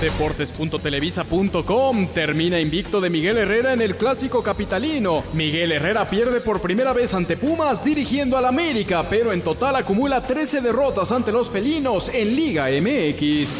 Deportes.televisa.com 0.00 2.08
termina 2.08 2.58
invicto 2.60 3.00
de 3.00 3.08
Miguel 3.08 3.38
Herrera 3.38 3.72
en 3.72 3.80
el 3.80 3.96
clásico 3.96 4.42
capitalino. 4.42 5.24
Miguel 5.32 5.72
Herrera 5.72 6.06
pierde 6.06 6.40
por 6.40 6.60
primera 6.60 6.92
vez 6.92 7.14
ante 7.14 7.38
Pumas 7.38 7.84
dirigiendo 7.84 8.36
al 8.36 8.44
América, 8.44 9.06
pero 9.08 9.32
en 9.32 9.40
total 9.40 9.76
acumula 9.76 10.20
13 10.20 10.60
derrotas 10.60 11.12
ante 11.12 11.32
los 11.32 11.48
felinos 11.48 12.10
en 12.10 12.36
Liga 12.36 12.66
MX. 12.68 13.54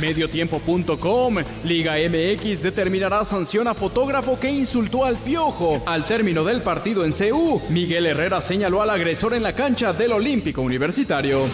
Mediotiempo.com 0.00 1.36
Liga 1.64 1.94
MX 1.94 2.62
determinará 2.62 3.24
sanción 3.24 3.68
a 3.68 3.74
fotógrafo 3.74 4.38
que 4.38 4.50
insultó 4.50 5.04
al 5.04 5.16
piojo. 5.16 5.82
Al 5.86 6.04
término 6.04 6.44
del 6.44 6.62
partido 6.62 7.04
en 7.04 7.12
CU, 7.12 7.60
Miguel 7.70 8.06
Herrera 8.06 8.40
señaló 8.40 8.82
al 8.82 8.90
agresor 8.90 9.34
en 9.34 9.42
la 9.42 9.54
cancha 9.54 9.92
del 9.92 10.12
Olímpico 10.12 10.60
Universitario. 10.60 11.46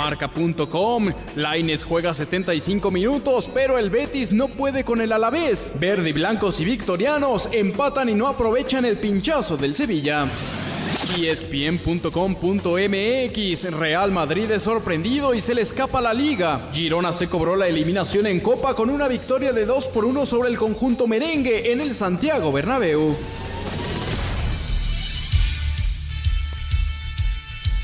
Marca.com 0.00 1.12
Laines 1.36 1.84
juega 1.84 2.14
75 2.14 2.90
minutos, 2.90 3.50
pero 3.52 3.76
el 3.76 3.90
Betis 3.90 4.32
no 4.32 4.48
puede 4.48 4.82
con 4.82 5.02
el 5.02 5.12
Alavés. 5.12 5.70
Verde 5.78 6.14
blancos 6.14 6.58
y 6.60 6.64
victorianos 6.64 7.50
empatan 7.52 8.08
y 8.08 8.14
no 8.14 8.26
aprovechan 8.26 8.86
el 8.86 8.96
pinchazo 8.96 9.58
del 9.58 9.74
Sevilla. 9.74 10.26
ESPN.com.mx 11.18 12.10
Real 13.72 14.10
Madrid 14.10 14.50
es 14.50 14.62
sorprendido 14.62 15.34
y 15.34 15.42
se 15.42 15.54
le 15.54 15.60
escapa 15.60 16.00
la 16.00 16.14
liga. 16.14 16.70
Girona 16.72 17.12
se 17.12 17.28
cobró 17.28 17.54
la 17.54 17.68
eliminación 17.68 18.26
en 18.26 18.40
Copa 18.40 18.72
con 18.74 18.88
una 18.88 19.06
victoria 19.06 19.52
de 19.52 19.66
2 19.66 19.88
por 19.88 20.06
1 20.06 20.24
sobre 20.24 20.48
el 20.48 20.56
conjunto 20.56 21.06
merengue 21.06 21.72
en 21.72 21.82
el 21.82 21.94
Santiago 21.94 22.50
Bernabéu. 22.50 23.14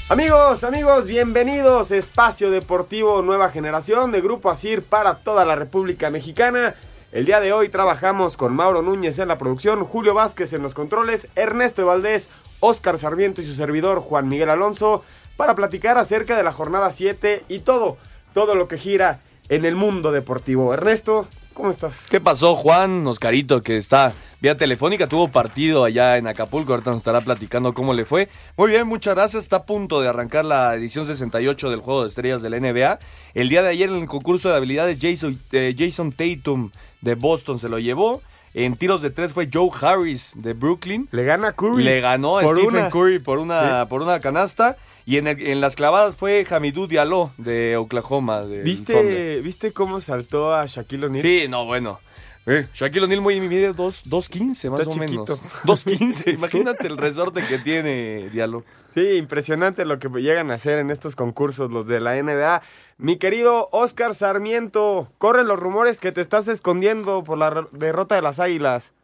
Amigos, 0.08 0.62
amigos, 0.62 1.08
bienvenidos. 1.08 1.90
Espacio 1.90 2.52
Deportivo 2.52 3.22
Nueva 3.22 3.50
Generación 3.50 4.12
de 4.12 4.20
Grupo 4.20 4.52
Asir 4.52 4.82
para 4.82 5.16
toda 5.16 5.44
la 5.44 5.56
República 5.56 6.10
Mexicana. 6.10 6.76
El 7.10 7.24
día 7.24 7.40
de 7.40 7.52
hoy 7.52 7.70
trabajamos 7.70 8.36
con 8.36 8.54
Mauro 8.54 8.82
Núñez 8.82 9.18
en 9.18 9.26
la 9.26 9.36
producción, 9.36 9.82
Julio 9.82 10.14
Vázquez 10.14 10.52
en 10.52 10.62
los 10.62 10.74
controles, 10.74 11.26
Ernesto 11.34 11.84
Valdés, 11.84 12.28
Óscar 12.60 12.98
Sarmiento 12.98 13.42
y 13.42 13.46
su 13.46 13.54
servidor 13.54 13.98
Juan 13.98 14.28
Miguel 14.28 14.50
Alonso 14.50 15.02
para 15.36 15.56
platicar 15.56 15.98
acerca 15.98 16.36
de 16.36 16.44
la 16.44 16.52
jornada 16.52 16.92
7 16.92 17.42
y 17.48 17.58
todo, 17.58 17.96
todo 18.32 18.54
lo 18.54 18.68
que 18.68 18.78
gira 18.78 19.22
en 19.48 19.64
el 19.64 19.74
mundo 19.74 20.12
deportivo. 20.12 20.72
Ernesto, 20.72 21.26
¿cómo 21.52 21.70
estás? 21.70 22.06
¿Qué 22.08 22.20
pasó, 22.20 22.54
Juan? 22.54 23.04
Oscarito, 23.08 23.60
que 23.60 23.76
está 23.76 24.12
vía 24.40 24.56
telefónica, 24.56 25.06
tuvo 25.06 25.28
partido 25.28 25.84
allá 25.84 26.16
en 26.18 26.26
Acapulco, 26.26 26.72
ahorita 26.72 26.90
nos 26.90 26.98
estará 26.98 27.20
platicando 27.20 27.72
cómo 27.74 27.94
le 27.94 28.04
fue. 28.04 28.28
Muy 28.56 28.70
bien, 28.70 28.86
muchas 28.86 29.14
gracias. 29.14 29.44
Está 29.44 29.56
a 29.56 29.64
punto 29.64 30.00
de 30.00 30.08
arrancar 30.08 30.44
la 30.44 30.74
edición 30.74 31.06
68 31.06 31.70
del 31.70 31.80
Juego 31.80 32.02
de 32.02 32.08
Estrellas 32.08 32.42
de 32.42 32.50
la 32.50 32.58
NBA. 32.60 32.98
El 33.34 33.48
día 33.48 33.62
de 33.62 33.68
ayer 33.70 33.88
en 33.90 33.96
el 33.96 34.06
concurso 34.06 34.48
de 34.50 34.56
habilidades, 34.56 34.98
Jason, 35.00 35.38
eh, 35.52 35.74
Jason 35.76 36.12
Tatum 36.12 36.70
de 37.00 37.14
Boston 37.14 37.58
se 37.58 37.68
lo 37.68 37.78
llevó. 37.78 38.22
En 38.54 38.74
tiros 38.76 39.02
de 39.02 39.10
tres 39.10 39.32
fue 39.34 39.50
Joe 39.52 39.68
Harris 39.82 40.32
de 40.34 40.54
Brooklyn. 40.54 41.08
Le 41.12 41.24
gana 41.24 41.52
Curry. 41.52 41.84
Le 41.84 42.00
ganó 42.00 42.38
a 42.38 42.42
Stephen 42.46 42.66
una. 42.68 42.90
Curry 42.90 43.18
por 43.18 43.38
una, 43.38 43.82
Sí. 43.82 43.86
por 43.90 44.00
una 44.00 44.18
canasta. 44.20 44.76
Y 45.04 45.18
en, 45.18 45.26
el- 45.28 45.46
en 45.46 45.60
las 45.60 45.76
clavadas 45.76 46.16
fue 46.16 46.44
Hamidou 46.50 46.86
Diallo 46.86 47.32
de 47.36 47.76
Oklahoma. 47.76 48.42
del. 48.42 48.62
¿Viste, 48.62 49.40
¿Viste 49.42 49.72
cómo 49.72 50.00
saltó 50.00 50.54
a 50.54 50.64
Shaquille 50.66 51.04
O'Neal? 51.06 51.22
Sí, 51.22 51.46
no, 51.48 51.64
bueno. 51.66 52.00
Eh, 52.46 52.66
Shaquille 52.72 53.04
O'Neal 53.06 53.20
muy 53.20 53.40
mide 53.40 53.72
dos- 53.72 54.04
2.15 54.08 54.70
más 54.70 54.80
Está 54.80 54.90
o 54.90 54.92
chiquito. 54.92 55.22
menos. 55.24 55.56
2.15. 55.64 56.34
Imagínate 56.38 56.86
el 56.86 56.96
resorte 56.96 57.42
que 57.46 57.58
tiene 57.58 58.28
Diallo. 58.30 58.62
Sí, 58.94 59.16
impresionante 59.16 59.84
lo 59.84 59.98
que 59.98 60.08
llegan 60.08 60.50
a 60.50 60.54
hacer 60.54 60.78
en 60.78 60.90
estos 60.90 61.16
concursos 61.16 61.70
los 61.70 61.86
de 61.86 62.00
la 62.00 62.14
NBA. 62.22 62.62
Mi 62.98 63.18
querido 63.18 63.68
Oscar 63.72 64.14
Sarmiento, 64.14 65.08
corren 65.18 65.48
los 65.48 65.58
rumores 65.58 66.00
que 66.00 66.12
te 66.12 66.20
estás 66.20 66.48
escondiendo 66.48 67.24
por 67.24 67.36
la 67.36 67.66
derrota 67.72 68.14
de 68.14 68.22
las 68.22 68.40
Águilas. 68.40 68.94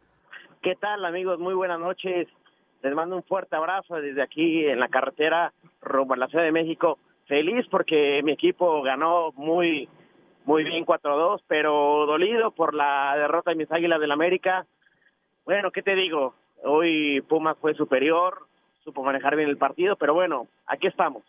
¿Qué 0.61 0.75
tal 0.75 1.03
amigos? 1.05 1.37
Muy 1.39 1.53
buenas 1.53 1.79
noches. 1.79 2.27
Les 2.81 2.95
mando 2.95 3.15
un 3.17 3.23
fuerte 3.23 3.55
abrazo 3.55 3.95
desde 3.95 4.21
aquí 4.23 4.65
en 4.65 4.79
la 4.79 4.87
carretera 4.87 5.53
rumbo 5.81 6.13
a 6.13 6.17
la 6.17 6.27
Ciudad 6.27 6.45
de 6.45 6.51
México. 6.51 6.97
Feliz 7.27 7.65
porque 7.69 8.21
mi 8.23 8.31
equipo 8.31 8.81
ganó 8.81 9.31
muy 9.35 9.87
muy 10.45 10.63
bien 10.63 10.85
4-2, 10.85 11.41
pero 11.47 12.05
dolido 12.05 12.51
por 12.51 12.73
la 12.73 13.15
derrota 13.15 13.51
de 13.51 13.57
mis 13.57 13.71
Águilas 13.71 13.99
del 13.99 14.11
América. 14.11 14.65
Bueno, 15.45 15.71
¿qué 15.71 15.81
te 15.81 15.95
digo? 15.95 16.35
Hoy 16.63 17.21
Pumas 17.21 17.57
fue 17.59 17.73
superior, 17.73 18.47
supo 18.83 19.03
manejar 19.03 19.35
bien 19.35 19.49
el 19.49 19.57
partido, 19.57 19.95
pero 19.95 20.13
bueno, 20.13 20.47
aquí 20.65 20.87
estamos. 20.87 21.23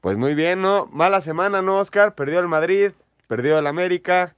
Pues 0.00 0.16
muy 0.16 0.34
bien, 0.34 0.60
¿no? 0.60 0.86
Mala 0.86 1.20
semana, 1.20 1.62
¿no, 1.62 1.78
Oscar? 1.78 2.14
Perdió 2.14 2.38
el 2.38 2.48
Madrid, 2.48 2.92
perdió 3.28 3.58
el 3.58 3.66
América. 3.66 4.34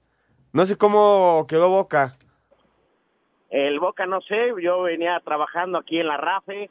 No 0.52 0.64
sé 0.64 0.78
cómo 0.78 1.46
quedó 1.48 1.68
Boca. 1.68 2.14
El 3.50 3.80
Boca 3.80 4.06
no 4.06 4.20
sé, 4.22 4.52
yo 4.62 4.82
venía 4.82 5.20
trabajando 5.24 5.78
aquí 5.78 5.98
en 5.98 6.06
la 6.06 6.16
RAFE 6.16 6.70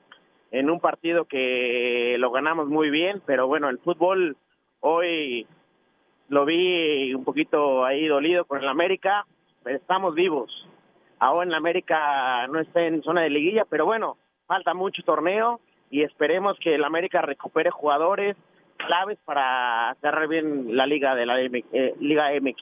en 0.51 0.69
un 0.69 0.79
partido 0.79 1.25
que 1.25 2.16
lo 2.19 2.31
ganamos 2.31 2.67
muy 2.67 2.89
bien, 2.89 3.22
pero 3.25 3.47
bueno, 3.47 3.69
el 3.69 3.79
fútbol 3.79 4.38
hoy 4.79 5.47
lo 6.29 6.45
vi 6.45 7.13
un 7.13 7.23
poquito 7.23 7.85
ahí 7.85 8.07
dolido 8.07 8.45
con 8.45 8.61
el 8.61 8.67
América, 8.67 9.25
pero 9.63 9.77
estamos 9.77 10.13
vivos. 10.15 10.67
Ahora 11.19 11.43
en 11.45 11.51
la 11.51 11.57
América 11.57 12.45
no 12.47 12.59
está 12.59 12.81
en 12.83 13.01
zona 13.03 13.21
de 13.21 13.29
liguilla, 13.29 13.65
pero 13.69 13.85
bueno, 13.85 14.17
falta 14.45 14.73
mucho 14.73 15.01
torneo 15.03 15.59
y 15.89 16.03
esperemos 16.03 16.57
que 16.61 16.75
el 16.75 16.83
América 16.83 17.21
recupere 17.21 17.71
jugadores 17.71 18.35
claves 18.77 19.17
para 19.25 19.95
cerrar 20.01 20.27
bien 20.27 20.75
la 20.77 20.85
liga 20.85 21.15
de 21.15 21.25
la 21.25 21.35
MX, 21.49 21.65
eh, 21.73 21.95
Liga 21.99 22.27
MX. 22.39 22.61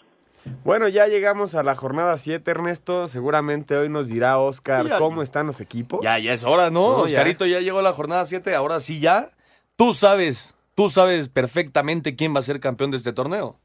Bueno, 0.63 0.87
ya 0.87 1.07
llegamos 1.07 1.55
a 1.55 1.63
la 1.63 1.75
jornada 1.75 2.17
7, 2.17 2.49
Ernesto. 2.51 3.07
Seguramente 3.07 3.75
hoy 3.77 3.89
nos 3.89 4.07
dirá 4.07 4.37
Oscar 4.37 4.85
Ya. 4.85 4.99
cómo 4.99 5.23
están 5.23 5.47
los 5.47 5.59
equipos. 5.59 6.01
Ya, 6.03 6.19
ya 6.19 6.33
es 6.33 6.43
hora, 6.43 6.69
¿no? 6.69 6.91
No, 6.91 6.97
ya. 6.99 7.03
Oscarito 7.17 7.45
ya. 7.47 7.59
llegó 7.61 7.81
la 7.81 7.93
jornada 7.93 8.25
7, 8.25 8.53
ahora 8.53 8.79
sí 8.79 8.99
ya. 8.99 9.31
Tú 9.75 9.93
sabes, 9.93 10.54
tú 10.75 10.89
sabes 10.89 11.29
perfectamente 11.29 12.15
quién 12.15 12.35
va 12.35 12.39
a 12.39 12.43
ser 12.43 12.59
campeón 12.59 12.91
de 12.91 12.97
este 12.97 13.13
torneo. 13.13 13.57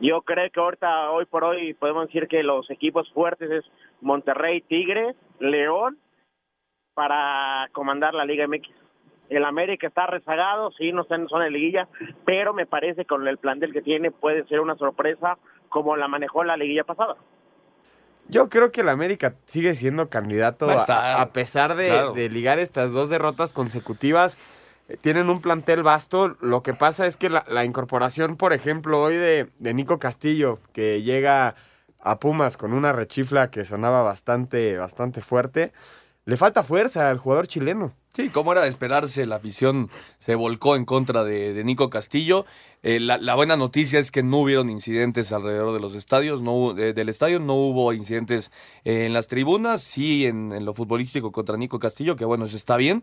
Yo 0.00 0.22
creo 0.22 0.50
que 0.50 0.60
ahorita, 0.60 1.10
hoy 1.12 1.24
por 1.26 1.44
hoy, 1.44 1.74
podemos 1.74 2.06
decir 2.06 2.26
que 2.26 2.42
los 2.42 2.68
equipos 2.70 3.08
fuertes 3.12 3.50
es 3.50 3.64
Monterrey, 4.00 4.60
Tigres, 4.62 5.14
León, 5.38 5.98
para 6.94 7.68
comandar 7.72 8.14
la 8.14 8.24
Liga 8.24 8.46
MX. 8.48 8.68
El 9.28 9.44
América 9.44 9.86
está 9.86 10.06
rezagado, 10.06 10.72
sí, 10.72 10.92
no 10.92 11.02
está 11.02 11.14
en 11.14 11.28
zona 11.28 11.44
de 11.44 11.50
liguilla, 11.50 11.88
pero 12.24 12.52
me 12.52 12.66
parece 12.66 13.02
que 13.02 13.06
con 13.06 13.26
el 13.26 13.38
plantel 13.38 13.72
que 13.72 13.82
tiene 13.82 14.10
puede 14.10 14.46
ser 14.48 14.60
una 14.60 14.76
sorpresa 14.76 15.38
como 15.68 15.96
la 15.96 16.08
manejó 16.08 16.44
la 16.44 16.56
liguilla 16.56 16.84
pasada. 16.84 17.16
Yo 18.28 18.48
creo 18.48 18.72
que 18.72 18.80
el 18.80 18.88
América 18.88 19.34
sigue 19.44 19.74
siendo 19.74 20.08
candidato 20.08 20.68
a 20.68 21.20
a, 21.20 21.32
pesar 21.32 21.74
de, 21.74 21.88
claro. 21.88 22.12
de 22.12 22.28
ligar 22.28 22.58
estas 22.58 22.92
dos 22.92 23.10
derrotas 23.10 23.52
consecutivas. 23.52 24.38
Eh, 24.88 24.96
Tienen 25.00 25.30
un 25.30 25.40
plantel 25.40 25.82
vasto. 25.82 26.36
Lo 26.40 26.62
que 26.62 26.74
pasa 26.74 27.06
es 27.06 27.16
que 27.16 27.30
la, 27.30 27.44
la 27.48 27.64
incorporación, 27.64 28.36
por 28.36 28.52
ejemplo, 28.52 29.02
hoy 29.02 29.16
de, 29.16 29.50
de 29.58 29.74
Nico 29.74 29.98
Castillo, 29.98 30.58
que 30.72 31.02
llega 31.02 31.54
a 32.00 32.18
Pumas 32.18 32.56
con 32.56 32.72
una 32.72 32.92
rechifla 32.92 33.50
que 33.50 33.64
sonaba 33.64 34.02
bastante, 34.02 34.76
bastante 34.76 35.20
fuerte, 35.20 35.72
le 36.26 36.36
falta 36.36 36.62
fuerza 36.62 37.08
al 37.08 37.18
jugador 37.18 37.46
chileno. 37.46 37.92
Sí, 38.14 38.28
como 38.28 38.52
era 38.52 38.62
de 38.62 38.68
esperarse, 38.68 39.26
la 39.26 39.36
afición 39.36 39.90
se 40.18 40.36
volcó 40.36 40.76
en 40.76 40.84
contra 40.84 41.24
de, 41.24 41.60
Nico 41.64 41.90
Castillo. 41.90 42.46
Eh, 42.82 43.00
la, 43.00 43.34
buena 43.34 43.56
noticia 43.56 43.98
es 43.98 44.12
que 44.12 44.22
no 44.22 44.38
hubieron 44.38 44.70
incidentes 44.70 45.32
alrededor 45.32 45.72
de 45.72 45.80
los 45.80 45.96
estadios, 45.96 46.40
no 46.40 46.74
del 46.74 47.08
estadio, 47.08 47.40
no 47.40 47.54
hubo 47.54 47.92
incidentes 47.92 48.52
eh, 48.84 49.06
en 49.06 49.12
las 49.12 49.26
tribunas, 49.26 49.82
sí 49.82 50.26
en, 50.26 50.52
en 50.52 50.64
lo 50.64 50.74
futbolístico 50.74 51.32
contra 51.32 51.56
Nico 51.56 51.80
Castillo, 51.80 52.14
que 52.14 52.24
bueno, 52.24 52.44
eso 52.44 52.56
está 52.56 52.76
bien. 52.76 53.02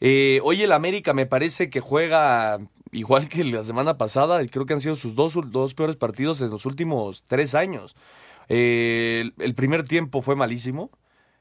Eh, 0.00 0.40
hoy 0.44 0.62
el 0.62 0.72
América 0.72 1.14
me 1.14 1.26
parece 1.26 1.70
que 1.70 1.80
juega 1.80 2.58
igual 2.92 3.28
que 3.28 3.44
la 3.44 3.64
semana 3.64 3.98
pasada, 3.98 4.42
y 4.42 4.48
creo 4.48 4.66
que 4.66 4.74
han 4.74 4.80
sido 4.80 4.96
sus 4.96 5.14
dos, 5.14 5.34
dos 5.50 5.74
peores 5.74 5.96
partidos 5.96 6.40
en 6.40 6.50
los 6.50 6.66
últimos 6.66 7.24
tres 7.26 7.54
años. 7.54 7.96
Eh, 8.48 9.30
el, 9.38 9.54
primer 9.54 9.86
tiempo 9.86 10.22
fue 10.22 10.36
malísimo. 10.36 10.90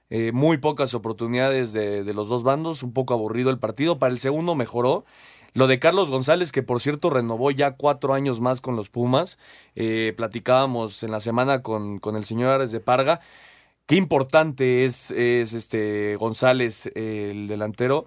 Eh, 0.09 0.31
muy 0.33 0.57
pocas 0.57 0.93
oportunidades 0.93 1.73
de, 1.73 2.03
los 2.13 2.29
dos 2.29 2.43
bandos, 2.43 2.83
un 2.83 2.93
poco 2.93 3.13
aburrido 3.13 3.49
el 3.49 3.59
partido. 3.59 3.99
Para 3.99 4.11
el 4.11 4.19
segundo 4.19 4.55
mejoró. 4.55 5.05
Lo 5.53 5.67
de 5.67 5.79
Carlos 5.79 6.11
González, 6.11 6.51
que 6.51 6.63
por 6.63 6.81
cierto 6.81 7.09
renovó 7.09 7.49
ya 7.49 7.71
cuatro 7.71 8.13
años 8.13 8.41
más 8.41 8.59
con 8.59 8.75
los 8.75 8.89
Pumas. 8.89 9.39
Eh, 9.75 10.13
platicábamos 10.17 11.01
en 11.03 11.11
la 11.11 11.21
semana 11.21 11.61
con, 11.61 11.99
con 11.99 12.17
el 12.17 12.25
señor 12.25 12.51
Ares 12.51 12.71
de 12.71 12.81
Parga. 12.81 13.21
Qué 13.85 13.95
importante 13.95 14.83
es, 14.83 15.11
es 15.11 15.53
este 15.53 16.17
González, 16.17 16.91
el 16.95 17.47
delantero. 17.47 18.05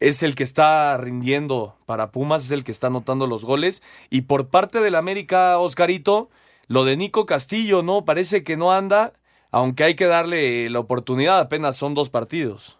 Es 0.00 0.22
el 0.22 0.34
que 0.34 0.42
está 0.42 0.96
rindiendo 0.96 1.76
para 1.86 2.10
Pumas, 2.10 2.44
es 2.44 2.50
el 2.50 2.64
que 2.64 2.72
está 2.72 2.88
anotando 2.88 3.26
los 3.26 3.44
goles. 3.44 3.82
Y 4.08 4.22
por 4.22 4.48
parte 4.50 4.80
del 4.80 4.94
América, 4.94 5.58
Oscarito, 5.58 6.30
lo 6.68 6.84
de 6.84 6.96
Nico 6.96 7.26
Castillo, 7.26 7.82
¿no? 7.82 8.04
Parece 8.04 8.42
que 8.42 8.56
no 8.56 8.72
anda, 8.72 9.12
aunque 9.52 9.84
hay 9.84 9.96
que 9.96 10.06
darle 10.06 10.70
la 10.70 10.80
oportunidad, 10.80 11.38
apenas 11.38 11.76
son 11.76 11.94
dos 11.94 12.08
partidos. 12.08 12.78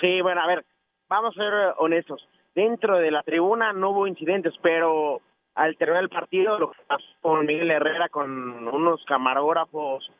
Sí, 0.00 0.20
bueno, 0.22 0.40
a 0.40 0.46
ver, 0.46 0.64
vamos 1.08 1.36
a 1.36 1.40
ser 1.40 1.52
honestos. 1.78 2.26
Dentro 2.54 2.96
de 2.96 3.10
la 3.10 3.22
tribuna 3.22 3.74
no 3.74 3.90
hubo 3.90 4.06
incidentes, 4.06 4.54
pero 4.62 5.20
al 5.54 5.76
terminar 5.76 6.02
el 6.02 6.08
partido, 6.08 6.58
lo 6.58 6.70
que 6.70 6.78
pasó 6.86 7.04
con 7.20 7.44
Miguel 7.44 7.70
Herrera, 7.70 8.08
con 8.08 8.68
unos 8.68 9.04
camarógrafos, 9.04 10.10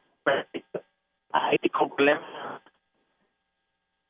ahí 1.32 1.58
con 1.70 1.90
problemas 1.90 2.60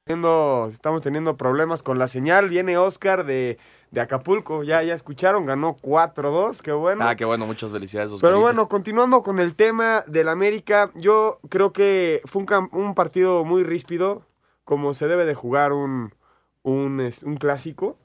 Estamos 0.09 1.03
teniendo 1.03 1.37
problemas 1.37 1.83
con 1.83 1.99
la 1.99 2.07
señal. 2.07 2.49
Viene 2.49 2.79
Oscar 2.79 3.27
de, 3.27 3.59
de 3.91 4.01
Acapulco. 4.01 4.63
Ya, 4.63 4.81
ya 4.85 4.95
escucharon, 4.95 5.45
ganó 5.45 5.75
4-2. 5.75 6.61
Qué 6.61 6.71
bueno. 6.71 7.05
Ah, 7.05 7.17
qué 7.17 7.25
bueno, 7.25 7.45
muchas 7.45 7.73
felicidades. 7.73 8.13
Pero 8.21 8.39
bueno, 8.39 8.69
continuando 8.69 9.25
con 9.25 9.41
el 9.41 9.57
tema 9.57 10.05
del 10.07 10.29
América, 10.29 10.93
yo 10.95 11.41
creo 11.49 11.73
que 11.73 12.23
fue 12.25 12.43
un, 12.43 12.69
un 12.71 12.95
partido 12.95 13.45
muy 13.45 13.65
ríspido, 13.65 14.23
como 14.65 14.95
se 14.95 15.09
debe 15.09 15.25
de 15.25 15.35
jugar 15.35 15.73
un, 15.73 16.15
un, 16.63 17.11
un 17.25 17.37
clásico. 17.37 17.99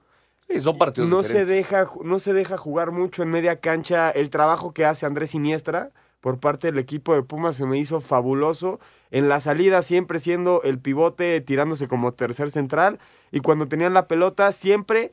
Sí, 0.50 0.60
son 0.60 0.80
partidos 0.80 1.08
no 1.08 1.22
se 1.22 1.46
deja 1.46 1.86
No 2.04 2.18
se 2.18 2.34
deja 2.34 2.58
jugar 2.58 2.90
mucho 2.92 3.22
en 3.22 3.30
media 3.30 3.60
cancha. 3.60 4.10
El 4.10 4.32
trabajo 4.32 4.74
que 4.74 4.86
hace 4.86 5.06
Andrés 5.06 5.30
Siniestra 5.30 5.92
por 6.20 6.40
parte 6.40 6.66
del 6.66 6.80
equipo 6.80 7.14
de 7.14 7.22
Pumas 7.22 7.58
se 7.58 7.68
me 7.68 7.78
hizo 7.78 8.00
fabuloso. 8.00 8.80
En 9.12 9.28
la 9.28 9.42
salida 9.42 9.82
siempre 9.82 10.20
siendo 10.20 10.64
el 10.64 10.80
pivote, 10.80 11.42
tirándose 11.42 11.88
como 11.88 12.14
tercer 12.14 12.50
central. 12.50 13.00
Y 13.32 13.42
cuando 13.42 13.68
tenían 13.68 13.94
la 13.94 14.08
pelota, 14.08 14.52
siempre 14.54 15.12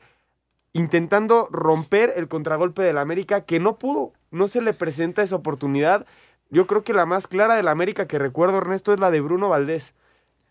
intentando 0.71 1.47
romper 1.51 2.13
el 2.15 2.27
contragolpe 2.27 2.81
del 2.81 2.97
América, 2.97 3.41
que 3.41 3.59
no 3.59 3.77
pudo. 3.77 4.13
No 4.31 4.47
se 4.47 4.61
le 4.61 4.73
presenta 4.73 5.21
esa 5.21 5.35
oportunidad. 5.35 6.05
Yo 6.49 6.65
creo 6.65 6.83
que 6.83 6.93
la 6.93 7.05
más 7.05 7.27
clara 7.27 7.55
del 7.55 7.67
América 7.67 8.07
que 8.07 8.19
recuerdo, 8.19 8.57
Ernesto, 8.57 8.93
es 8.93 8.99
la 8.99 9.11
de 9.11 9.21
Bruno 9.21 9.49
Valdés. 9.49 9.93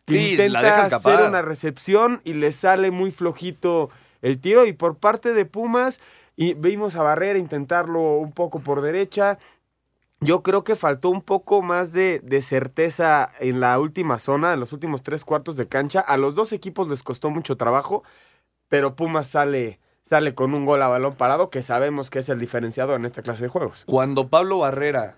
Que 0.05 0.33
intenta 0.33 0.83
hacer 0.83 1.23
una 1.23 1.43
recepción 1.43 2.21
y 2.25 2.35
le 2.35 2.53
sale 2.53 2.91
muy 2.91 3.11
flojito 3.11 3.91
el 4.23 4.39
tiro. 4.39 4.67
Y 4.67 4.73
por 4.73 4.97
parte 4.97 5.33
de 5.33 5.45
Pumas, 5.45 6.01
y 6.37 6.55
vimos 6.55 6.97
a 6.97 7.03
Barrera 7.03 7.39
intentarlo 7.39 8.19
un 8.19 8.33
poco 8.33 8.61
por 8.61 8.81
derecha 8.81 9.39
yo 10.21 10.43
creo 10.43 10.65
que 10.65 10.77
faltó 10.77 11.11
un 11.11 11.23
poco 11.23 11.63
más 11.63 11.93
de, 11.93 12.21
certeza 12.43 13.31
en 13.41 13.61
la 13.61 13.79
última 13.79 14.19
zona, 14.19 14.55
en 14.55 14.61
los 14.61 14.73
últimos 14.73 15.03
tres 15.03 15.25
cuartos 15.25 15.57
de 15.57 15.69
cancha. 15.69 16.01
A 16.01 16.17
los 16.17 16.35
dos 16.35 16.53
equipos 16.53 16.89
les 16.89 17.03
costó 17.03 17.31
mucho 17.31 17.57
trabajo, 17.57 18.03
pero 18.69 18.97
Pumas 18.97 19.29
sale, 19.29 19.79
sale 20.03 20.35
con 20.35 20.55
un 20.55 20.65
gol 20.65 20.83
a 20.83 20.89
balón 20.89 21.15
parado 21.15 21.51
que 21.51 21.63
sabemos 21.63 22.11
que 22.11 22.19
es 22.19 22.29
el 22.29 22.41
diferenciador 22.41 22.99
en 22.99 23.07
esta 23.07 23.23
clase 23.23 23.45
de 23.45 23.49
juegos. 23.49 23.85
Cuando 23.87 24.29
Pablo 24.29 24.59
Barrera 24.59 25.17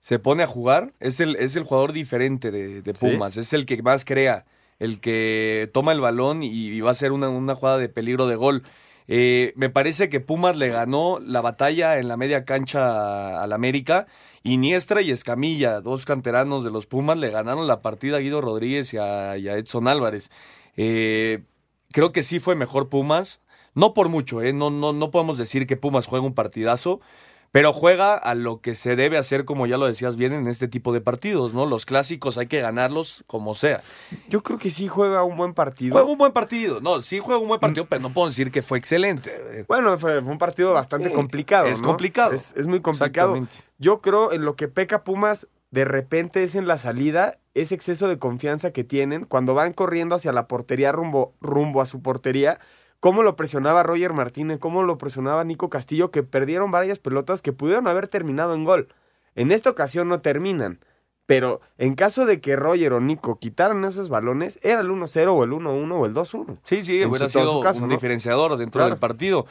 se 0.00 0.18
pone 0.18 0.42
a 0.42 0.46
jugar, 0.46 0.88
es 1.00 1.20
el, 1.20 1.36
es 1.36 1.56
el 1.56 1.64
jugador 1.64 1.92
diferente 1.92 2.50
de, 2.50 2.94
Pumas, 2.94 3.38
es 3.38 3.54
el 3.54 3.64
que 3.64 3.82
más 3.82 4.04
crea, 4.04 4.44
el 4.78 5.00
que 5.00 5.70
toma 5.72 5.92
el 5.92 6.00
balón 6.00 6.42
y, 6.42 6.78
va 6.80 6.90
a 6.90 6.94
ser 6.94 7.12
una, 7.12 7.30
una 7.30 7.54
jugada 7.54 7.78
de 7.78 7.88
peligro 7.88 8.26
de 8.26 8.36
gol. 8.36 8.62
Eh, 9.06 9.52
me 9.56 9.70
parece 9.70 10.08
que 10.08 10.20
Pumas 10.20 10.56
le 10.56 10.68
ganó 10.68 11.18
la 11.20 11.40
batalla 11.40 11.98
en 11.98 12.08
la 12.08 12.16
media 12.16 12.44
cancha 12.44 13.42
al 13.42 13.52
América. 13.52 14.06
Iniestra 14.46 15.00
y 15.00 15.10
Escamilla, 15.10 15.80
dos 15.80 16.04
canteranos 16.04 16.64
de 16.64 16.70
los 16.70 16.86
Pumas, 16.86 17.16
le 17.16 17.30
ganaron 17.30 17.66
la 17.66 17.80
partida 17.80 18.18
a 18.18 18.20
Guido 18.20 18.42
Rodríguez 18.42 18.92
y 18.92 18.98
a, 18.98 19.36
Edson 19.36 19.88
Álvarez. 19.88 20.30
Eh, 20.76 21.44
creo 21.92 22.12
que 22.12 22.22
sí 22.22 22.40
fue 22.40 22.54
mejor 22.54 22.90
Pumas. 22.90 23.40
No 23.74 23.94
por 23.94 24.10
mucho, 24.10 24.42
¿eh? 24.42 24.52
no, 24.52 24.68
no, 24.68 24.92
no 24.92 25.10
podemos 25.10 25.38
decir 25.38 25.66
que 25.66 25.78
Pumas 25.78 26.06
juega 26.06 26.26
un 26.26 26.34
partidazo, 26.34 27.00
pero 27.54 27.72
juega 27.72 28.16
a 28.16 28.34
lo 28.34 28.60
que 28.60 28.74
se 28.74 28.96
debe 28.96 29.16
hacer, 29.16 29.44
como 29.44 29.68
ya 29.68 29.78
lo 29.78 29.86
decías 29.86 30.16
bien, 30.16 30.32
en 30.32 30.48
este 30.48 30.66
tipo 30.66 30.92
de 30.92 31.00
partidos, 31.00 31.54
¿no? 31.54 31.66
Los 31.66 31.86
clásicos 31.86 32.36
hay 32.36 32.48
que 32.48 32.60
ganarlos 32.60 33.22
como 33.28 33.54
sea. 33.54 33.80
Yo 34.28 34.42
creo 34.42 34.58
que 34.58 34.72
sí 34.72 34.88
juega 34.88 35.22
un 35.22 35.36
buen 35.36 35.54
partido. 35.54 35.92
Juega 35.92 36.10
un 36.10 36.18
buen 36.18 36.32
partido, 36.32 36.80
no, 36.80 37.00
sí 37.00 37.20
juega 37.20 37.40
un 37.40 37.46
buen 37.46 37.60
partido, 37.60 37.86
pero 37.88 38.02
no 38.02 38.12
puedo 38.12 38.26
decir 38.26 38.50
que 38.50 38.60
fue 38.60 38.76
excelente. 38.76 39.64
Bueno, 39.68 39.96
fue, 39.98 40.18
un 40.18 40.36
partido 40.36 40.72
bastante 40.72 41.12
complicado. 41.12 41.66
Es 41.66 41.80
complicado. 41.80 42.32
Es, 42.32 42.54
es 42.56 42.66
muy 42.66 42.80
complicado. 42.80 43.46
Yo 43.78 44.00
creo 44.00 44.32
en 44.32 44.44
lo 44.44 44.56
que 44.56 44.66
peca 44.66 45.04
Pumas 45.04 45.46
de 45.70 45.84
repente 45.84 46.42
es 46.42 46.56
en 46.56 46.66
la 46.66 46.76
salida, 46.76 47.38
ese 47.54 47.76
exceso 47.76 48.08
de 48.08 48.18
confianza 48.18 48.72
que 48.72 48.82
tienen 48.82 49.26
cuando 49.26 49.54
van 49.54 49.74
corriendo 49.74 50.16
hacia 50.16 50.32
la 50.32 50.48
portería 50.48 50.90
rumbo, 50.90 51.34
rumbo 51.40 51.80
a 51.80 51.86
su 51.86 52.02
portería 52.02 52.58
cómo 53.04 53.22
lo 53.22 53.36
presionaba 53.36 53.82
Roger 53.82 54.14
Martínez, 54.14 54.58
cómo 54.58 54.82
lo 54.82 54.96
presionaba 54.96 55.44
Nico 55.44 55.68
Castillo, 55.68 56.10
que 56.10 56.22
perdieron 56.22 56.70
varias 56.70 56.98
pelotas 56.98 57.42
que 57.42 57.52
pudieron 57.52 57.86
haber 57.86 58.08
terminado 58.08 58.54
en 58.54 58.64
gol. 58.64 58.88
En 59.34 59.52
esta 59.52 59.68
ocasión 59.68 60.08
no 60.08 60.22
terminan. 60.22 60.80
Pero 61.26 61.60
en 61.76 61.96
caso 61.96 62.24
de 62.24 62.40
que 62.40 62.56
Roger 62.56 62.94
o 62.94 63.00
Nico 63.00 63.38
quitaran 63.38 63.84
esos 63.84 64.08
balones, 64.08 64.58
era 64.62 64.80
el 64.80 64.88
1-0 64.88 65.36
o 65.36 65.44
el 65.44 65.50
1-1 65.50 65.92
o 65.92 66.06
el 66.06 66.14
2-1. 66.14 66.56
Sí, 66.64 66.82
sí, 66.82 67.04
hubiera 67.04 67.28
sido 67.28 67.60
un 67.60 67.88
diferenciador 67.90 68.56
dentro 68.56 68.82
del 68.86 68.96
partido. 68.96 69.44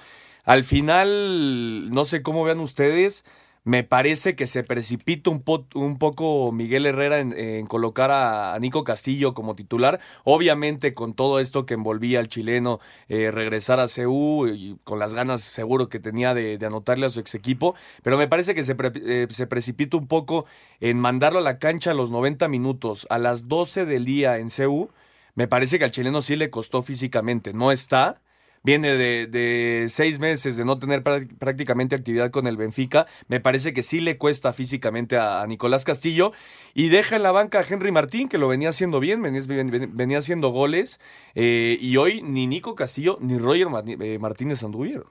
Al 0.45 0.63
final, 0.63 1.91
no 1.91 2.05
sé 2.05 2.23
cómo 2.23 2.44
vean 2.44 2.59
ustedes, 2.59 3.23
me 3.65 3.83
parece 3.83 4.36
que 4.36 4.45
se 4.45 4.63
precipita 4.63 5.30
un, 5.30 5.42
poco 5.42 6.51
Miguel 6.51 6.86
Herrera 6.86 7.19
en, 7.19 7.65
colocar 7.65 8.12
a, 8.12 8.57
Nico 8.60 8.83
Castillo 8.83 9.33
como 9.33 9.56
titular. 9.56 10.01
Obviamente 10.25 10.94
con 10.94 11.13
todo 11.13 11.39
esto 11.39 11.65
que 11.65 11.75
envolvía 11.75 12.19
al 12.19 12.27
chileno 12.27 12.81
eh, 13.07 13.31
regresar 13.31 13.80
a 13.80 13.88
CU 13.88 14.48
y 14.48 14.77
con 14.83 15.00
las 15.00 15.13
ganas 15.13 15.42
seguro 15.42 15.88
que 15.88 16.00
tenía 16.00 16.33
de, 16.33 16.60
anotarle 16.65 17.06
a 17.06 17.10
su 17.10 17.21
ex 17.21 17.36
equipo. 17.36 17.75
Pero 18.01 18.18
me 18.18 18.27
parece 18.27 18.54
que 18.54 18.63
se, 18.63 18.75
eh, 18.80 19.27
se 19.30 19.48
precipita 19.48 19.95
un 19.95 20.07
poco 20.07 20.45
en 20.81 21.00
mandarlo 21.00 21.39
a 21.39 21.44
la 21.44 21.57
cancha 21.57 21.92
a 21.92 21.94
los 21.94 22.12
90 22.12 22.50
minutos, 22.50 23.07
a 23.10 23.18
las 23.18 23.48
12 23.48 23.86
del 23.86 24.04
día 24.04 24.39
en 24.39 24.50
CU. 24.50 24.89
Me 25.36 25.48
parece 25.48 25.80
que 25.80 25.86
al 25.86 25.92
chileno 25.92 26.21
sí 26.21 26.36
le 26.36 26.50
costó 26.50 26.83
físicamente. 26.83 27.54
No 27.54 27.71
está 27.71 28.21
viene 28.63 28.95
de, 28.95 29.86
seis 29.89 30.19
meses 30.19 30.57
de 30.57 30.65
no 30.65 30.80
tener 30.80 31.04
prácticamente 31.04 31.95
actividad 31.95 32.31
con 32.31 32.48
el 32.48 32.57
Benfica. 32.57 33.06
Me 33.27 33.39
parece 33.39 33.74
que 33.74 33.83
sí 33.83 34.00
le 34.00 34.18
cuesta 34.18 34.54
físicamente 34.54 35.18
a, 35.18 35.45
Nicolás 35.48 35.83
Castillo 35.83 36.31
y 36.74 36.89
deja 36.89 37.18
en 37.18 37.24
la 37.24 37.31
banca 37.31 37.60
a 37.60 37.65
Henry 37.68 37.92
Martín, 37.92 38.30
que 38.30 38.38
lo 38.38 38.48
venía 38.48 38.69
haciendo 38.69 39.00
bien, 39.00 39.21
venía, 39.21 40.18
haciendo 40.18 40.50
goles. 40.50 41.00
Eh, 41.36 41.77
y 41.80 41.98
hoy 41.98 42.21
ni 42.21 42.48
Nico 42.48 42.75
Castillo 42.75 43.18
ni 43.19 43.38
Roger 43.38 43.68
eh, 43.86 44.19
Martínez 44.19 44.63
anduvieron. 44.63 45.05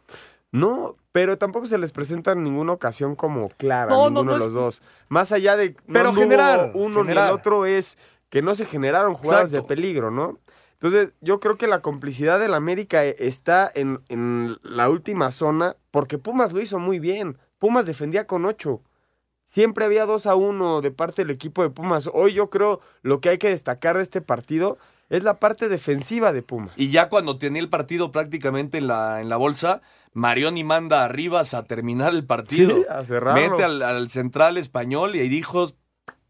No, 0.51 0.97
pero 1.13 1.39
tampoco 1.39 1.65
se 1.67 1.79
les 1.79 1.93
presenta 1.93 2.33
en 2.33 2.43
ninguna 2.43 2.73
ocasión 2.73 3.17
como 3.17 3.49
clara 3.49 3.95
ninguno 3.95 4.35
de 4.35 4.39
los 4.39 4.53
dos. 4.53 4.83
Más 5.09 5.33
allá 5.33 5.57
de 5.57 5.75
pero 5.91 6.15
generar, 6.15 6.73
uno 6.75 7.05
ni 7.05 7.13
el 7.13 7.19
otro 7.19 7.65
es 7.65 7.97
que 8.29 8.43
no 8.43 8.55
se 8.55 8.67
generaron 8.67 9.15
jugadas 9.15 9.51
de 9.51 9.63
peligro, 9.63 10.11
¿no? 10.11 10.39
Entonces, 10.83 11.15
yo 11.21 11.39
creo 11.39 11.57
que 11.57 11.69
la 11.69 11.81
complicidad 11.81 12.41
del 12.41 12.55
América 12.55 13.07
eh, 13.07 13.15
está 13.21 13.71
en, 13.73 14.01
en, 14.09 14.59
la 14.65 14.91
última 14.91 15.31
zona, 15.31 15.77
porque 15.93 16.19
Pumas 16.19 16.53
lo 16.53 16.61
hizo 16.61 16.81
muy 16.81 16.99
bien. 16.99 17.39
Pumas 17.61 17.87
defendía 17.87 18.27
con 18.27 18.45
ocho. 18.45 18.83
Siempre 19.45 19.85
había 19.85 20.07
dos 20.07 20.27
a 20.27 20.35
uno 20.35 20.81
de 20.81 20.91
parte 20.91 21.23
del 21.23 21.31
equipo 21.31 21.63
de 21.63 21.71
Pumas. 21.71 22.11
Hoy 22.13 22.35
yo 22.35 22.51
creo 22.51 22.81
lo 23.03 23.21
que 23.21 23.29
hay 23.29 23.39
que 23.39 23.51
destacar 23.51 23.97
de 23.97 24.03
este 24.03 24.23
partido 24.23 24.77
es 25.09 25.23
la 25.23 25.39
parte 25.39 25.69
defensiva 25.69 26.33
de 26.33 26.43
Pumas. 26.43 26.73
Y 26.77 26.91
ya 26.91 27.09
cuando 27.09 27.39
tenía 27.39 27.63
el 27.63 27.69
partido 27.69 28.11
prácticamente 28.11 28.79
en 28.79 28.89
la, 28.89 29.21
en 29.21 29.29
la 29.29 29.37
bolsa, 29.37 29.83
Marioni 30.15 30.65
manda 30.65 31.05
a 31.05 31.09
Rivas 31.09 31.55
a 31.55 31.65
terminar 31.65 32.13
el 32.13 32.25
partido. 32.25 32.83
a 32.91 33.03
Mete 33.35 33.63
al, 33.63 33.83
al 33.83 34.11
central 34.11 34.57
español 34.57 35.15
y 35.15 35.21
ahí 35.21 35.29
dijo, 35.29 35.71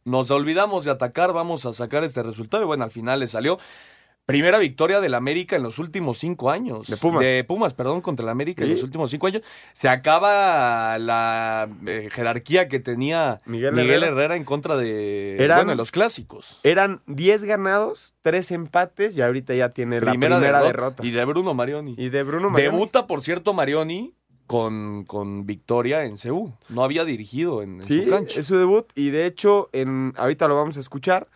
nos 0.04 0.30
olvidamos 0.30 0.84
de 0.84 0.90
atacar, 0.90 1.32
vamos 1.32 1.64
a 1.64 1.72
sacar 1.72 2.04
este 2.04 2.22
resultado. 2.22 2.64
Y 2.64 2.66
bueno, 2.66 2.84
al 2.84 2.90
final 2.90 3.20
le 3.20 3.28
salió. 3.28 3.56
Primera 4.24 4.58
victoria 4.58 5.00
del 5.00 5.14
América 5.14 5.56
en 5.56 5.64
los 5.64 5.80
últimos 5.80 6.18
cinco 6.18 6.50
años. 6.50 6.86
De 6.86 6.96
Pumas. 6.96 7.24
De 7.24 7.42
Pumas, 7.42 7.74
perdón, 7.74 8.00
contra 8.00 8.22
el 8.22 8.28
América 8.28 8.62
en 8.62 8.70
los 8.70 8.82
últimos 8.84 9.10
cinco 9.10 9.26
años. 9.26 9.42
Se 9.72 9.88
acaba 9.88 10.96
la 10.98 11.68
eh, 11.86 12.08
jerarquía 12.12 12.68
que 12.68 12.78
tenía 12.78 13.38
Miguel, 13.46 14.02
Herrera. 14.04 14.36
en 14.36 14.44
contra 14.44 14.76
de, 14.76 15.36
bueno, 15.56 15.74
los 15.74 15.90
clásicos. 15.90 16.60
Eran 16.62 17.02
diez 17.06 17.42
ganados, 17.42 18.14
tres 18.22 18.52
empates 18.52 19.18
y 19.18 19.22
ahorita 19.22 19.54
ya 19.54 19.70
tiene 19.70 20.00
la 20.00 20.12
primera 20.12 20.38
derrota, 20.38 21.04
Y 21.04 21.10
de 21.10 21.24
Bruno 21.24 21.52
Marioni. 21.52 21.96
Y 21.98 22.08
de 22.08 22.22
Bruno 22.22 22.48
Marioni. 22.48 22.76
Debuta, 22.76 23.08
por 23.08 23.22
cierto, 23.22 23.52
Marioni 23.52 24.14
con, 24.46 25.04
con 25.04 25.46
victoria 25.46 26.04
en 26.04 26.16
Ceú. 26.16 26.52
No 26.68 26.84
había 26.84 27.04
dirigido 27.04 27.62
en, 27.62 27.82
su 27.82 28.06
cancha. 28.08 28.38
es 28.38 28.46
su 28.46 28.56
debut 28.56 28.86
y 28.94 29.10
de 29.10 29.26
hecho, 29.26 29.68
en, 29.72 30.12
ahorita 30.16 30.46
lo 30.46 30.54
vamos 30.56 30.76
a 30.76 30.80
escuchar 30.80 31.28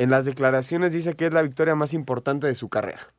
en 0.00 0.08
las 0.08 0.24
declaraciones 0.24 0.94
dice 0.94 1.14
que 1.14 1.26
es 1.26 1.34
la 1.34 1.42
victoria 1.42 1.74
más 1.74 1.92
importante 1.92 2.46
de 2.46 2.54
su 2.54 2.70
carrera. 2.70 3.12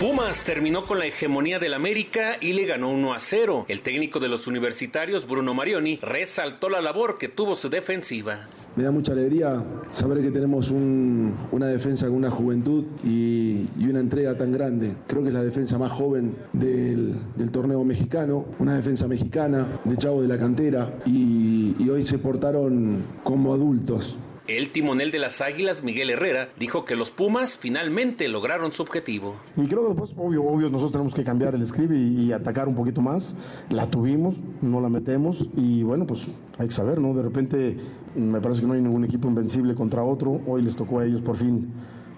Pumas 0.00 0.42
terminó 0.42 0.84
con 0.84 0.98
la 0.98 1.06
hegemonía 1.06 1.60
del 1.60 1.74
América 1.74 2.36
y 2.40 2.54
le 2.54 2.64
ganó 2.64 2.88
1 2.88 3.14
a 3.14 3.20
0. 3.20 3.66
El 3.68 3.82
técnico 3.82 4.18
de 4.18 4.26
los 4.26 4.48
universitarios, 4.48 5.28
Bruno 5.28 5.54
Marioni, 5.54 6.00
resaltó 6.02 6.68
la 6.68 6.80
labor 6.80 7.16
que 7.16 7.28
tuvo 7.28 7.54
su 7.54 7.70
defensiva. 7.70 8.48
Me 8.74 8.84
da 8.84 8.90
mucha 8.90 9.12
alegría 9.12 9.62
saber 9.92 10.22
que 10.22 10.30
tenemos 10.30 10.70
una 10.70 11.66
defensa 11.66 12.06
con 12.06 12.16
una 12.16 12.30
juventud 12.30 12.84
y, 13.04 13.66
una 13.82 14.00
entrega 14.00 14.36
tan 14.36 14.52
grande. 14.52 14.94
Creo 15.06 15.22
que 15.22 15.28
es 15.28 15.34
la 15.34 15.44
defensa 15.44 15.76
más 15.76 15.92
joven 15.92 16.34
del, 16.54 17.18
torneo 17.52 17.84
mexicano, 17.84 18.46
una 18.58 18.76
defensa 18.76 19.06
mexicana 19.06 19.80
de 19.84 19.96
Chavo 19.98 20.22
de 20.22 20.28
la 20.28 20.38
Cantera 20.38 20.94
y, 21.04 21.76
y 21.78 21.90
hoy 21.90 22.02
se 22.02 22.18
portaron 22.18 23.02
como 23.22 23.52
adultos. 23.52 24.16
El 24.48 24.70
timonel 24.70 25.12
de 25.12 25.20
las 25.20 25.40
Águilas, 25.40 25.84
Miguel 25.84 26.10
Herrera, 26.10 26.48
dijo 26.58 26.84
que 26.84 26.96
los 26.96 27.12
Pumas 27.12 27.56
finalmente 27.56 28.26
lograron 28.26 28.72
su 28.72 28.82
objetivo. 28.82 29.36
Y 29.56 29.68
creo 29.68 29.82
que 29.82 29.88
después, 29.90 30.10
obvio, 30.16 30.42
obvio, 30.42 30.68
nosotros 30.68 30.90
tenemos 30.90 31.14
que 31.14 31.22
cambiar 31.22 31.54
el 31.54 31.64
script 31.64 31.92
y, 31.92 32.32
atacar 32.32 32.66
un 32.66 32.74
poquito 32.74 33.00
más. 33.00 33.36
La 33.70 33.88
tuvimos, 33.88 34.34
no 34.60 34.80
la 34.80 34.88
metemos 34.88 35.46
y 35.56 35.84
bueno, 35.84 36.08
pues 36.08 36.26
hay 36.58 36.66
que 36.66 36.74
saber, 36.74 37.00
¿no? 37.00 37.14
De 37.14 37.22
repente 37.22 37.76
me 38.14 38.40
parece 38.40 38.60
que 38.60 38.66
no 38.66 38.74
hay 38.74 38.82
ningún 38.82 39.04
equipo 39.04 39.28
invencible 39.28 39.74
contra 39.74 40.02
otro. 40.02 40.40
Hoy 40.46 40.62
les 40.62 40.76
tocó 40.76 41.00
a 41.00 41.04
ellos 41.04 41.22
por 41.22 41.36
fin 41.36 41.72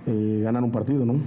eh, 0.07 0.41
ganar 0.43 0.63
un 0.63 0.73
partido, 0.73 1.05
¿no? 1.05 1.21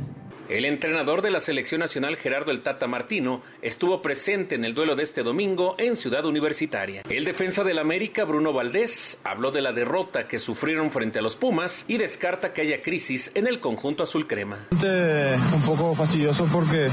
El 0.49 0.63
entrenador 0.63 1.21
de 1.21 1.29
la 1.29 1.41
selección 1.41 1.81
nacional 1.81 2.15
Gerardo 2.15 2.51
El 2.51 2.63
Tata 2.63 2.87
Martino 2.87 3.41
estuvo 3.61 4.01
presente 4.01 4.55
en 4.55 4.63
el 4.63 4.73
duelo 4.73 4.95
de 4.95 5.03
este 5.03 5.21
domingo 5.21 5.75
en 5.77 5.97
Ciudad 5.97 6.25
Universitaria. 6.25 7.01
El 7.09 7.25
defensa 7.25 7.65
del 7.65 7.79
América, 7.79 8.23
Bruno 8.23 8.53
Valdés, 8.53 9.19
habló 9.25 9.51
de 9.51 9.61
la 9.61 9.73
derrota 9.73 10.25
que 10.25 10.39
sufrieron 10.39 10.89
frente 10.89 11.19
a 11.19 11.21
los 11.21 11.35
Pumas 11.35 11.83
y 11.89 11.97
descarta 11.97 12.53
que 12.53 12.61
haya 12.61 12.81
crisis 12.81 13.29
en 13.35 13.45
el 13.47 13.59
conjunto 13.59 14.03
azul 14.03 14.25
crema. 14.25 14.57
Un 14.71 15.61
poco 15.65 15.93
fastidioso 15.95 16.47
porque 16.49 16.87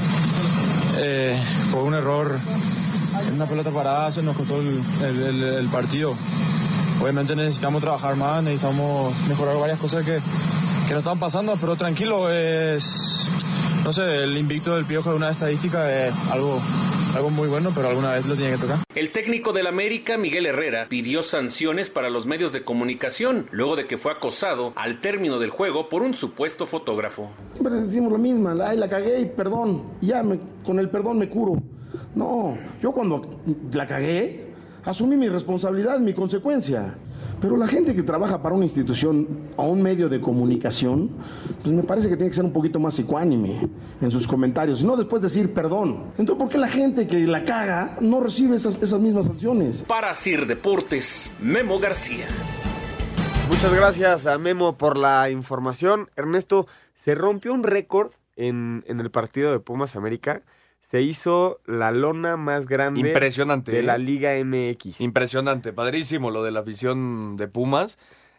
eh, 0.97 1.41
fue 1.71 1.81
un 1.81 1.93
error 1.93 2.37
en 3.25 3.35
una 3.35 3.47
pelota 3.47 3.71
parada, 3.71 4.11
se 4.11 4.21
nos 4.21 4.35
costó 4.35 4.59
el 4.59 5.69
partido. 5.71 6.17
Obviamente 7.01 7.35
necesitamos 7.35 7.81
trabajar 7.81 8.15
más, 8.15 8.43
necesitamos 8.43 9.15
mejorar 9.27 9.57
varias 9.57 9.79
cosas 9.79 10.03
que 10.05 10.19
que 10.87 10.93
no 10.93 10.99
están 10.99 11.19
pasando, 11.19 11.55
pero 11.59 11.75
tranquilo, 11.75 12.29
es, 12.29 13.31
no 13.83 13.91
sé, 13.91 14.03
el 14.03 14.37
invicto 14.37 14.75
del 14.75 14.85
Piojo 14.85 15.09
de 15.11 15.15
una 15.15 15.31
estadística 15.31 16.07
es 16.07 16.13
algo, 16.29 16.61
algo 17.15 17.29
muy 17.31 17.47
bueno, 17.47 17.71
pero 17.73 17.87
alguna 17.87 18.11
vez 18.11 18.25
lo 18.25 18.35
tiene 18.35 18.51
que 18.51 18.57
tocar. 18.59 18.79
El 18.93 19.11
técnico 19.11 19.51
del 19.51 19.65
América, 19.65 20.17
Miguel 20.17 20.45
Herrera, 20.45 20.85
pidió 20.87 21.23
sanciones 21.23 21.89
para 21.89 22.11
los 22.11 22.27
medios 22.27 22.53
de 22.53 22.63
comunicación 22.63 23.47
luego 23.51 23.75
de 23.75 23.87
que 23.87 23.97
fue 23.97 24.11
acosado 24.11 24.73
al 24.75 25.01
término 25.01 25.39
del 25.39 25.49
juego 25.49 25.89
por 25.89 26.03
un 26.03 26.13
supuesto 26.13 26.67
fotógrafo. 26.67 27.31
Siempre 27.53 27.81
decimos 27.81 28.11
lo 28.11 28.19
mismo, 28.19 28.49
ay, 28.63 28.77
la 28.77 28.87
cagué 28.87 29.21
y 29.21 29.25
perdón, 29.25 29.85
ya 30.01 30.21
me, 30.21 30.39
con 30.63 30.77
el 30.77 30.89
perdón 30.89 31.17
me 31.17 31.29
curo. 31.29 31.61
No, 32.13 32.57
yo 32.81 32.91
cuando 32.91 33.41
la 33.73 33.87
cagué, 33.87 34.44
asumí 34.85 35.15
mi 35.15 35.27
responsabilidad, 35.27 35.99
mi 35.99 36.13
consecuencia. 36.13 36.95
Pero 37.41 37.57
la 37.57 37.67
gente 37.67 37.93
que 37.93 38.03
trabaja 38.03 38.41
para 38.41 38.55
una 38.55 38.65
institución 38.65 39.27
o 39.57 39.67
un 39.67 39.81
medio 39.81 40.07
de 40.07 40.21
comunicación, 40.21 41.09
pues 41.61 41.75
me 41.75 41.83
parece 41.83 42.07
que 42.07 42.15
tiene 42.15 42.29
que 42.29 42.35
ser 42.35 42.45
un 42.45 42.53
poquito 42.53 42.79
más 42.79 42.97
ecuánime 42.97 43.69
en 44.01 44.11
sus 44.11 44.25
comentarios, 44.25 44.81
y 44.81 44.85
no 44.85 44.95
después 44.95 45.21
decir 45.21 45.53
perdón. 45.53 46.13
Entonces, 46.17 46.41
¿por 46.41 46.49
qué 46.49 46.57
la 46.57 46.67
gente 46.67 47.07
que 47.07 47.19
la 47.27 47.43
caga 47.43 47.97
no 47.99 48.21
recibe 48.21 48.55
esas, 48.55 48.81
esas 48.81 48.99
mismas 48.99 49.25
sanciones? 49.25 49.83
Para 49.83 50.13
Sir 50.13 50.47
Deportes, 50.47 51.33
Memo 51.41 51.77
García. 51.77 52.25
Muchas 53.49 53.73
gracias 53.75 54.27
a 54.27 54.37
Memo 54.37 54.77
por 54.77 54.97
la 54.97 55.29
información. 55.29 56.09
Ernesto, 56.15 56.67
se 56.93 57.15
rompió 57.15 57.53
un 57.53 57.63
récord 57.63 58.11
en, 58.35 58.83
en 58.87 58.99
el 58.99 59.11
partido 59.11 59.51
de 59.51 59.59
Pumas 59.59 59.95
América 59.95 60.41
se 60.85 61.01
hizo 61.01 61.61
la 61.65 61.91
lona 61.91 62.37
más 62.37 62.67
grande 62.67 62.99
Impresionante, 62.99 63.71
de 63.71 63.81
la 63.81 63.95
¿eh? 63.95 63.99
Liga 63.99 64.33
MX. 64.43 65.01
Impresionante, 65.01 65.73
padrísimo 65.73 66.29
lo 66.29 66.43
de 66.43 66.51
la 66.51 66.59
afición 66.59 67.37
de 67.37 67.47
Pumas. 67.47 67.97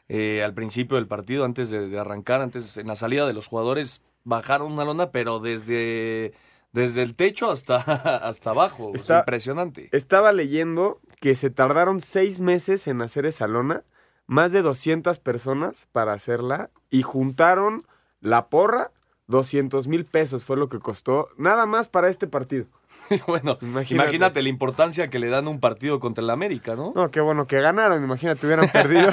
Eh, 0.08 0.44
al 0.44 0.54
principio 0.54 0.96
del 0.96 1.08
partido, 1.08 1.44
antes 1.44 1.70
de, 1.70 1.98
arrancar, 1.98 2.40
antes 2.40 2.76
en 2.76 2.86
la 2.86 2.94
salida 2.94 3.26
de 3.26 3.32
los 3.32 3.48
jugadores, 3.48 4.04
bajaron 4.22 4.70
una 4.70 4.84
lona, 4.84 5.10
pero 5.10 5.40
desde, 5.40 6.34
desde 6.70 7.02
el 7.02 7.16
techo 7.16 7.50
hasta, 7.50 7.78
hasta 8.28 8.50
abajo. 8.50 8.92
impresionante. 8.94 9.88
Estaba 9.90 10.30
leyendo 10.30 11.00
que 11.20 11.34
se 11.34 11.50
tardaron 11.50 12.00
seis 12.00 12.40
meses 12.40 12.86
en 12.86 13.02
hacer 13.02 13.26
esa 13.26 13.48
lona, 13.48 13.82
más 14.28 14.52
de 14.52 14.62
200 14.62 15.18
personas 15.18 15.88
para 15.90 16.12
hacerla, 16.12 16.70
y 16.90 17.02
juntaron 17.02 17.88
la 18.20 18.46
porra 18.48 18.92
200 19.28 19.88
mil 19.88 20.04
pesos 20.04 20.44
fue 20.44 20.56
lo 20.56 20.68
que 20.68 20.78
costó 20.78 21.28
nada 21.36 21.66
más 21.66 21.88
para 21.88 22.08
este 22.08 22.26
partido. 22.26 22.66
bueno, 23.26 23.58
imagínate. 23.60 24.42
la 24.42 24.48
importancia 24.48 25.08
que 25.08 25.18
le 25.18 25.28
dan 25.28 25.48
un 25.48 25.60
partido 25.60 26.00
contra 26.00 26.22
el 26.22 26.30
América, 26.30 26.76
¿no? 26.76 26.92
No, 26.94 27.10
qué 27.10 27.20
bueno 27.20 27.46
que 27.46 27.60
ganaron, 27.60 28.02
imagínate, 28.02 28.46
hubieran 28.46 28.68
perdido. 28.70 29.10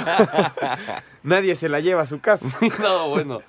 Nadie 1.22 1.56
se 1.56 1.68
la 1.68 1.80
lleva 1.80 2.02
a 2.02 2.06
su 2.06 2.20
casa. 2.20 2.48
no, 2.82 3.08
bueno. 3.10 3.40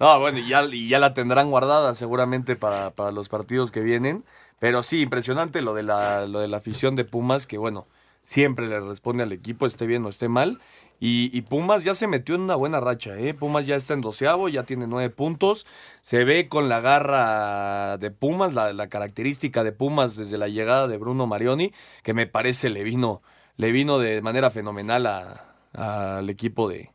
No, 0.00 0.18
bueno, 0.18 0.38
y 0.38 0.48
ya, 0.48 0.64
y 0.64 0.88
ya 0.88 0.98
la 0.98 1.14
tendrán 1.14 1.50
guardada 1.50 1.94
seguramente 1.94 2.56
para, 2.56 2.90
para 2.90 3.12
los 3.12 3.28
partidos 3.28 3.70
que 3.70 3.80
vienen. 3.80 4.24
Pero 4.58 4.82
sí, 4.82 5.02
impresionante 5.02 5.62
lo 5.62 5.74
de, 5.74 5.82
la, 5.82 6.26
lo 6.26 6.40
de 6.40 6.48
la 6.48 6.56
afición 6.56 6.96
de 6.96 7.04
Pumas, 7.04 7.46
que 7.46 7.58
bueno, 7.58 7.86
siempre 8.22 8.66
le 8.66 8.80
responde 8.80 9.22
al 9.22 9.32
equipo, 9.32 9.66
esté 9.66 9.86
bien 9.86 10.04
o 10.04 10.08
esté 10.08 10.28
mal. 10.28 10.60
Y, 11.00 11.42
Pumas 11.42 11.84
ya 11.84 11.94
se 11.94 12.06
metió 12.06 12.34
en 12.34 12.42
una 12.42 12.54
buena 12.54 12.80
racha, 12.80 13.18
¿eh? 13.18 13.34
Pumas 13.34 13.66
ya 13.66 13.76
está 13.76 13.92
en 13.92 14.00
doceavo, 14.00 14.48
ya 14.48 14.62
tiene 14.62 14.86
nueve 14.86 15.10
puntos. 15.10 15.66
Se 16.00 16.24
ve 16.24 16.48
con 16.48 16.68
la 16.70 16.80
garra 16.80 17.98
de 17.98 18.10
Pumas, 18.10 18.54
la, 18.54 18.88
característica 18.88 19.64
de 19.64 19.72
Pumas 19.72 20.16
desde 20.16 20.38
la 20.38 20.48
llegada 20.48 20.88
de 20.88 20.96
Bruno 20.96 21.26
Marioni, 21.26 21.72
que 22.02 22.14
me 22.14 22.26
parece 22.26 22.70
le 22.70 22.84
vino, 22.84 23.22
le 23.56 23.70
vino 23.70 23.98
de 23.98 24.22
manera 24.22 24.50
fenomenal 24.50 25.40
al 25.74 26.30
equipo 26.30 26.68
de, 26.68 26.90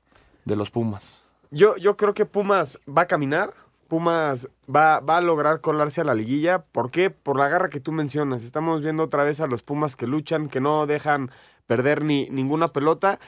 de 0.46 0.56
los 0.56 0.72
Pumas. 0.72 1.24
Yo, 1.52 1.78
yo 1.78 1.96
creo 1.96 2.16
que 2.16 2.26
Pumas 2.26 2.80
va 2.88 3.04
a 3.04 3.08
caminar, 3.08 3.54
Pumas 3.90 4.48
va, 4.74 5.02
va, 5.02 5.18
a 5.18 5.22
lograr 5.22 5.62
colarse 5.62 6.02
a 6.02 6.04
la 6.04 6.16
liguilla. 6.16 6.64
¿Por 6.64 6.90
qué? 6.90 7.10
Por 7.10 7.38
la 7.38 7.48
garra 7.48 7.70
que 7.70 7.80
tú 7.80 7.92
mencionas. 7.92 8.44
Estamos 8.44 8.82
viendo 8.82 9.04
otra 9.04 9.24
vez 9.24 9.40
a 9.40 9.48
los 9.48 9.62
Pumas 9.62 9.96
que 9.96 10.08
luchan, 10.08 10.50
que 10.50 10.62
no 10.62 10.88
dejan 10.88 11.32
perder 11.68 12.04
ni 12.04 12.30
ninguna 12.30 12.70
pelota 12.70 13.20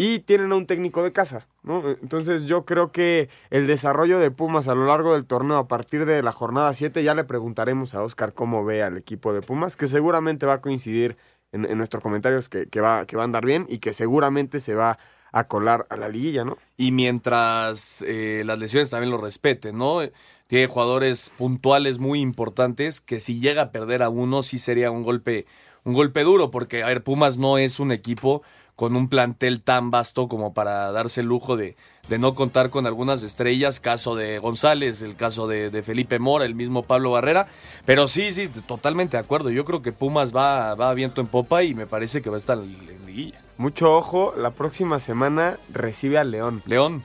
y 0.00 0.20
tienen 0.20 0.52
a 0.52 0.56
un 0.56 0.66
técnico 0.66 1.02
de 1.02 1.12
casa, 1.12 1.48
¿no? 1.64 1.82
Entonces 1.90 2.44
yo 2.44 2.64
creo 2.64 2.92
que 2.92 3.28
el 3.50 3.66
desarrollo 3.66 4.20
de 4.20 4.30
Pumas 4.30 4.68
a 4.68 4.76
lo 4.76 4.86
largo 4.86 5.14
del 5.14 5.26
torneo 5.26 5.56
a 5.56 5.66
partir 5.66 6.06
de 6.06 6.22
la 6.22 6.30
jornada 6.30 6.72
7 6.72 7.02
ya 7.02 7.14
le 7.14 7.24
preguntaremos 7.24 7.96
a 7.96 8.04
Oscar 8.04 8.32
cómo 8.32 8.64
ve 8.64 8.84
al 8.84 8.96
equipo 8.96 9.32
de 9.32 9.42
Pumas, 9.42 9.74
que 9.74 9.88
seguramente 9.88 10.46
va 10.46 10.54
a 10.54 10.60
coincidir 10.60 11.16
en, 11.50 11.76
nuestros 11.76 12.00
comentarios 12.00 12.48
que, 12.48 12.80
va, 12.80 13.06
que 13.06 13.16
va 13.16 13.22
a 13.22 13.24
andar 13.24 13.44
bien 13.44 13.66
y 13.68 13.78
que 13.78 13.92
seguramente 13.92 14.60
se 14.60 14.76
va 14.76 15.00
a 15.32 15.48
colar 15.48 15.88
a 15.90 15.96
la 15.96 16.08
liguilla, 16.08 16.44
¿no? 16.44 16.58
Y 16.76 16.92
mientras 16.92 18.02
eh, 18.06 18.44
las 18.46 18.60
lesiones 18.60 18.90
también 18.90 19.10
lo 19.10 19.18
respeten, 19.18 19.78
¿no? 19.78 19.98
Tiene 20.46 20.68
jugadores 20.68 21.32
puntuales 21.36 21.98
muy 21.98 22.20
importantes 22.20 23.00
que 23.00 23.18
si 23.18 23.40
llega 23.40 23.62
a 23.62 23.72
perder 23.72 24.04
a 24.04 24.10
uno 24.10 24.44
sí 24.44 24.58
sería 24.58 24.92
un 24.92 25.02
golpe, 25.02 25.46
un 25.82 25.92
golpe 25.92 26.22
duro, 26.22 26.52
porque 26.52 26.84
a 26.84 26.86
ver, 26.86 27.02
Pumas 27.02 27.36
no 27.36 27.58
es 27.58 27.80
un 27.80 27.90
equipo 27.90 28.42
con 28.78 28.94
un 28.94 29.08
plantel 29.08 29.60
tan 29.60 29.90
vasto 29.90 30.28
como 30.28 30.54
para 30.54 30.92
darse 30.92 31.22
el 31.22 31.26
lujo 31.26 31.56
de, 31.56 31.74
de 32.08 32.16
no 32.20 32.36
contar 32.36 32.70
con 32.70 32.86
algunas 32.86 33.24
estrellas, 33.24 33.80
caso 33.80 34.14
de 34.14 34.38
González, 34.38 35.02
el 35.02 35.16
caso 35.16 35.48
de, 35.48 35.82
Felipe 35.82 36.20
Mora, 36.20 36.44
el 36.44 36.54
mismo 36.54 36.84
Pablo 36.84 37.10
Barrera, 37.10 37.48
pero 37.84 38.06
sí, 38.06 38.32
sí, 38.32 38.46
totalmente 38.68 39.16
de 39.16 39.24
acuerdo, 39.24 39.50
yo 39.50 39.64
creo 39.64 39.82
que 39.82 39.90
Pumas 39.90 40.32
va, 40.32 40.76
va 40.76 40.90
a 40.90 40.94
viento 40.94 41.20
en 41.20 41.26
popa 41.26 41.64
y 41.64 41.74
me 41.74 41.88
parece 41.88 42.22
que 42.22 42.30
va 42.30 42.36
a 42.36 42.38
estar 42.38 42.56
en 42.56 43.04
liguilla. 43.04 43.40
Mucho 43.56 43.96
ojo, 43.96 44.32
la 44.36 44.52
próxima 44.52 45.00
semana 45.00 45.58
recibe 45.74 46.18
a 46.18 46.22
León. 46.22 46.62
León. 46.64 47.02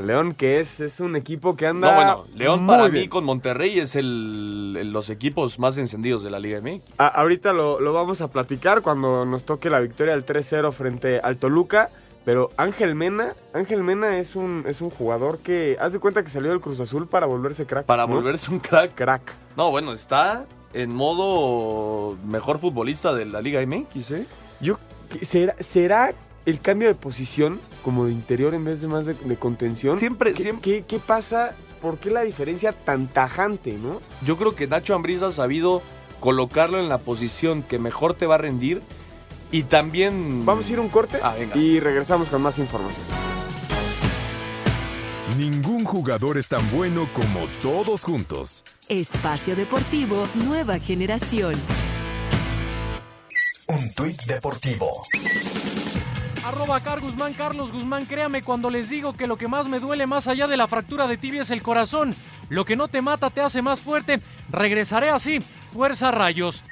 León, 0.00 0.34
que 0.34 0.60
es, 0.60 0.80
es 0.80 1.00
un 1.00 1.16
equipo 1.16 1.56
que 1.56 1.66
anda. 1.66 1.88
No, 1.88 1.94
bueno, 1.94 2.24
León 2.36 2.66
para 2.66 2.88
mí 2.88 3.08
con 3.08 3.24
Monterrey 3.24 3.78
es 3.78 3.96
el, 3.96 4.92
los 4.92 5.10
equipos 5.10 5.58
más 5.58 5.78
encendidos 5.78 6.22
de 6.22 6.30
la 6.30 6.38
Liga 6.38 6.60
MX. 6.60 6.82
ahorita 6.98 7.52
lo, 7.52 7.92
vamos 7.92 8.20
a 8.20 8.28
platicar 8.28 8.82
cuando 8.82 9.24
nos 9.24 9.44
toque 9.44 9.70
la 9.70 9.80
victoria 9.80 10.14
del 10.14 10.24
3-0 10.24 10.72
frente 10.72 11.20
al 11.20 11.36
Toluca. 11.36 11.90
Pero 12.24 12.50
Ángel 12.56 12.96
Mena, 12.96 13.34
Ángel 13.54 13.84
Mena 13.84 14.18
es 14.18 14.34
un, 14.34 14.64
es 14.66 14.80
un 14.80 14.90
jugador 14.90 15.38
que. 15.38 15.76
Haz 15.80 15.92
de 15.92 16.00
cuenta 16.00 16.24
que 16.24 16.28
salió 16.28 16.50
del 16.50 16.60
Cruz 16.60 16.80
Azul 16.80 17.06
para 17.06 17.24
volverse 17.26 17.66
crack. 17.66 17.86
Para 17.86 18.04
volverse 18.04 18.50
un 18.50 18.58
crack. 18.58 18.96
Crack. 18.96 19.22
No, 19.56 19.70
bueno, 19.70 19.92
está 19.92 20.44
en 20.72 20.92
modo 20.92 22.16
mejor 22.24 22.58
futbolista 22.58 23.12
de 23.12 23.26
la 23.26 23.40
Liga 23.40 23.64
MX, 23.64 24.10
¿eh? 24.10 24.26
Yo. 24.60 24.76
¿Será, 25.22 25.54
será 25.60 26.14
el 26.46 26.60
cambio 26.60 26.88
de 26.88 26.94
posición 26.94 27.60
como 27.82 28.06
de 28.06 28.12
interior 28.12 28.54
en 28.54 28.64
vez 28.64 28.80
de 28.80 28.86
más 28.88 29.04
de, 29.04 29.36
contención. 29.36 29.98
Siempre, 29.98 30.32
¿Qué, 30.32 30.42
siempre. 30.42 30.84
¿qué, 30.86 30.98
pasa? 30.98 31.54
¿Por 31.82 31.98
qué 31.98 32.10
la 32.10 32.22
diferencia 32.22 32.72
tan 32.72 33.08
tajante, 33.08 33.72
no? 33.74 34.00
Yo 34.24 34.36
creo 34.36 34.54
que 34.54 34.66
Nacho 34.66 34.94
Ambriz 34.94 35.22
ha 35.22 35.30
sabido 35.30 35.82
colocarlo 36.20 36.78
en 36.78 36.88
la 36.88 36.98
posición 36.98 37.62
que 37.62 37.78
mejor 37.78 38.14
te 38.14 38.26
va 38.26 38.36
a 38.36 38.38
rendir 38.38 38.80
y 39.50 39.64
también... 39.64 40.46
Vamos 40.46 40.68
a 40.68 40.72
ir 40.72 40.80
un 40.80 40.88
corte 40.88 41.18
ah, 41.22 41.34
venga. 41.38 41.56
y 41.56 41.80
regresamos 41.80 42.28
con 42.28 42.40
más 42.42 42.58
información. 42.58 43.04
Ningún 45.36 45.84
jugador 45.84 46.38
es 46.38 46.48
tan 46.48 46.68
bueno 46.70 47.10
como 47.12 47.46
todos 47.60 48.04
juntos. 48.04 48.64
Espacio 48.88 49.56
Deportivo 49.56 50.26
Nueva 50.34 50.78
Generación. 50.78 51.54
Un 53.68 53.92
tuit 53.94 54.16
deportivo 54.26 55.02
Arroba 56.46 56.78
Car 56.78 57.00
Guzmán, 57.00 57.34
Carlos 57.34 57.72
Guzmán, 57.72 58.06
créame 58.06 58.40
cuando 58.40 58.70
les 58.70 58.88
digo 58.88 59.12
que 59.14 59.26
lo 59.26 59.36
que 59.36 59.48
más 59.48 59.66
me 59.66 59.80
duele 59.80 60.06
más 60.06 60.28
allá 60.28 60.46
de 60.46 60.56
la 60.56 60.68
fractura 60.68 61.08
de 61.08 61.16
tibia 61.16 61.42
es 61.42 61.50
el 61.50 61.60
corazón. 61.60 62.14
Lo 62.50 62.64
que 62.64 62.76
no 62.76 62.86
te 62.86 63.02
mata 63.02 63.30
te 63.30 63.40
hace 63.40 63.62
más 63.62 63.80
fuerte. 63.80 64.20
Regresaré 64.48 65.10
así. 65.10 65.40
Fuerza 65.72 66.12
Rayos. 66.12 66.62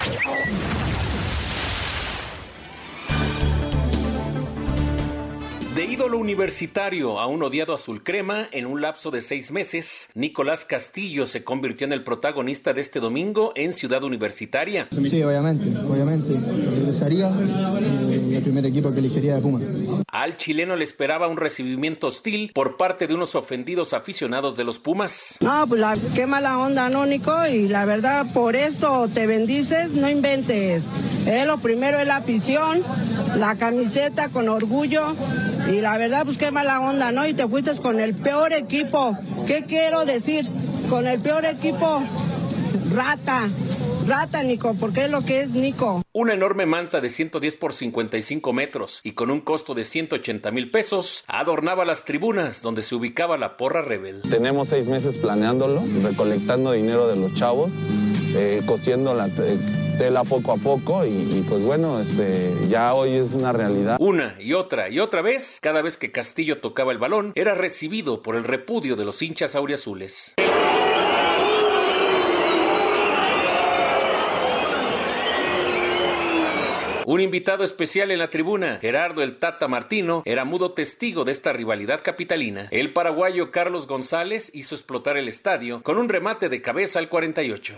De 5.75 5.85
ídolo 5.85 6.19
universitario 6.19 7.19
a 7.19 7.27
un 7.27 7.43
odiado 7.43 7.75
azul 7.75 8.05
crema, 8.05 8.47
en 8.53 8.65
un 8.65 8.81
lapso 8.81 9.11
de 9.11 9.21
seis 9.21 9.51
meses, 9.51 10.09
Nicolás 10.15 10.65
Castillo 10.65 11.27
se 11.27 11.43
convirtió 11.43 11.85
en 11.85 11.93
el 11.93 12.05
protagonista 12.05 12.73
de 12.73 12.81
este 12.81 13.01
domingo 13.01 13.53
en 13.57 13.73
Ciudad 13.73 14.05
Universitaria. 14.05 14.87
Sí, 14.93 15.21
obviamente, 15.21 15.77
obviamente. 15.77 16.35
Regresaría 16.77 17.29
eh, 17.29 18.37
el 18.37 18.43
primer 18.45 18.67
equipo 18.67 18.93
que 18.93 19.01
elegiría 19.01 19.35
de 19.35 19.41
Puma. 19.41 19.59
Al 20.07 20.37
chileno 20.37 20.77
le 20.77 20.85
esperaba 20.85 21.27
un 21.27 21.37
recibimiento 21.37 22.07
hostil 22.07 22.53
por 22.55 22.77
parte 22.77 23.09
de 23.09 23.15
unos 23.15 23.35
ofendidos 23.35 23.95
aficionados 23.95 24.57
de 24.57 24.63
los 24.63 24.79
Pumas. 24.79 25.39
No, 25.41 25.67
pues 25.67 25.81
la, 25.81 25.97
qué 26.15 26.27
mala 26.27 26.57
onda, 26.57 26.89
¿no, 26.89 27.05
Nico? 27.05 27.35
Y 27.49 27.67
la 27.67 27.85
verdad, 27.85 28.27
por 28.33 28.55
esto 28.55 29.09
te 29.13 29.27
bendices, 29.27 29.91
no 29.91 30.09
inventes. 30.09 30.87
Eh, 31.27 31.45
lo 31.47 31.59
primero 31.59 31.99
es 31.99 32.07
la 32.07 32.17
afición, 32.17 32.81
la 33.37 33.57
camiseta 33.57 34.29
con 34.29 34.49
orgullo 34.49 35.17
y 35.71 35.81
la 35.81 35.97
verdad, 35.97 36.25
pues 36.25 36.39
qué 36.39 36.51
mala 36.51 36.81
onda, 36.81 37.13
¿no? 37.13 37.27
Y 37.27 37.35
te 37.35 37.47
fuiste 37.49 37.75
con 37.81 38.01
el 38.01 38.15
peor 38.15 38.53
equipo. 38.53 39.17
¿Qué 39.47 39.65
quiero 39.65 40.05
decir? 40.05 40.47
Con 40.91 41.07
el 41.07 41.21
peor 41.21 41.45
equipo, 41.45 42.03
rata. 42.95 43.49
Rata, 44.07 44.43
Nico, 44.43 44.77
porque 44.79 45.05
es 45.05 45.11
lo 45.11 45.25
que 45.25 45.41
es 45.41 45.53
Nico. 45.53 46.03
Una 46.13 46.35
enorme 46.35 46.67
manta 46.67 47.01
de 47.01 47.09
110 47.09 47.57
por 47.57 47.73
55 47.73 48.53
metros 48.53 49.01
y 49.03 49.13
con 49.13 49.31
un 49.31 49.41
costo 49.41 49.75
de 49.75 49.85
180 49.85 50.51
mil 50.51 50.71
pesos 50.71 51.25
adornaba 51.27 51.87
las 51.87 52.05
tribunas 52.05 52.61
donde 52.61 52.83
se 52.83 52.95
ubicaba 52.95 53.39
la 53.39 53.57
porra 53.57 53.81
rebel. 53.81 54.21
Tenemos 54.29 54.69
seis 54.69 54.87
meses 54.87 55.17
planeándolo, 55.17 55.83
recolectando 56.03 56.73
dinero 56.73 57.09
de 57.09 57.17
los 57.17 57.33
chavos, 57.33 57.73
eh, 58.35 58.61
cosiendo 58.67 59.15
la 59.15 59.29
tela 59.99 60.25
poco 60.25 60.53
a 60.53 60.57
poco 60.57 61.05
y, 61.05 61.11
y, 61.11 61.47
pues 61.49 61.63
bueno, 61.63 62.01
este, 62.01 62.53
ya 62.69 62.95
hoy 62.95 63.15
es 63.15 63.33
una 63.33 63.53
realidad. 63.53 63.97
Una 64.01 64.37
y 64.39 64.53
otra 64.53 64.89
y 64.89 65.01
otra 65.01 65.23
vez, 65.23 65.59
cada 65.61 65.83
vez 65.83 65.97
que 65.97 66.13
Castillo 66.13 66.59
tocaba 66.61 66.93
el 66.93 66.99
balón, 66.99 67.33
era 67.35 67.55
recibido 67.55 68.23
por 68.23 68.37
el 68.37 68.45
repudio 68.45 68.97
de 68.97 69.05
los 69.05 69.23
hinchas 69.23 69.55
auriazules. 69.55 70.35
Un 77.07 77.21
invitado 77.21 77.65
especial 77.65 78.11
en 78.11 78.19
la 78.19 78.31
tribuna, 78.31 78.79
Gerardo 78.81 79.23
el 79.23 79.39
Tata 79.39 79.69
Martino, 79.69 80.23
era 80.25 80.47
mudo 80.47 80.73
testigo 80.73 81.25
de 81.25 81.33
esta 81.33 81.53
rivalidad 81.53 82.01
capitalina. 82.03 82.69
El 82.71 82.95
paraguayo 82.95 83.51
Carlos 83.51 83.87
González 83.87 84.51
hizo 84.55 84.75
explotar 84.75 85.19
el 85.19 85.29
estadio 85.29 85.83
con 85.83 85.99
un 85.99 86.09
remate 86.09 86.49
de 86.49 86.63
cabeza 86.63 86.99
al 86.99 87.11
48. 87.11 87.75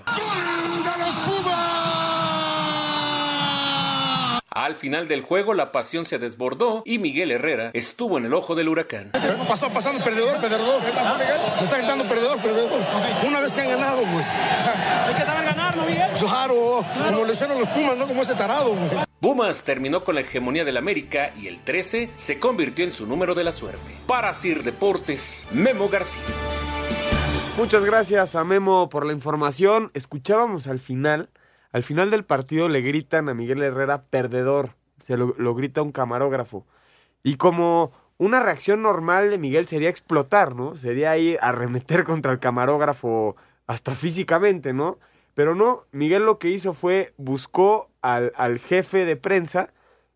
Al 4.57 4.75
final 4.75 5.07
del 5.07 5.21
juego 5.21 5.53
la 5.53 5.71
pasión 5.71 6.07
se 6.07 6.19
desbordó 6.19 6.83
y 6.87 6.99
Miguel 6.99 7.31
Herrera 7.31 7.71
estuvo 7.75 8.17
en 8.17 8.25
el 8.25 8.33
ojo 8.33 8.55
del 8.55 8.71
huracán. 8.71 9.11
Pasó 9.47 9.71
pasando 9.71 10.03
perdedor, 10.03 10.41
perdedor. 10.41 10.81
Me 10.83 10.89
está 11.65 11.77
gritando 11.77 12.09
perdedor, 12.09 12.41
perdedor. 12.41 12.81
Una 13.29 13.41
vez 13.43 13.53
que 13.53 13.61
han 13.61 13.69
ganado, 13.69 14.01
güey. 14.01 14.25
Hay 15.09 15.15
que 15.15 15.25
saber 15.27 15.45
ganar, 15.45 15.77
¿no, 15.77 15.85
Miguel? 15.85 16.09
Claro, 16.19 16.83
como 17.05 17.25
lo 17.27 17.33
hicieron 17.33 17.61
los 17.61 17.69
Pumas, 17.69 17.99
no 17.99 18.07
como 18.07 18.23
ese 18.23 18.35
tarado, 18.35 18.75
güey. 18.75 19.05
Pumas 19.21 19.63
terminó 19.63 20.03
con 20.03 20.15
la 20.15 20.23
hegemonía 20.23 20.65
del 20.65 20.79
América 20.79 21.33
y 21.37 21.49
el 21.49 21.63
13 21.63 22.13
se 22.17 22.39
convirtió 22.39 22.87
en 22.87 22.93
su 22.93 23.07
número 23.07 23.35
de 23.35 23.45
la 23.45 23.53
suerte. 23.53 23.93
Para 24.07 24.33
Sir 24.33 24.63
Deportes, 24.63 25.47
Memo 25.53 25.91
García. 25.91 26.23
Muchas 27.59 27.85
gracias 27.85 28.35
a 28.35 28.45
Memo 28.45 28.89
por 28.89 29.05
la 29.05 29.13
información. 29.13 29.91
Escuchábamos 29.93 30.67
al 30.67 30.79
final, 30.79 31.29
al 31.77 31.83
final 31.83 32.09
del 32.11 32.25
partido 32.25 32.71
le 32.71 32.81
gritan 32.81 33.29
a 33.29 33.35
Miguel 33.35 33.63
Herrera 33.63 34.05
perdedor. 34.05 34.71
Se 34.99 35.19
lo, 35.19 35.35
grita 35.55 35.83
un 35.83 35.93
camarógrafo. 35.93 36.65
Y 37.23 37.37
como 37.37 37.93
una 38.17 38.41
reacción 38.41 38.81
normal 38.81 39.29
de 39.29 39.37
Miguel 39.37 39.67
sería 39.67 39.91
explotar, 39.91 40.57
¿no? 40.57 40.75
Sería 40.79 41.11
ahí 41.11 41.37
arremeter 41.39 42.05
contra 42.05 42.33
el 42.33 42.39
camarógrafo 42.39 43.37
hasta 43.67 43.95
físicamente, 43.95 44.73
¿no? 44.73 44.99
Pero 45.35 45.55
no, 45.55 45.85
Miguel 45.93 46.25
lo 46.25 46.39
que 46.39 46.49
hizo 46.49 46.73
fue 46.73 47.13
buscó 47.19 47.91
al 48.01 48.59
jefe 48.59 49.05
de 49.05 49.17
prensa 49.17 49.69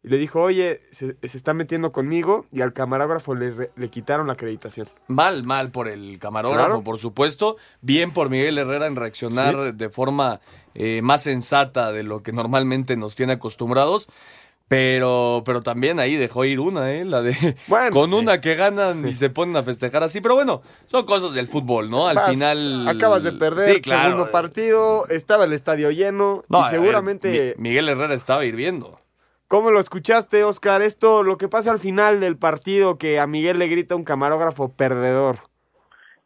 y 0.02 0.08
le 0.08 0.16
dijo, 0.16 0.40
oye, 0.40 0.80
se, 0.92 1.16
se, 1.22 1.36
está 1.36 1.52
metiendo 1.52 1.92
conmigo 1.92 2.46
y 2.50 2.62
al 2.62 2.72
camarógrafo 2.72 3.34
le, 3.34 3.70
le 3.76 3.90
quitaron 3.90 4.28
la 4.28 4.32
acreditación. 4.32 4.88
Mal, 5.08 5.44
mal 5.44 5.70
por 5.70 5.88
el 5.88 6.18
camarógrafo, 6.18 6.66
claro. 6.66 6.84
por 6.84 6.98
supuesto. 6.98 7.58
Bien 7.82 8.10
por 8.12 8.30
Miguel 8.30 8.56
Herrera 8.56 8.86
en 8.86 8.96
reaccionar 8.96 9.54
sí. 9.54 9.72
de 9.74 9.90
forma 9.90 10.40
eh, 10.74 11.02
más 11.02 11.24
sensata 11.24 11.92
de 11.92 12.02
lo 12.02 12.22
que 12.22 12.32
normalmente 12.32 12.96
nos 12.96 13.14
tiene 13.14 13.34
acostumbrados. 13.34 14.08
Pero, 14.68 15.42
pero 15.44 15.62
también 15.62 15.98
ahí 15.98 16.14
dejó 16.14 16.44
ir 16.44 16.60
una, 16.60 16.92
¿eh? 16.92 17.04
La 17.04 17.22
de. 17.22 17.56
Bueno, 17.66 17.90
con 17.90 18.10
sí. 18.10 18.16
una 18.16 18.40
que 18.40 18.54
ganan 18.54 19.06
y 19.06 19.16
se 19.16 19.28
ponen 19.28 19.56
a 19.56 19.64
festejar 19.64 20.04
así. 20.04 20.20
Pero 20.20 20.36
bueno, 20.36 20.62
son 20.86 21.04
cosas 21.06 21.34
del 21.34 21.48
fútbol, 21.48 21.90
¿no? 21.90 22.06
Al 22.06 22.14
Vas, 22.14 22.30
final. 22.30 22.86
Acabas 22.86 23.24
de 23.24 23.32
perder, 23.32 23.74
sí, 23.74 23.80
claro. 23.80 24.10
segundo 24.10 24.30
partido, 24.30 25.08
estaba 25.08 25.42
el 25.42 25.54
estadio 25.54 25.90
lleno 25.90 26.44
no, 26.48 26.60
y 26.60 26.70
seguramente. 26.70 27.30
Ver, 27.30 27.58
Miguel 27.58 27.88
Herrera 27.88 28.14
estaba 28.14 28.44
hirviendo. 28.44 28.99
¿Cómo 29.50 29.72
lo 29.72 29.80
escuchaste, 29.80 30.44
Oscar? 30.44 30.80
Esto, 30.80 31.24
lo 31.24 31.36
que 31.36 31.48
pasa 31.48 31.72
al 31.72 31.80
final 31.80 32.20
del 32.20 32.38
partido, 32.38 32.98
que 32.98 33.18
a 33.18 33.26
Miguel 33.26 33.58
le 33.58 33.66
grita 33.66 33.96
un 33.96 34.04
camarógrafo 34.04 34.76
perdedor. 34.76 35.38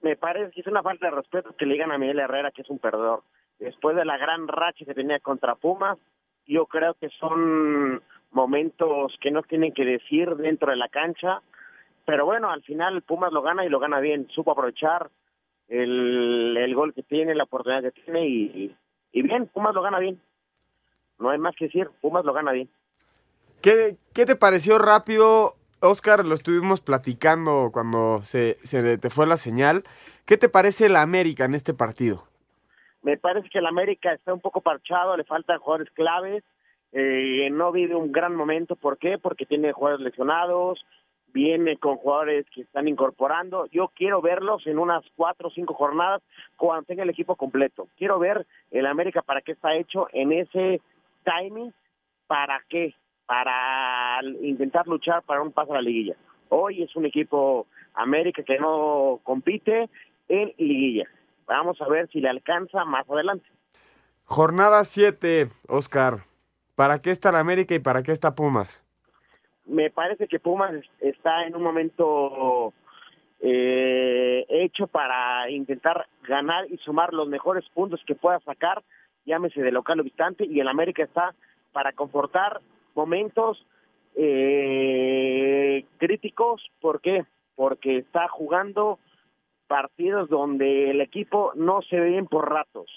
Me 0.03 0.15
parece 0.15 0.53
que 0.53 0.61
es 0.61 0.67
una 0.67 0.83
falta 0.83 1.07
de 1.07 1.17
respeto 1.17 1.57
que 1.57 1.65
le 1.65 1.73
digan 1.73 1.91
a 1.91 1.97
Miguel 1.97 2.19
Herrera 2.19 2.51
que 2.51 2.61
es 2.61 2.69
un 2.69 2.79
perdedor. 2.79 3.23
Después 3.59 3.97
de 3.97 4.05
la 4.05 4.19
gran 4.19 4.47
racha 4.47 4.85
que 4.85 4.93
tenía 4.93 5.21
contra 5.21 5.55
Pumas, 5.55 5.97
yo 6.47 6.67
creo 6.67 6.93
que 7.01 7.09
son 7.19 8.03
momentos 8.31 9.17
que 9.23 9.31
no 9.31 9.43
tienen 9.43 9.73
que 9.73 9.87
decir 9.87 10.37
dentro 10.37 10.73
de 10.73 10.77
la 10.77 10.91
cancha. 10.91 11.41
Pero 12.05 12.27
bueno, 12.27 12.51
al 12.51 12.63
final 12.63 13.01
Pumas 13.01 13.33
lo 13.33 13.41
gana 13.41 13.65
y 13.65 13.71
lo 13.71 13.81
gana 13.81 14.01
bien. 14.01 14.29
Supo 14.35 14.51
aprovechar 14.51 15.09
el, 15.69 16.59
el 16.59 16.75
gol 16.75 16.93
que 16.93 17.03
tiene, 17.03 17.35
la 17.35 17.45
oportunidad 17.45 17.85
que 17.85 18.03
tiene 18.03 18.29
y, 18.29 18.77
y 19.13 19.23
bien, 19.23 19.47
Pumas 19.47 19.75
lo 19.75 19.81
gana 19.81 19.99
bien. 19.99 20.21
No 21.19 21.31
hay 21.31 21.39
más 21.39 21.57
que 21.57 21.65
decir, 21.69 21.89
Pumas 22.03 22.27
lo 22.27 22.35
gana 22.35 22.53
bien. 22.53 22.69
¿Qué, 23.65 23.97
qué 24.13 24.27
te 24.27 24.37
pareció 24.37 24.79
rápido, 24.79 25.55
Oscar? 25.81 26.27
Lo 26.27 26.35
estuvimos 26.35 26.83
platicando 26.83 27.71
cuando 27.73 28.21
se, 28.23 28.59
se 28.63 28.99
te 28.99 29.09
fue 29.09 29.27
la 29.27 29.39
señal. 29.39 29.85
¿Qué 30.27 30.37
te 30.37 30.51
parece 30.51 30.91
la 30.91 31.01
América 31.01 31.47
en 31.47 31.55
este 31.55 31.73
partido? 31.73 32.25
Me 33.01 33.17
parece 33.17 33.49
que 33.49 33.61
el 33.61 33.67
América 33.67 34.13
está 34.13 34.35
un 34.35 34.41
poco 34.41 34.61
parchado, 34.61 35.17
le 35.17 35.25
faltan 35.25 35.61
jugadores 35.61 35.91
claves 35.95 36.45
eh, 36.97 37.49
no 37.51 37.73
vive 37.73 37.97
un 37.97 38.13
gran 38.13 38.37
momento. 38.37 38.77
¿Por 38.77 38.99
qué? 38.99 39.19
Porque 39.19 39.47
tiene 39.47 39.73
jugadores 39.73 40.05
lesionados, 40.05 40.87
viene 41.33 41.77
con 41.77 41.97
jugadores 41.97 42.47
que 42.55 42.63
están 42.63 42.87
incorporando. 42.87 43.67
Yo 43.73 43.91
quiero 43.97 44.23
verlos 44.23 44.65
en 44.69 44.79
unas 44.79 45.03
cuatro 45.17 45.49
o 45.49 45.51
cinco 45.51 45.75
jornadas 45.75 46.23
cuando 46.57 46.85
tenga 46.85 47.03
el 47.03 47.11
equipo 47.11 47.35
completo. 47.35 47.89
Quiero 47.97 48.21
ver 48.21 48.47
el 48.71 48.87
América 48.87 49.23
para 49.23 49.41
qué 49.41 49.53
está 49.53 49.75
hecho 49.75 50.07
en 50.13 50.33
ese 50.33 50.81
timing, 51.25 51.75
para 52.29 52.63
qué, 52.69 52.95
para 53.27 54.21
intentar 54.43 54.87
luchar 54.87 55.23
para 55.23 55.43
un 55.43 55.53
paso 55.53 55.73
a 55.73 55.77
la 55.77 55.83
liguilla. 55.83 56.17
Hoy 56.49 56.83
es 56.83 56.95
un 56.97 57.07
equipo 57.07 57.67
América 57.95 58.43
que 58.43 58.59
no 58.59 59.21
compite 59.23 59.89
en 60.29 60.53
liguilla. 60.59 61.09
Vamos 61.47 61.81
a 61.81 61.89
ver 61.89 62.09
si 62.09 62.21
le 62.21 62.29
alcanza 62.29 62.85
más 62.85 63.09
adelante. 63.09 63.47
Jornada 64.25 64.85
7, 64.85 65.49
Oscar. 65.69 66.25
¿Para 66.75 67.01
qué 67.01 67.11
está 67.11 67.31
la 67.31 67.41
América 67.41 67.75
y 67.75 67.79
para 67.79 68.03
qué 68.03 68.13
está 68.13 68.35
Pumas? 68.35 68.85
Me 69.67 69.91
parece 69.91 70.27
que 70.29 70.41
Pumas 70.41 70.73
está 71.01 71.47
en 71.47 71.55
un 71.55 71.63
momento 71.63 72.73
eh, 73.41 74.45
hecho 74.49 74.87
para 74.87 75.49
intentar 75.51 76.07
ganar 76.23 76.71
y 76.71 76.79
sumar 76.79 77.13
los 77.13 77.29
mejores 77.29 77.65
puntos 77.75 78.01
que 78.07 78.15
pueda 78.15 78.41
sacar, 78.41 78.83
llámese 79.25 79.63
de 79.63 79.71
local 79.71 80.01
o 80.01 80.03
distante, 80.03 80.47
y 80.47 80.61
el 80.61 80.69
América 80.69 81.05
está 81.05 81.35
para 81.73 81.93
confortar 81.93 82.61
momentos 82.95 83.65
eh, 84.15 85.85
críticos. 85.99 86.63
¿Por 86.81 87.01
qué? 87.01 87.25
Porque 87.55 87.99
está 87.99 88.29
jugando 88.29 88.99
partidos 89.67 90.29
donde 90.29 90.91
el 90.91 91.01
equipo 91.01 91.53
no 91.55 91.83
se 91.83 91.99
ve 91.99 92.11
bien 92.11 92.27
por 92.27 92.51
ratos. 92.51 92.91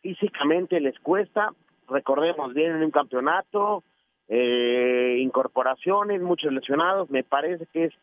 Físicamente 0.00 0.80
les 0.80 0.98
cuesta, 1.00 1.52
recordemos, 1.88 2.54
vienen 2.54 2.82
un 2.82 2.90
campeonato, 2.90 3.82
eh, 4.28 5.16
incorporaciones, 5.20 6.20
muchos 6.20 6.52
lesionados, 6.52 7.10
me 7.10 7.24
parece 7.24 7.66
que 7.66 7.84
es 7.84 7.94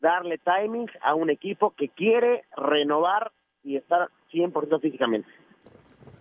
darle 0.00 0.38
timing 0.38 0.88
a 1.02 1.14
un 1.14 1.30
equipo 1.30 1.70
que 1.70 1.88
quiere 1.88 2.44
renovar 2.56 3.32
y 3.62 3.76
estar 3.76 4.08
100% 4.32 4.80
físicamente. 4.80 5.28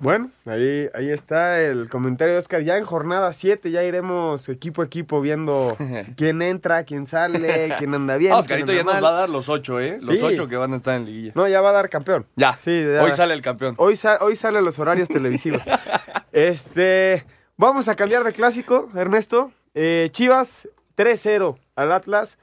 Bueno, 0.03 0.31
ahí, 0.45 0.89
ahí 0.93 1.09
está 1.09 1.61
el 1.61 1.87
comentario 1.87 2.33
de 2.33 2.39
Oscar. 2.39 2.61
Ya 2.61 2.77
en 2.77 2.83
jornada 2.83 3.31
7 3.31 3.71
ya 3.71 3.83
iremos 3.83 4.49
equipo 4.49 4.81
a 4.81 4.85
equipo 4.85 5.21
viendo 5.21 5.75
quién 6.17 6.41
entra, 6.41 6.83
quién 6.83 7.05
sale, 7.05 7.73
quién 7.79 7.93
anda 7.93 8.17
bien. 8.17 8.33
Ah, 8.33 8.37
Oscarito 8.39 8.73
ya 8.73 8.83
nos 8.83 9.01
va 9.01 9.07
a 9.09 9.13
dar 9.13 9.29
los 9.29 9.47
ocho, 9.47 9.79
¿eh? 9.79 9.99
Los 10.01 10.17
Sí. 10.19 10.21
ocho 10.23 10.47
que 10.49 10.57
van 10.57 10.73
a 10.73 10.75
estar 10.75 10.95
en 10.95 11.05
liguilla. 11.05 11.31
No, 11.35 11.47
ya 11.47 11.61
va 11.61 11.69
a 11.69 11.73
dar 11.73 11.89
campeón. 11.89 12.27
Ya, 12.35 12.57
Sí, 12.59 12.83
ya. 12.83 13.01
hoy 13.01 13.13
sale 13.13 13.33
el 13.33 13.41
campeón. 13.41 13.75
Hoy, 13.77 13.95
sa- 13.95 14.17
hoy 14.21 14.35
salen 14.35 14.65
los 14.65 14.77
horarios 14.77 15.07
televisivos. 15.07 15.61
este, 16.33 17.25
vamos 17.57 17.87
a 17.87 17.95
cambiar 17.95 18.23
de 18.25 18.33
clásico, 18.33 18.89
Ernesto. 18.95 19.51
Eh, 19.73 20.09
Chivas 20.11 20.67
3-0 20.97 21.57
al 21.75 21.91
Atlas. 21.93 22.37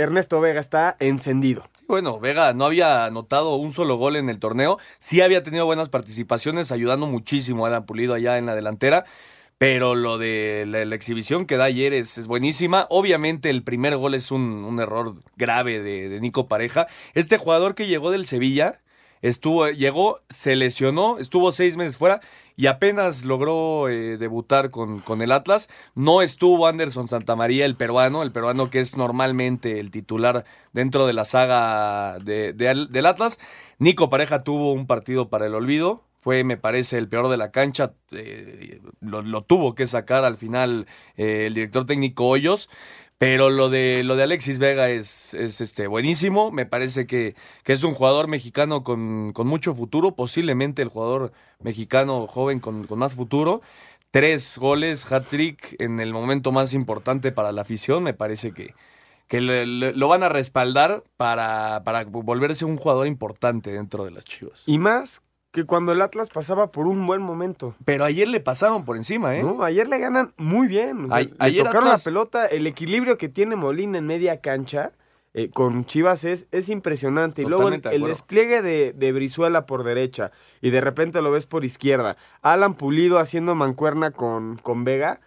Ernesto 0.00 0.40
Vega 0.40 0.60
está 0.60 0.96
encendido. 0.98 1.68
Bueno, 1.86 2.20
Vega 2.20 2.52
no 2.52 2.66
había 2.66 3.04
anotado 3.04 3.56
un 3.56 3.72
solo 3.72 3.96
gol 3.96 4.16
en 4.16 4.30
el 4.30 4.38
torneo. 4.38 4.78
Sí 4.98 5.20
había 5.20 5.42
tenido 5.42 5.66
buenas 5.66 5.88
participaciones, 5.88 6.72
ayudando 6.72 7.06
muchísimo 7.06 7.64
a 7.64 7.68
Alan 7.68 7.86
Pulido 7.86 8.14
allá 8.14 8.38
en 8.38 8.46
la 8.46 8.54
delantera. 8.54 9.04
Pero 9.58 9.94
lo 9.94 10.16
de 10.16 10.64
la, 10.66 10.94
exhibición 10.94 11.44
que 11.44 11.58
da 11.58 11.64
ayer 11.64 11.92
es, 11.92 12.16
es 12.16 12.26
buenísima. 12.26 12.86
Obviamente 12.88 13.50
el 13.50 13.62
primer 13.62 13.96
gol 13.96 14.14
es 14.14 14.30
un, 14.30 14.64
un 14.64 14.80
error 14.80 15.16
grave 15.36 15.82
de, 15.82 16.08
de 16.08 16.20
Nico 16.20 16.48
Pareja. 16.48 16.86
Este 17.12 17.36
jugador 17.36 17.74
que 17.74 17.86
llegó 17.86 18.10
del 18.10 18.24
Sevilla, 18.24 18.80
estuvo, 19.22 19.68
llegó, 19.68 20.20
se 20.28 20.56
lesionó, 20.56 21.18
estuvo 21.18 21.52
seis 21.52 21.76
meses 21.76 21.96
fuera 21.96 22.20
y 22.56 22.66
apenas 22.66 23.24
logró 23.24 23.88
eh, 23.88 24.18
debutar 24.18 24.70
con, 24.70 25.00
con 25.00 25.22
el 25.22 25.32
Atlas. 25.32 25.68
No 25.94 26.20
estuvo 26.22 26.66
Anderson 26.66 27.08
Santamaría, 27.08 27.64
el 27.64 27.76
peruano, 27.76 28.22
el 28.22 28.32
peruano 28.32 28.70
que 28.70 28.80
es 28.80 28.96
normalmente 28.96 29.80
el 29.80 29.90
titular 29.90 30.44
dentro 30.72 31.06
de 31.06 31.12
la 31.14 31.24
saga 31.24 32.18
de- 32.18 32.52
de 32.52 32.86
del 32.90 33.06
Atlas. 33.06 33.38
Nico 33.78 34.10
Pareja 34.10 34.42
tuvo 34.44 34.72
un 34.72 34.86
partido 34.86 35.28
para 35.30 35.46
el 35.46 35.54
olvido. 35.54 36.04
Fue, 36.20 36.44
me 36.44 36.58
parece, 36.58 36.98
el 36.98 37.08
peor 37.08 37.28
de 37.30 37.38
la 37.38 37.50
cancha. 37.50 37.94
eh, 38.12 38.80
lo, 39.00 39.22
lo 39.22 39.42
tuvo 39.42 39.74
que 39.74 39.86
sacar 39.86 40.24
al 40.24 40.36
final 40.36 40.86
eh, 41.16 41.46
el 41.46 41.54
director 41.54 41.86
técnico 41.86 42.26
Hoyos. 42.26 42.68
Pero 43.20 43.50
lo 43.50 43.68
de 43.68 44.02
lo 44.02 44.16
de 44.16 44.22
Alexis 44.22 44.58
Vega 44.58 44.88
es, 44.88 45.34
es 45.34 45.60
este 45.60 45.86
buenísimo. 45.88 46.50
Me 46.50 46.64
parece 46.64 47.06
que, 47.06 47.34
que 47.64 47.74
es 47.74 47.84
un 47.84 47.92
jugador 47.92 48.28
mexicano 48.28 48.82
con, 48.82 49.34
con 49.34 49.46
mucho 49.46 49.74
futuro, 49.74 50.12
posiblemente 50.12 50.80
el 50.80 50.88
jugador 50.88 51.30
mexicano 51.58 52.26
joven 52.26 52.60
con, 52.60 52.86
con 52.86 52.98
más 52.98 53.14
futuro. 53.14 53.60
Tres 54.10 54.56
goles, 54.56 55.12
hat-trick 55.12 55.76
en 55.78 56.00
el 56.00 56.14
momento 56.14 56.50
más 56.50 56.72
importante 56.72 57.30
para 57.30 57.52
la 57.52 57.60
afición. 57.60 58.02
Me 58.02 58.14
parece 58.14 58.52
que, 58.52 58.72
que 59.28 59.42
le- 59.42 59.66
lo 59.66 60.08
van 60.08 60.22
a 60.22 60.30
respaldar 60.30 61.04
para, 61.18 61.82
para 61.84 62.04
volverse 62.04 62.64
un 62.64 62.78
jugador 62.78 63.06
importante 63.06 63.70
dentro 63.70 64.06
de 64.06 64.12
las 64.12 64.24
Chivas. 64.24 64.62
Y 64.64 64.78
más 64.78 65.20
que 65.52 65.64
cuando 65.64 65.92
el 65.92 66.00
Atlas 66.00 66.28
pasaba 66.30 66.70
por 66.70 66.86
un 66.86 67.06
buen 67.06 67.20
momento. 67.22 67.74
Pero 67.84 68.04
ayer 68.04 68.28
le 68.28 68.40
pasaron 68.40 68.84
por 68.84 68.96
encima, 68.96 69.36
¿eh? 69.36 69.42
No, 69.42 69.62
ayer 69.64 69.88
le 69.88 69.98
ganan 69.98 70.32
muy 70.36 70.68
bien. 70.68 71.06
O 71.06 71.08
sea, 71.08 71.16
Ay- 71.16 71.26
le 71.26 71.34
ayer 71.38 71.64
tocaron 71.64 71.88
Atlas- 71.88 72.00
la 72.06 72.10
pelota. 72.10 72.46
El 72.46 72.66
equilibrio 72.66 73.18
que 73.18 73.28
tiene 73.28 73.56
Molina 73.56 73.98
en 73.98 74.06
media 74.06 74.40
cancha 74.40 74.92
eh, 75.34 75.48
con 75.50 75.84
Chivas 75.84 76.24
es, 76.24 76.46
es 76.52 76.68
impresionante. 76.68 77.42
Y 77.42 77.46
luego 77.46 77.68
el, 77.68 77.80
despliegue 78.02 78.62
de, 78.62 78.92
de 78.92 79.12
Brizuela 79.12 79.66
por 79.66 79.84
derecha 79.84 80.30
y 80.60 80.70
de 80.70 80.80
repente 80.80 81.20
lo 81.22 81.30
ves 81.32 81.46
por 81.46 81.64
izquierda. 81.64 82.16
Alan 82.42 82.74
Pulido 82.74 83.18
haciendo 83.18 83.54
mancuerna 83.54 84.10
con, 84.12 84.56
con 84.58 84.84
Vega. 84.84 85.20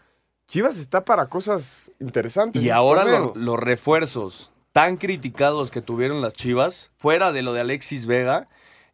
Chivas 0.48 0.78
está 0.78 1.04
para 1.06 1.28
cosas 1.28 1.92
interesantes. 2.00 2.62
Y 2.62 2.70
ahora 2.70 3.04
lo- 3.06 3.34
los 3.36 3.58
refuerzos 3.60 4.52
tan 4.74 4.98
criticados 4.98 5.70
que 5.72 5.82
tuvieron 5.82 6.22
las 6.22 6.34
Chivas, 6.34 6.92
fuera 6.98 7.32
de 7.32 7.42
lo 7.44 7.54
de 7.54 7.62
Alexis 7.62 8.06
Vega, 8.06 8.46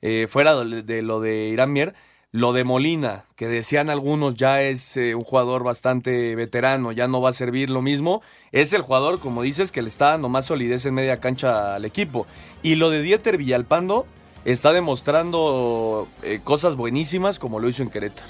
eh, 0.02 0.28
fuera 0.30 0.56
de, 0.56 0.84
de 0.84 1.02
lo 1.02 1.20
de 1.20 1.48
Irán 1.48 1.72
Mier, 1.74 1.94
lo 2.32 2.54
de 2.54 2.64
Molina, 2.64 3.26
que 3.36 3.48
decían 3.48 3.90
algunos 3.90 4.36
ya 4.36 4.62
es 4.62 4.96
eh, 4.98 5.16
un 5.16 5.24
jugador 5.24 5.64
bastante 5.64 6.36
veterano, 6.36 6.92
ya 6.92 7.08
no 7.08 7.22
va 7.22 7.32
a 7.32 7.34
servir 7.34 7.72
lo 7.72 7.82
mismo, 7.82 8.22
es 8.52 8.72
el 8.74 8.84
jugador, 8.84 9.20
como 9.20 9.42
dices, 9.42 9.72
que 9.72 9.82
le 9.82 9.90
está 9.90 10.12
dando 10.12 10.30
más 10.30 10.46
solidez 10.46 10.86
en 10.86 10.94
media 10.94 11.20
cancha 11.20 11.74
al 11.76 11.86
equipo. 11.86 12.28
Y 12.62 12.76
lo 12.76 12.92
de 12.92 13.02
Dieter 13.02 13.38
Villalpando 13.38 14.06
está 14.46 14.72
demostrando 14.72 16.08
eh, 16.22 16.40
cosas 16.44 16.76
buenísimas 16.76 17.40
como 17.40 17.60
lo 17.60 17.68
hizo 17.68 17.82
en 17.82 17.90
Querétaro. 17.90 18.28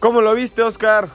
¿Cómo 0.00 0.22
lo 0.22 0.34
viste, 0.34 0.62
Oscar? 0.62 1.08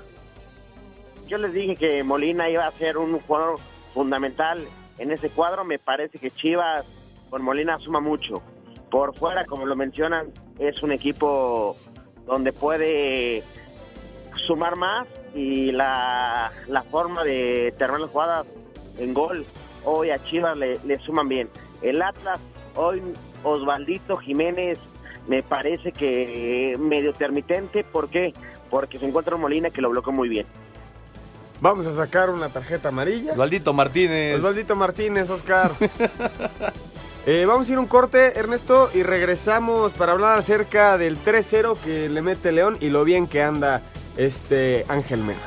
Yo 1.28 1.38
les 1.40 1.54
dije 1.54 1.76
que 1.76 2.04
Molina 2.04 2.50
iba 2.50 2.66
a 2.66 2.72
ser 2.72 2.98
un 2.98 3.20
jugador 3.20 3.60
fundamental 3.94 4.64
en 5.00 5.12
ese 5.12 5.30
cuadro. 5.30 5.64
Me 5.64 5.80
parece 5.80 6.20
que 6.20 6.32
Chivas 6.32 6.86
con 7.30 7.44
Molina 7.44 7.78
suma 7.80 8.00
mucho. 8.00 8.42
Por 8.90 9.16
fuera, 9.16 9.46
como 9.46 9.66
lo 9.66 9.76
mencionan, 9.76 10.32
es 10.58 10.82
un 10.84 10.92
equipo 10.92 11.78
donde 12.26 12.54
puede 12.54 13.44
sumar 14.48 14.76
más 14.76 15.08
y 15.36 15.72
la, 15.72 16.52
la 16.68 16.84
forma 16.84 17.24
de 17.24 17.74
terminar 17.78 18.02
las 18.02 18.10
jugadas 18.12 18.48
en 18.98 19.14
gol 19.14 19.46
hoy 19.86 20.10
a 20.10 20.24
Chivas 20.24 20.58
le, 20.58 20.80
le 20.86 21.00
suman 21.00 21.28
bien. 21.28 21.48
El 21.82 22.02
Atlas, 22.02 22.40
hoy 22.76 23.02
Osvaldito 23.44 24.18
Jiménez 24.18 24.80
me 25.28 25.44
parece 25.44 25.92
que 25.92 26.78
medio 26.80 27.12
intermitente. 27.12 27.84
¿Por 27.84 28.10
qué? 28.10 28.34
Porque 28.70 29.00
se 29.00 29.08
encuentra 29.08 29.36
un 29.36 29.42
Molina 29.42 29.70
que 29.70 29.82
lo 29.82 29.90
bloqueó 29.90 30.14
muy 30.14 30.30
bien. 30.30 30.46
Vamos 31.62 31.86
a 31.88 31.92
sacar 31.92 32.30
una 32.30 32.50
tarjeta 32.50 32.90
amarilla. 32.90 33.34
Osvaldito 33.34 33.74
Martínez. 33.74 34.38
Osvaldito 34.38 34.76
Martínez, 34.76 35.30
Oscar. 35.30 35.72
Eh, 37.26 37.46
vamos 37.46 37.68
a 37.68 37.72
ir 37.72 37.78
a 37.78 37.82
un 37.82 37.88
corte, 37.88 38.40
Ernesto, 38.40 38.90
y 38.94 39.04
regresamos 39.04 39.92
para 39.94 40.14
hablar 40.14 40.38
acerca 40.38 40.98
del 40.98 41.18
3-0 41.18 41.78
que 41.78 42.10
le 42.10 42.22
mete 42.22 42.52
León 42.52 42.78
y 42.80 42.90
lo 42.90 43.04
bien 43.04 43.28
que 43.28 43.44
anda 43.44 43.82
este 44.18 44.86
Ángel 44.88 45.24
Mena. 45.24 45.40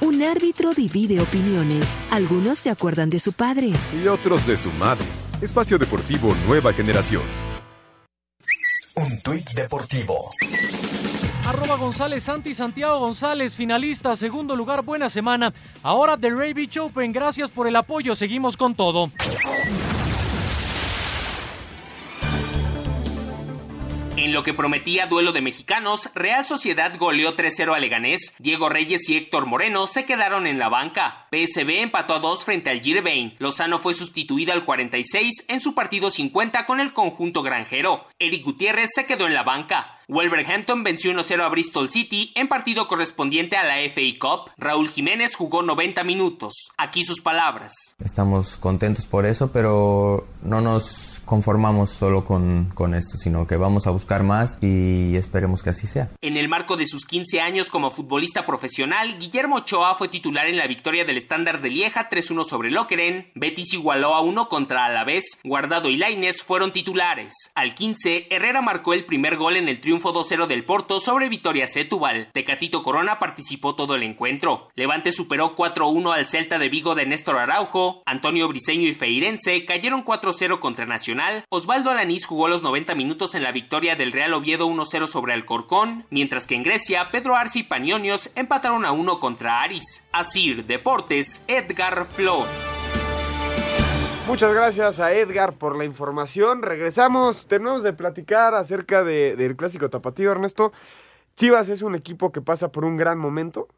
Un 0.00 0.22
árbitro 0.22 0.74
divide 0.74 1.20
opiniones. 1.20 1.88
Algunos 2.10 2.58
se 2.58 2.70
acuerdan 2.70 3.10
de 3.10 3.20
su 3.20 3.32
padre. 3.32 3.72
Y 4.02 4.08
otros 4.08 4.46
de 4.46 4.56
su 4.56 4.70
madre. 4.72 5.04
Espacio 5.40 5.78
Deportivo 5.78 6.34
Nueva 6.46 6.72
Generación. 6.72 7.22
Un 8.96 9.20
tuit 9.22 9.48
deportivo. 9.52 10.30
Arroba 11.48 11.76
González 11.76 12.24
Santi 12.24 12.52
Santiago 12.52 12.98
González, 12.98 13.54
finalista, 13.54 14.14
segundo 14.14 14.54
lugar, 14.54 14.82
buena 14.82 15.08
semana. 15.08 15.54
Ahora 15.82 16.14
The 16.18 16.28
Ray 16.28 16.52
Beach 16.52 16.76
Open, 16.76 17.10
gracias 17.10 17.50
por 17.50 17.66
el 17.66 17.74
apoyo, 17.74 18.14
seguimos 18.14 18.54
con 18.54 18.74
todo. 18.74 19.10
En 24.18 24.32
lo 24.32 24.42
que 24.42 24.52
prometía 24.52 25.06
duelo 25.06 25.30
de 25.30 25.40
mexicanos, 25.40 26.10
Real 26.12 26.44
Sociedad 26.44 26.92
goleó 26.98 27.36
3-0 27.36 27.72
a 27.72 27.78
Leganés, 27.78 28.34
Diego 28.40 28.68
Reyes 28.68 29.08
y 29.08 29.16
Héctor 29.16 29.46
Moreno 29.46 29.86
se 29.86 30.06
quedaron 30.06 30.48
en 30.48 30.58
la 30.58 30.68
banca. 30.68 31.22
PSB 31.30 31.82
empató 31.82 32.16
a 32.16 32.18
2 32.18 32.44
frente 32.44 32.68
al 32.68 32.80
Girvain. 32.80 33.36
Lozano 33.38 33.78
fue 33.78 33.94
sustituido 33.94 34.52
al 34.52 34.64
46 34.64 35.44
en 35.46 35.60
su 35.60 35.72
partido 35.72 36.10
50 36.10 36.66
con 36.66 36.80
el 36.80 36.92
conjunto 36.92 37.42
granjero. 37.42 38.06
Eric 38.18 38.44
Gutiérrez 38.44 38.90
se 38.92 39.06
quedó 39.06 39.28
en 39.28 39.34
la 39.34 39.44
banca. 39.44 39.94
Wolverhampton 40.08 40.82
venció 40.82 41.12
1-0 41.12 41.44
a 41.44 41.48
Bristol 41.48 41.88
City 41.90 42.32
en 42.34 42.48
partido 42.48 42.88
correspondiente 42.88 43.56
a 43.56 43.62
la 43.62 43.76
FA 43.88 44.00
Cup. 44.18 44.50
Raúl 44.56 44.88
Jiménez 44.88 45.36
jugó 45.36 45.62
90 45.62 46.02
minutos. 46.02 46.72
Aquí 46.76 47.04
sus 47.04 47.20
palabras. 47.20 47.94
Estamos 48.02 48.56
contentos 48.56 49.06
por 49.06 49.26
eso, 49.26 49.52
pero 49.52 50.26
no 50.42 50.60
nos 50.60 51.07
conformamos 51.28 51.90
solo 51.90 52.24
con, 52.24 52.70
con 52.74 52.94
esto, 52.94 53.18
sino 53.18 53.46
que 53.46 53.56
vamos 53.56 53.86
a 53.86 53.90
buscar 53.90 54.22
más 54.22 54.58
y 54.62 55.14
esperemos 55.14 55.62
que 55.62 55.70
así 55.70 55.86
sea. 55.86 56.10
En 56.22 56.36
el 56.36 56.48
marco 56.48 56.76
de 56.76 56.86
sus 56.86 57.04
15 57.04 57.40
años 57.40 57.68
como 57.68 57.90
futbolista 57.90 58.46
profesional, 58.46 59.18
Guillermo 59.18 59.56
Ochoa 59.56 59.94
fue 59.94 60.08
titular 60.08 60.46
en 60.46 60.56
la 60.56 60.66
victoria 60.66 61.04
del 61.04 61.18
estándar 61.18 61.60
de 61.60 61.68
Lieja 61.68 62.08
3-1 62.08 62.44
sobre 62.44 62.70
Lokeren, 62.70 63.30
Betis 63.34 63.74
igualó 63.74 64.14
a 64.14 64.22
1 64.22 64.48
contra 64.48 64.86
Alavés, 64.86 65.40
Guardado 65.44 65.90
y 65.90 65.98
Lainez 65.98 66.42
fueron 66.42 66.72
titulares. 66.72 67.34
Al 67.54 67.74
15, 67.74 68.28
Herrera 68.30 68.62
marcó 68.62 68.94
el 68.94 69.04
primer 69.04 69.36
gol 69.36 69.56
en 69.56 69.68
el 69.68 69.80
triunfo 69.80 70.14
2-0 70.14 70.46
del 70.46 70.64
Porto 70.64 70.98
sobre 70.98 71.28
Vitoria 71.28 71.66
Setúbal. 71.66 72.30
Tecatito 72.32 72.82
Corona 72.82 73.18
participó 73.18 73.74
todo 73.74 73.94
el 73.94 74.02
encuentro. 74.02 74.70
Levante 74.74 75.12
superó 75.12 75.54
4-1 75.54 76.14
al 76.14 76.28
Celta 76.28 76.58
de 76.58 76.70
Vigo 76.70 76.94
de 76.94 77.04
Néstor 77.04 77.36
Araujo, 77.36 78.02
Antonio 78.06 78.48
Briseño 78.48 78.88
y 78.88 78.94
Feirense 78.94 79.66
cayeron 79.66 80.04
4-0 80.04 80.58
contra 80.58 80.86
Nacional, 80.86 81.17
Osvaldo 81.50 81.90
Alanís 81.90 82.26
jugó 82.26 82.48
los 82.48 82.62
90 82.62 82.94
minutos 82.94 83.34
en 83.34 83.42
la 83.42 83.52
victoria 83.52 83.96
del 83.96 84.12
Real 84.12 84.34
Oviedo 84.34 84.66
1-0 84.68 85.06
sobre 85.06 85.32
Alcorcón, 85.32 86.04
mientras 86.10 86.46
que 86.46 86.54
en 86.54 86.62
Grecia 86.62 87.10
Pedro 87.10 87.36
Arce 87.36 87.60
y 87.60 87.62
Panionios 87.64 88.30
empataron 88.36 88.84
a 88.84 88.92
1 88.92 89.18
contra 89.18 89.62
Aris. 89.62 90.06
Asir 90.12 90.64
Deportes, 90.66 91.44
Edgar 91.48 92.04
Flores. 92.06 92.50
Muchas 94.26 94.52
gracias 94.54 95.00
a 95.00 95.12
Edgar 95.12 95.54
por 95.54 95.76
la 95.76 95.84
información. 95.84 96.62
Regresamos, 96.62 97.46
tenemos 97.46 97.82
de 97.82 97.94
platicar 97.94 98.54
acerca 98.54 99.02
de- 99.02 99.36
del 99.36 99.56
clásico 99.56 99.88
tapatío, 99.88 100.30
Ernesto. 100.30 100.72
Chivas 101.36 101.68
es 101.70 101.82
un 101.82 101.94
equipo 101.94 102.30
que 102.30 102.42
pasa 102.42 102.70
por 102.70 102.84
un 102.84 102.96
gran 102.96 103.18
momento. 103.18 103.68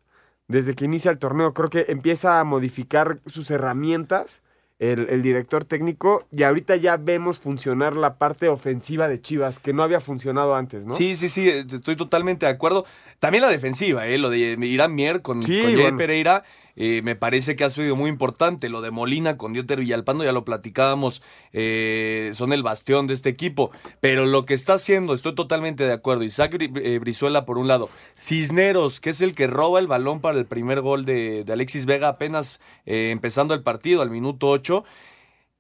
Desde 0.48 0.74
que 0.74 0.84
inicia 0.86 1.12
el 1.12 1.18
torneo, 1.18 1.54
creo 1.54 1.68
que 1.68 1.84
empieza 1.88 2.40
a 2.40 2.44
modificar 2.44 3.20
sus 3.26 3.50
herramientas 3.52 4.42
el, 4.80 5.06
el 5.10 5.22
director 5.22 5.64
técnico, 5.64 6.26
y 6.32 6.42
ahorita 6.42 6.74
ya 6.76 6.96
vemos 6.96 7.38
funcionar 7.38 7.96
la 7.96 8.16
parte 8.16 8.48
ofensiva 8.48 9.08
de 9.08 9.20
Chivas, 9.20 9.58
que 9.58 9.72
no 9.74 9.82
había 9.82 10.00
funcionado 10.00 10.54
antes, 10.56 10.86
¿no? 10.86 10.96
Sí, 10.96 11.16
sí, 11.16 11.28
sí, 11.28 11.48
estoy 11.48 11.96
totalmente 11.96 12.46
de 12.46 12.52
acuerdo. 12.52 12.86
También 13.18 13.42
la 13.42 13.50
defensiva, 13.50 14.06
¿eh? 14.06 14.16
lo 14.16 14.30
de 14.30 14.56
Irán 14.58 14.94
Mier 14.94 15.20
con, 15.20 15.42
Sí, 15.42 15.54
con 15.60 15.64
Jair 15.66 15.80
bueno. 15.82 15.98
Pereira, 15.98 16.42
eh, 16.82 17.02
me 17.02 17.14
parece 17.14 17.56
que 17.56 17.64
ha 17.64 17.68
sido 17.68 17.94
muy 17.94 18.08
importante. 18.08 18.70
Lo 18.70 18.80
de 18.80 18.90
Molina 18.90 19.36
con 19.36 19.52
Dieter 19.52 19.80
Villalpando, 19.80 20.24
ya 20.24 20.32
lo 20.32 20.46
platicábamos, 20.46 21.20
eh, 21.52 22.30
son 22.32 22.54
el 22.54 22.62
bastión 22.62 23.06
de 23.06 23.12
este 23.12 23.28
equipo. 23.28 23.70
Pero 24.00 24.24
lo 24.24 24.46
que 24.46 24.54
está 24.54 24.74
haciendo, 24.74 25.12
estoy 25.12 25.34
totalmente 25.34 25.84
de 25.84 25.92
acuerdo. 25.92 26.24
Isaac 26.24 26.56
eh, 26.58 26.98
Brizuela, 26.98 27.44
por 27.44 27.58
un 27.58 27.68
lado. 27.68 27.90
Cisneros, 28.16 28.98
que 29.00 29.10
es 29.10 29.20
el 29.20 29.34
que 29.34 29.46
roba 29.46 29.78
el 29.78 29.88
balón 29.88 30.22
para 30.22 30.38
el 30.38 30.46
primer 30.46 30.80
gol 30.80 31.04
de, 31.04 31.44
Alexis 31.52 31.84
Vega, 31.84 32.08
apenas 32.08 32.62
eh, 32.86 33.10
empezando 33.10 33.52
el 33.52 33.62
partido, 33.62 34.00
al 34.00 34.08
minuto 34.08 34.48
8. 34.48 34.82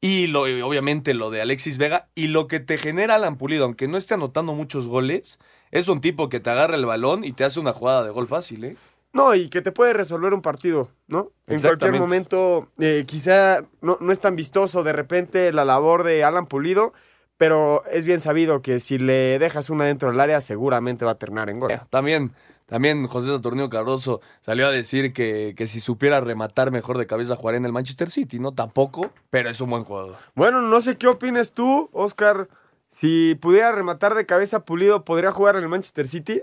Y 0.00 0.28
lo, 0.28 0.48
y 0.48 0.62
obviamente 0.62 1.12
lo 1.12 1.28
de 1.28 1.42
Alexis 1.42 1.76
Vega 1.76 2.08
y 2.14 2.28
lo 2.28 2.48
que 2.48 2.60
te 2.60 2.78
genera 2.78 3.16
Alan 3.16 3.36
Pulido, 3.36 3.64
aunque 3.64 3.88
no 3.88 3.98
esté 3.98 4.14
anotando 4.14 4.54
muchos 4.54 4.86
goles, 4.86 5.38
es 5.70 5.88
un 5.88 6.00
tipo 6.00 6.30
que 6.30 6.40
te 6.40 6.48
agarra 6.48 6.76
el 6.76 6.86
balón 6.86 7.24
y 7.24 7.32
te 7.32 7.44
hace 7.44 7.60
una 7.60 7.74
jugada 7.74 8.04
de 8.04 8.10
gol 8.10 8.26
fácil, 8.26 8.64
¿eh? 8.64 8.76
No, 9.12 9.34
y 9.34 9.48
que 9.48 9.60
te 9.60 9.72
puede 9.72 9.92
resolver 9.92 10.32
un 10.32 10.42
partido, 10.42 10.88
¿no? 11.08 11.32
En 11.46 11.60
cualquier 11.60 11.92
momento, 11.98 12.68
eh, 12.78 13.04
quizá 13.06 13.64
no, 13.80 13.98
no 14.00 14.12
es 14.12 14.20
tan 14.20 14.36
vistoso 14.36 14.84
de 14.84 14.92
repente 14.92 15.52
la 15.52 15.64
labor 15.64 16.04
de 16.04 16.22
Alan 16.22 16.46
Pulido, 16.46 16.92
pero 17.36 17.82
es 17.90 18.04
bien 18.04 18.20
sabido 18.20 18.62
que 18.62 18.78
si 18.78 18.98
le 18.98 19.38
dejas 19.38 19.70
una 19.70 19.86
dentro 19.86 20.10
del 20.10 20.20
área, 20.20 20.40
seguramente 20.40 21.04
va 21.04 21.12
a 21.12 21.18
terminar 21.18 21.50
en 21.50 21.58
gol. 21.58 21.72
También, 21.90 22.32
también 22.66 23.06
José 23.08 23.30
Saturnino 23.30 23.68
Cardoso 23.68 24.20
salió 24.42 24.68
a 24.68 24.70
decir 24.70 25.12
que, 25.12 25.54
que 25.56 25.66
si 25.66 25.80
supiera 25.80 26.20
rematar 26.20 26.70
mejor 26.70 26.96
de 26.96 27.06
cabeza 27.06 27.34
jugaría 27.34 27.58
en 27.58 27.64
el 27.64 27.72
Manchester 27.72 28.10
City, 28.10 28.38
¿no? 28.38 28.52
Tampoco, 28.52 29.10
pero 29.30 29.50
es 29.50 29.60
un 29.60 29.70
buen 29.70 29.82
jugador. 29.82 30.16
Bueno, 30.36 30.60
no 30.62 30.80
sé 30.80 30.96
qué 30.96 31.08
opines 31.08 31.52
tú, 31.52 31.90
Oscar. 31.92 32.48
Si 32.90 33.36
pudiera 33.40 33.72
rematar 33.72 34.14
de 34.14 34.26
cabeza 34.26 34.64
Pulido, 34.64 35.04
¿podría 35.04 35.32
jugar 35.32 35.56
en 35.56 35.62
el 35.62 35.68
Manchester 35.68 36.06
City? 36.06 36.42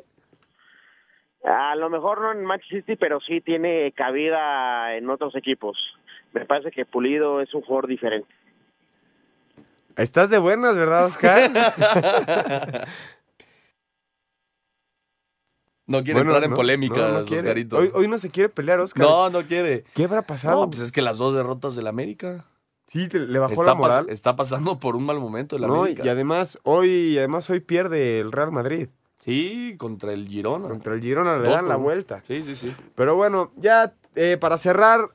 A 1.49 1.75
lo 1.75 1.89
mejor 1.89 2.19
no 2.21 2.31
en 2.33 2.43
Manchester 2.43 2.81
City, 2.81 2.95
pero 2.97 3.19
sí 3.21 3.39
tiene 3.41 3.91
cabida 3.93 4.95
en 4.95 5.09
otros 5.09 5.33
equipos. 5.35 5.77
Me 6.33 6.45
parece 6.45 6.71
que 6.71 6.85
Pulido 6.85 7.39
es 7.41 7.53
un 7.53 7.61
jugador 7.61 7.87
diferente. 7.87 8.27
Estás 9.95 10.29
de 10.29 10.37
buenas, 10.39 10.75
¿verdad, 10.77 11.05
Oscar? 11.05 11.51
No 15.89 15.99
quiere 16.03 16.15
Bueno, 16.19 16.31
entrar 16.31 16.43
en 16.43 16.49
no, 16.49 16.55
polémicas, 16.57 16.97
no, 17.13 17.19
no 17.19 17.25
quiere. 17.25 17.41
Oscarito. 17.47 17.77
Hoy, 17.77 17.91
hoy 17.93 18.07
no 18.09 18.19
se 18.19 18.29
quiere 18.29 18.49
pelear, 18.49 18.79
Oscar. 18.81 19.05
No, 19.05 19.29
no 19.29 19.43
quiere. 19.43 19.85
¿Qué 19.95 20.03
habrá 20.03 20.21
pasado? 20.21 20.59
No, 20.65 20.69
pues 20.69 20.81
es 20.81 20.91
que 20.91 21.01
las 21.01 21.17
dos 21.17 21.33
derrotas 21.33 21.77
del 21.77 21.87
América. 21.87 22.43
Sí, 22.87 23.07
te- 23.07 23.19
le 23.19 23.39
bajó 23.39 23.53
está 23.53 23.65
la 23.67 23.75
moral. 23.75 24.05
pas- 24.05 24.11
está 24.11 24.35
pasando 24.35 24.79
por 24.79 24.97
un 24.97 25.05
mal 25.05 25.17
momento 25.19 25.55
el 25.55 25.61
No, 25.61 25.75
América. 25.83 26.03
y 26.05 26.09
además 26.09 26.59
hoy, 26.63 27.17
además 27.17 27.49
hoy 27.49 27.61
pierde 27.61 28.19
el 28.19 28.33
Real 28.33 28.51
Madrid. 28.51 28.89
Sí, 29.27 29.75
contra 29.77 30.13
el 30.13 30.25
Girona. 30.29 30.69
Contra 30.69 30.93
el 30.93 31.01
Girona 31.01 31.35
le 31.37 31.43
Dos 31.49 31.53
dan 31.55 31.67
la 31.67 31.75
uno. 31.75 31.83
vuelta. 31.83 32.23
Sí, 32.25 32.43
sí, 32.43 32.55
sí. 32.55 32.73
Pero 32.95 33.15
bueno, 33.17 33.51
ya 33.57 33.93
eh, 34.15 34.37
para 34.39 34.57
cerrar, 34.57 35.09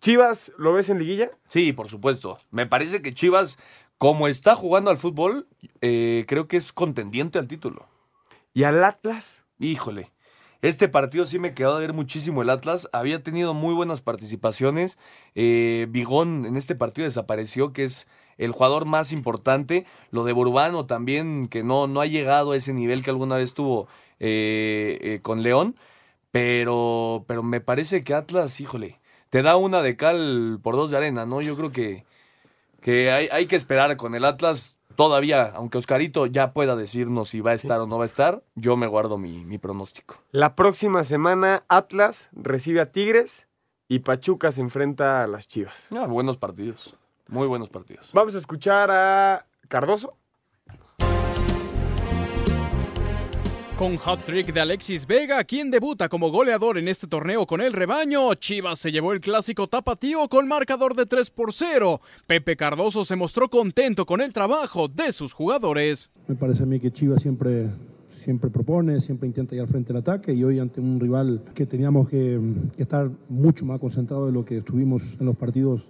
Chivas, 0.00 0.52
¿lo 0.58 0.72
ves 0.72 0.90
en 0.90 0.98
liguilla? 0.98 1.30
Sí, 1.48 1.72
por 1.72 1.88
supuesto. 1.88 2.40
Me 2.50 2.66
parece 2.66 3.02
que 3.02 3.14
Chivas, 3.14 3.56
como 3.98 4.26
está 4.26 4.56
jugando 4.56 4.90
al 4.90 4.98
fútbol, 4.98 5.46
eh, 5.80 6.24
creo 6.26 6.48
que 6.48 6.56
es 6.56 6.72
contendiente 6.72 7.38
al 7.38 7.46
título. 7.46 7.86
¿Y 8.52 8.64
al 8.64 8.82
Atlas? 8.82 9.44
Híjole. 9.60 10.10
Este 10.60 10.88
partido 10.88 11.24
sí 11.26 11.38
me 11.38 11.54
quedó 11.54 11.76
de 11.76 11.82
ver 11.86 11.92
muchísimo 11.94 12.42
el 12.42 12.50
Atlas. 12.50 12.88
Había 12.92 13.22
tenido 13.22 13.54
muy 13.54 13.74
buenas 13.74 14.00
participaciones. 14.02 14.98
Eh, 15.36 15.86
Bigón 15.90 16.46
en 16.46 16.56
este 16.56 16.74
partido 16.74 17.04
desapareció, 17.04 17.72
que 17.72 17.84
es 17.84 18.08
el 18.38 18.52
jugador 18.52 18.84
más 18.84 19.12
importante. 19.12 19.86
Lo 20.10 20.24
de 20.24 20.32
Burbano 20.32 20.86
también, 20.86 21.48
que 21.48 21.62
no, 21.62 21.86
no 21.86 22.00
ha 22.00 22.06
llegado 22.06 22.52
a 22.52 22.56
ese 22.56 22.72
nivel 22.72 23.02
que 23.02 23.10
alguna 23.10 23.36
vez 23.36 23.54
tuvo 23.54 23.88
eh, 24.20 24.98
eh, 25.00 25.20
con 25.22 25.42
León. 25.42 25.76
Pero, 26.30 27.24
pero 27.26 27.42
me 27.42 27.60
parece 27.60 28.04
que 28.04 28.12
Atlas, 28.12 28.60
híjole, 28.60 29.00
te 29.30 29.42
da 29.42 29.56
una 29.56 29.82
de 29.82 29.96
cal 29.96 30.58
por 30.62 30.76
dos 30.76 30.90
de 30.90 30.98
arena, 30.98 31.24
¿no? 31.24 31.40
Yo 31.40 31.56
creo 31.56 31.72
que, 31.72 32.04
que 32.82 33.10
hay, 33.10 33.28
hay 33.32 33.46
que 33.46 33.56
esperar 33.56 33.96
con 33.96 34.14
el 34.14 34.24
Atlas 34.24 34.76
todavía, 34.96 35.52
aunque 35.54 35.78
Oscarito 35.78 36.26
ya 36.26 36.52
pueda 36.52 36.74
decirnos 36.74 37.28
si 37.28 37.40
va 37.40 37.52
a 37.52 37.54
estar 37.54 37.80
o 37.80 37.86
no 37.86 37.98
va 37.98 38.04
a 38.04 38.06
estar, 38.06 38.42
yo 38.54 38.76
me 38.76 38.86
guardo 38.86 39.18
mi, 39.18 39.44
mi 39.44 39.58
pronóstico. 39.58 40.16
La 40.32 40.56
próxima 40.56 41.04
semana 41.04 41.64
Atlas 41.68 42.28
recibe 42.32 42.80
a 42.80 42.90
Tigres 42.90 43.46
y 43.88 44.00
Pachuca 44.00 44.50
se 44.52 44.62
enfrenta 44.62 45.22
a 45.22 45.26
las 45.26 45.46
Chivas. 45.46 45.88
Ah, 45.96 46.06
buenos 46.06 46.38
partidos, 46.38 46.96
muy 47.28 47.46
buenos 47.46 47.68
partidos. 47.68 48.10
Vamos 48.12 48.34
a 48.34 48.38
escuchar 48.38 48.90
a 48.90 49.46
Cardoso. 49.68 50.16
Con 53.78 53.98
hat-trick 54.02 54.54
de 54.54 54.60
Alexis 54.62 55.06
Vega, 55.06 55.44
quien 55.44 55.70
debuta 55.70 56.08
como 56.08 56.30
goleador 56.30 56.78
en 56.78 56.88
este 56.88 57.06
torneo 57.06 57.46
con 57.46 57.60
el 57.60 57.74
rebaño, 57.74 58.32
Chivas 58.32 58.78
se 58.78 58.90
llevó 58.90 59.12
el 59.12 59.20
clásico 59.20 59.66
tapatío 59.66 60.28
con 60.30 60.48
marcador 60.48 60.94
de 60.94 61.04
3 61.04 61.28
por 61.28 61.52
0. 61.52 62.00
Pepe 62.26 62.56
Cardoso 62.56 63.04
se 63.04 63.16
mostró 63.16 63.50
contento 63.50 64.06
con 64.06 64.22
el 64.22 64.32
trabajo 64.32 64.88
de 64.88 65.12
sus 65.12 65.34
jugadores. 65.34 66.10
Me 66.26 66.36
parece 66.36 66.62
a 66.62 66.66
mí 66.66 66.80
que 66.80 66.90
Chivas 66.90 67.20
siempre, 67.20 67.68
siempre 68.24 68.48
propone, 68.48 69.02
siempre 69.02 69.28
intenta 69.28 69.54
ir 69.54 69.60
al 69.60 69.68
frente 69.68 69.92
del 69.92 70.00
ataque 70.00 70.32
y 70.32 70.42
hoy 70.42 70.58
ante 70.58 70.80
un 70.80 70.98
rival 70.98 71.42
que 71.54 71.66
teníamos 71.66 72.08
que, 72.08 72.40
que 72.78 72.82
estar 72.82 73.10
mucho 73.28 73.66
más 73.66 73.78
concentrado 73.78 74.24
de 74.24 74.32
lo 74.32 74.46
que 74.46 74.56
estuvimos 74.56 75.02
en 75.20 75.26
los 75.26 75.36
partidos 75.36 75.82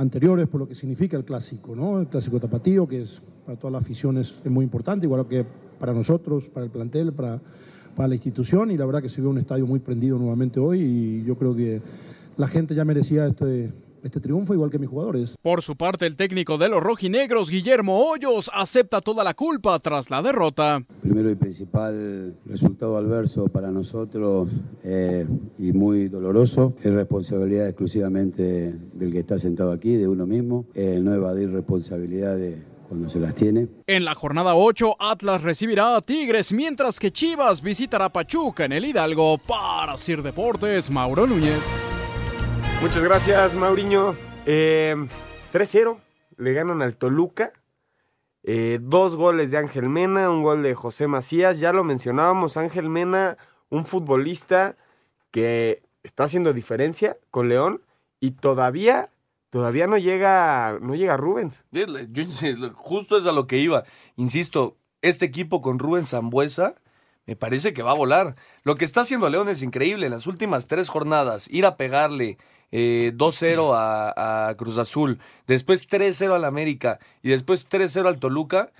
anteriores 0.00 0.48
por 0.48 0.60
lo 0.60 0.66
que 0.68 0.74
significa 0.74 1.16
el 1.16 1.24
clásico, 1.24 1.76
¿no? 1.76 2.00
El 2.00 2.06
clásico 2.06 2.40
tapatío, 2.40 2.88
que 2.88 3.02
es 3.02 3.20
para 3.44 3.58
todas 3.58 3.72
las 3.72 3.82
aficiones 3.82 4.34
es 4.42 4.50
muy 4.50 4.64
importante, 4.64 5.04
igual 5.04 5.26
que 5.28 5.44
para 5.78 5.92
nosotros, 5.92 6.48
para 6.48 6.64
el 6.64 6.72
plantel, 6.72 7.12
para, 7.12 7.38
para 7.94 8.08
la 8.08 8.14
institución 8.14 8.70
y 8.70 8.78
la 8.78 8.86
verdad 8.86 9.02
que 9.02 9.10
se 9.10 9.20
vio 9.20 9.28
un 9.28 9.38
estadio 9.38 9.66
muy 9.66 9.78
prendido 9.78 10.18
nuevamente 10.18 10.58
hoy 10.58 10.80
y 10.80 11.24
yo 11.24 11.36
creo 11.36 11.54
que 11.54 11.82
la 12.38 12.48
gente 12.48 12.74
ya 12.74 12.84
merecía 12.86 13.26
este, 13.26 13.72
este 14.02 14.20
triunfo 14.20 14.54
igual 14.54 14.70
que 14.70 14.78
mis 14.78 14.88
jugadores. 14.88 15.34
Por 15.42 15.62
su 15.62 15.76
parte, 15.76 16.06
el 16.06 16.16
técnico 16.16 16.58
de 16.58 16.68
los 16.68 16.82
rojinegros, 16.82 17.50
Guillermo 17.50 17.98
Hoyos, 17.98 18.50
acepta 18.54 19.00
toda 19.00 19.24
la 19.24 19.34
culpa 19.34 19.78
tras 19.78 20.10
la 20.10 20.22
derrota. 20.22 20.82
Primero 21.02 21.30
y 21.30 21.34
principal, 21.34 22.34
resultado 22.46 22.96
adverso 22.96 23.48
para 23.48 23.70
nosotros 23.70 24.50
eh, 24.84 25.26
y 25.58 25.72
muy 25.72 26.08
doloroso. 26.08 26.74
Es 26.82 26.92
responsabilidad 26.92 27.68
exclusivamente 27.68 28.74
del 28.92 29.12
que 29.12 29.20
está 29.20 29.38
sentado 29.38 29.72
aquí, 29.72 29.96
de 29.96 30.08
uno 30.08 30.26
mismo. 30.26 30.66
Eh, 30.74 31.00
no 31.02 31.14
evadir 31.14 31.50
responsabilidades 31.50 32.58
cuando 32.88 33.08
se 33.08 33.20
las 33.20 33.34
tiene. 33.36 33.68
En 33.86 34.04
la 34.04 34.16
jornada 34.16 34.56
8, 34.56 34.96
Atlas 34.98 35.42
recibirá 35.42 35.96
a 35.96 36.00
Tigres, 36.00 36.52
mientras 36.52 36.98
que 36.98 37.12
Chivas 37.12 37.62
visitará 37.62 38.06
a 38.06 38.12
Pachuca 38.12 38.64
en 38.64 38.72
el 38.72 38.84
Hidalgo. 38.84 39.38
Para 39.38 39.96
Sir 39.96 40.22
Deportes, 40.22 40.90
Mauro 40.90 41.26
Núñez. 41.26 41.60
Muchas 42.80 43.02
gracias, 43.02 43.54
Mauriño. 43.54 44.14
Eh, 44.46 44.96
3-0, 45.52 45.98
le 46.38 46.52
ganan 46.54 46.80
al 46.80 46.96
Toluca. 46.96 47.52
Eh, 48.42 48.78
dos 48.80 49.16
goles 49.16 49.50
de 49.50 49.58
Ángel 49.58 49.90
Mena, 49.90 50.30
un 50.30 50.42
gol 50.42 50.62
de 50.62 50.74
José 50.74 51.06
Macías. 51.06 51.60
Ya 51.60 51.74
lo 51.74 51.84
mencionábamos, 51.84 52.56
Ángel 52.56 52.88
Mena, 52.88 53.36
un 53.68 53.84
futbolista 53.84 54.78
que 55.30 55.82
está 56.02 56.24
haciendo 56.24 56.54
diferencia 56.54 57.18
con 57.30 57.50
León 57.50 57.82
y 58.18 58.30
todavía, 58.30 59.10
todavía 59.50 59.86
no 59.86 59.98
llega, 59.98 60.78
no 60.80 60.94
llega 60.94 61.18
Rubens. 61.18 61.66
Justo 62.74 63.18
es 63.18 63.26
a 63.26 63.32
lo 63.32 63.46
que 63.46 63.58
iba. 63.58 63.84
Insisto, 64.16 64.78
este 65.02 65.26
equipo 65.26 65.60
con 65.60 65.78
Rubén 65.78 66.06
Zambuesa 66.06 66.74
me 67.26 67.36
parece 67.36 67.74
que 67.74 67.82
va 67.82 67.90
a 67.90 67.94
volar. 67.94 68.36
Lo 68.64 68.76
que 68.76 68.86
está 68.86 69.02
haciendo 69.02 69.28
León 69.28 69.50
es 69.50 69.62
increíble. 69.62 70.06
En 70.06 70.12
las 70.12 70.26
últimas 70.26 70.66
tres 70.66 70.88
jornadas, 70.88 71.46
ir 71.50 71.66
a 71.66 71.76
pegarle 71.76 72.38
eh, 72.72 73.12
2-0 73.14 73.72
a, 73.74 74.54
Cruz 74.56 74.78
Azul, 74.78 75.18
después 75.46 75.88
3-0 75.88 76.34
al 76.34 76.44
América 76.44 76.98
y 77.22 77.30
después 77.30 77.68
3-0 77.68 78.06
al 78.06 78.18
Toluca, 78.18 78.72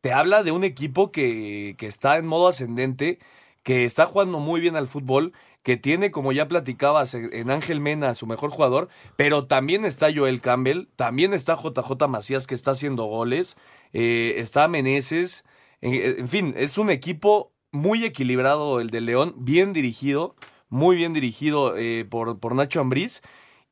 te 0.00 0.12
habla 0.12 0.42
de 0.42 0.52
un 0.52 0.64
equipo 0.64 1.10
que, 1.10 1.74
que 1.78 1.86
está 1.86 2.16
en 2.18 2.26
modo 2.26 2.48
ascendente, 2.48 3.18
que 3.62 3.84
está 3.84 4.06
jugando 4.06 4.38
muy 4.38 4.60
bien 4.60 4.76
al 4.76 4.86
fútbol, 4.86 5.32
que 5.62 5.76
tiene, 5.76 6.10
como 6.10 6.32
ya 6.32 6.48
platicabas, 6.48 7.12
en 7.12 7.50
Ángel 7.50 7.80
Mena 7.80 8.14
su 8.14 8.26
mejor 8.26 8.50
jugador, 8.50 8.88
pero 9.16 9.46
también 9.46 9.84
está 9.84 10.08
Joel 10.14 10.40
Campbell, 10.40 10.86
también 10.96 11.34
está 11.34 11.56
JJ 11.56 12.08
Macías 12.08 12.46
que 12.46 12.54
está 12.54 12.70
haciendo 12.70 13.04
goles, 13.04 13.56
eh, 13.92 14.36
está 14.38 14.66
Meneses, 14.68 15.44
en, 15.82 15.94
en 15.94 16.28
fin, 16.28 16.54
es 16.56 16.78
un 16.78 16.88
equipo 16.88 17.52
muy 17.70 18.04
equilibrado 18.04 18.80
el 18.80 18.88
de 18.88 19.00
León, 19.02 19.34
bien 19.36 19.72
dirigido, 19.72 20.34
muy 20.68 20.96
bien 20.96 21.12
dirigido 21.12 21.76
eh, 21.76 22.04
por, 22.08 22.38
por 22.38 22.54
Nacho 22.54 22.80
Ambriz. 22.80 23.22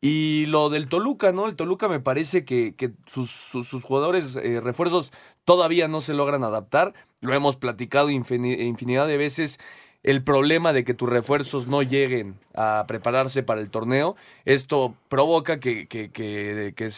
Y 0.00 0.46
lo 0.46 0.68
del 0.68 0.88
Toluca, 0.88 1.32
¿no? 1.32 1.46
El 1.46 1.56
Toluca 1.56 1.88
me 1.88 2.00
parece 2.00 2.44
que, 2.44 2.74
que 2.74 2.92
sus, 3.06 3.30
sus, 3.30 3.82
jugadores 3.82 4.36
eh, 4.36 4.60
refuerzos 4.60 5.10
todavía 5.44 5.88
no 5.88 6.00
se 6.00 6.14
logran 6.14 6.44
adaptar. 6.44 6.92
Lo 7.20 7.32
hemos 7.32 7.56
platicado 7.56 8.10
infin 8.10 8.44
infinidad 8.44 9.06
de 9.08 9.16
veces. 9.16 9.58
el 10.02 10.22
problema 10.22 10.72
de 10.72 10.84
que 10.84 10.94
tus 10.94 11.08
refuerzos 11.08 11.66
no 11.66 11.82
lleguen 11.82 12.38
a 12.54 12.84
prepararse 12.86 13.42
para 13.42 13.60
el 13.60 13.70
torneo. 13.70 14.16
Esto 14.44 14.94
provoca 15.08 15.58
que, 15.60 15.88
que, 15.88 16.10
que, 16.10 16.90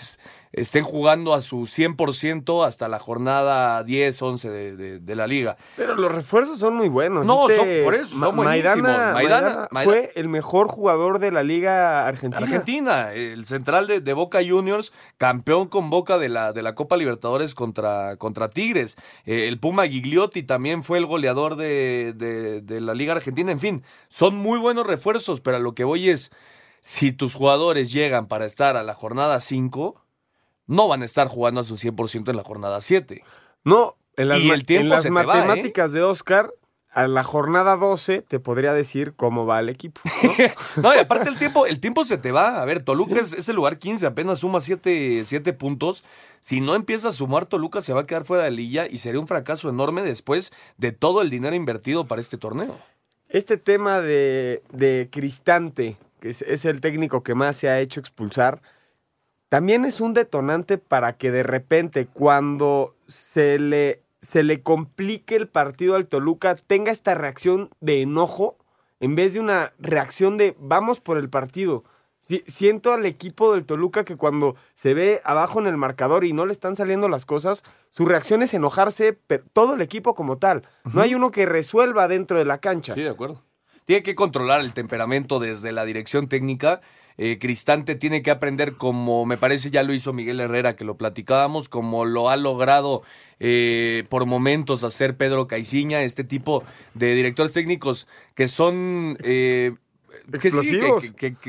estén 0.52 0.84
jugando 0.84 1.34
a 1.34 1.42
su 1.42 1.66
100% 1.66 2.66
hasta 2.66 2.88
la 2.88 2.98
jornada 2.98 3.82
10, 3.84 4.22
11 4.22 4.50
de, 4.50 4.76
de- 4.76 4.98
de 4.98 5.14
la 5.14 5.26
liga. 5.26 5.56
Pero 5.76 5.94
los 5.94 6.10
refuerzos 6.12 6.58
son 6.58 6.76
muy 6.76 6.88
buenos. 6.88 7.26
No, 7.26 7.48
Este 7.48 7.56
son- 7.80 7.84
por 7.84 7.94
eso, 7.94 8.16
Ma- 8.16 8.26
son 8.26 8.36
buenísimos. 8.36 8.76
Maidana, 8.82 9.12
Maidana- 9.12 9.68
Maidana 9.70 9.84
fue 9.84 10.12
el 10.14 10.28
mejor 10.28 10.68
jugador 10.68 11.18
de 11.18 11.32
la 11.32 11.42
Liga 11.42 12.06
Argentina. 12.06 12.42
Argentina, 12.42 13.12
el 13.12 13.46
central 13.46 13.86
de, 13.86 14.00
de 14.00 14.12
Boca 14.12 14.40
Juniors, 14.46 14.92
campeón 15.18 15.68
con 15.68 15.90
Boca 15.90 16.18
de 16.18 16.28
la, 16.28 16.52
de 16.52 16.62
la 16.62 16.74
Copa 16.74 16.96
Libertadores 16.96 17.54
contra, 17.54 18.16
contra 18.16 18.48
Tigres. 18.48 18.96
Eh, 19.26 19.48
el 19.48 19.58
Puma 19.60 19.86
Gigliotti 19.86 20.42
también 20.42 20.82
fue 20.82 20.98
el 20.98 21.06
goleador 21.06 21.56
de, 21.56 22.12
de- 22.16 22.60
de 22.62 22.80
la 22.80 22.94
Liga 22.94 23.12
Argentina. 23.14 23.52
En 23.52 23.60
fin, 23.60 23.82
son 24.08 24.34
muy 24.36 24.58
buenos 24.58 24.86
refuerzos, 24.86 25.40
pero 25.40 25.56
a 25.56 25.60
lo 25.60 25.74
que 25.74 25.84
voy 25.84 26.08
es, 26.10 26.30
si 26.80 27.12
tus 27.12 27.34
jugadores 27.34 27.92
llegan 27.92 28.26
para 28.26 28.46
estar 28.46 28.76
a 28.76 28.82
la 28.82 28.94
jornada 28.94 29.40
5, 29.40 30.00
no 30.68 30.86
van 30.86 31.02
a 31.02 31.04
estar 31.06 31.26
jugando 31.26 31.60
a 31.62 31.64
su 31.64 31.74
100% 31.76 32.30
en 32.30 32.36
la 32.36 32.44
jornada 32.44 32.80
7. 32.80 33.24
No, 33.64 33.96
en 34.16 34.28
las, 34.28 34.40
Y 34.40 34.46
ma- 34.46 34.54
el 34.54 34.64
tiempo 34.64 34.84
en 34.84 34.88
las 34.90 35.02
se 35.02 35.08
te 35.08 35.14
va, 35.14 35.22
¿eh? 35.22 35.26
matemáticas 35.26 35.90
de 35.92 36.02
Oscar, 36.02 36.52
a 36.90 37.06
la 37.06 37.22
jornada 37.22 37.76
12 37.76 38.22
te 38.22 38.40
podría 38.40 38.72
decir 38.72 39.12
cómo 39.14 39.44
va 39.46 39.60
el 39.60 39.68
equipo. 39.68 40.00
No, 40.76 40.94
y 40.94 40.98
aparte 40.98 41.28
el 41.28 41.38
tiempo, 41.38 41.66
el 41.66 41.80
tiempo 41.80 42.04
se 42.04 42.18
te 42.18 42.30
va. 42.32 42.62
A 42.62 42.64
ver, 42.64 42.82
Toluca 42.82 43.20
es, 43.20 43.32
es 43.32 43.48
el 43.48 43.56
lugar 43.56 43.78
15, 43.78 44.06
apenas 44.06 44.38
suma 44.40 44.60
7 44.60 45.52
puntos. 45.58 46.04
Si 46.40 46.60
no 46.60 46.74
empieza 46.74 47.08
a 47.08 47.12
sumar, 47.12 47.46
Toluca 47.46 47.80
se 47.82 47.92
va 47.92 48.02
a 48.02 48.06
quedar 48.06 48.24
fuera 48.24 48.44
de 48.44 48.50
lilla 48.52 48.86
y 48.88 48.98
sería 48.98 49.20
un 49.20 49.26
fracaso 49.28 49.68
enorme 49.68 50.02
después 50.02 50.52
de 50.76 50.92
todo 50.92 51.20
el 51.22 51.30
dinero 51.30 51.54
invertido 51.56 52.06
para 52.06 52.20
este 52.20 52.38
torneo. 52.38 52.76
Este 53.28 53.58
tema 53.58 54.00
de, 54.00 54.62
de 54.72 55.08
Cristante, 55.12 55.96
que 56.20 56.30
es, 56.30 56.42
es 56.42 56.64
el 56.64 56.80
técnico 56.80 57.22
que 57.22 57.34
más 57.34 57.56
se 57.56 57.68
ha 57.68 57.80
hecho 57.80 58.00
expulsar, 58.00 58.62
también 59.48 59.84
es 59.84 60.00
un 60.00 60.14
detonante 60.14 60.78
para 60.78 61.16
que 61.16 61.30
de 61.30 61.42
repente 61.42 62.06
cuando 62.06 62.94
se 63.06 63.58
le, 63.58 64.02
se 64.20 64.42
le 64.42 64.62
complique 64.62 65.36
el 65.36 65.48
partido 65.48 65.94
al 65.94 66.06
Toluca 66.06 66.54
tenga 66.54 66.92
esta 66.92 67.14
reacción 67.14 67.70
de 67.80 68.02
enojo 68.02 68.58
en 69.00 69.14
vez 69.14 69.34
de 69.34 69.40
una 69.40 69.72
reacción 69.78 70.36
de 70.36 70.56
vamos 70.58 71.00
por 71.00 71.18
el 71.18 71.28
partido. 71.30 71.84
Si- 72.20 72.42
siento 72.48 72.92
al 72.92 73.06
equipo 73.06 73.54
del 73.54 73.64
Toluca 73.64 74.04
que 74.04 74.16
cuando 74.16 74.56
se 74.74 74.92
ve 74.92 75.20
abajo 75.24 75.60
en 75.60 75.66
el 75.68 75.76
marcador 75.76 76.24
y 76.24 76.32
no 76.32 76.46
le 76.46 76.52
están 76.52 76.74
saliendo 76.74 77.08
las 77.08 77.24
cosas, 77.24 77.62
su 77.90 78.04
reacción 78.06 78.42
es 78.42 78.52
enojarse, 78.54 79.12
pe- 79.12 79.38
todo 79.52 79.74
el 79.74 79.80
equipo 79.82 80.14
como 80.16 80.36
tal. 80.36 80.64
No 80.92 81.00
hay 81.00 81.14
uno 81.14 81.30
que 81.30 81.46
resuelva 81.46 82.08
dentro 82.08 82.36
de 82.38 82.44
la 82.44 82.58
cancha. 82.58 82.94
Sí, 82.94 83.02
de 83.02 83.08
acuerdo. 83.10 83.44
Tiene 83.86 84.02
que 84.02 84.16
controlar 84.16 84.60
el 84.60 84.74
temperamento 84.74 85.38
desde 85.38 85.70
la 85.72 85.84
dirección 85.84 86.28
técnica. 86.28 86.80
Eh, 87.18 87.38
Cristante 87.38 87.96
tiene 87.96 88.22
que 88.22 88.30
aprender 88.30 88.74
como 88.74 89.26
me 89.26 89.36
parece 89.36 89.70
ya 89.70 89.82
lo 89.82 89.92
hizo 89.92 90.12
Miguel 90.12 90.40
Herrera, 90.40 90.76
que 90.76 90.84
lo 90.84 90.96
platicábamos, 90.96 91.68
como 91.68 92.04
lo 92.04 92.30
ha 92.30 92.36
logrado 92.36 93.02
eh, 93.40 94.04
por 94.08 94.24
momentos 94.24 94.84
hacer 94.84 95.16
Pedro 95.16 95.48
Caiciña, 95.48 96.02
este 96.02 96.24
tipo 96.24 96.64
de 96.94 97.14
directores 97.14 97.52
técnicos 97.52 98.08
que 98.34 98.48
son... 98.48 99.18
eh, 99.22 99.74
que 100.40 100.50
sí, 100.50 100.78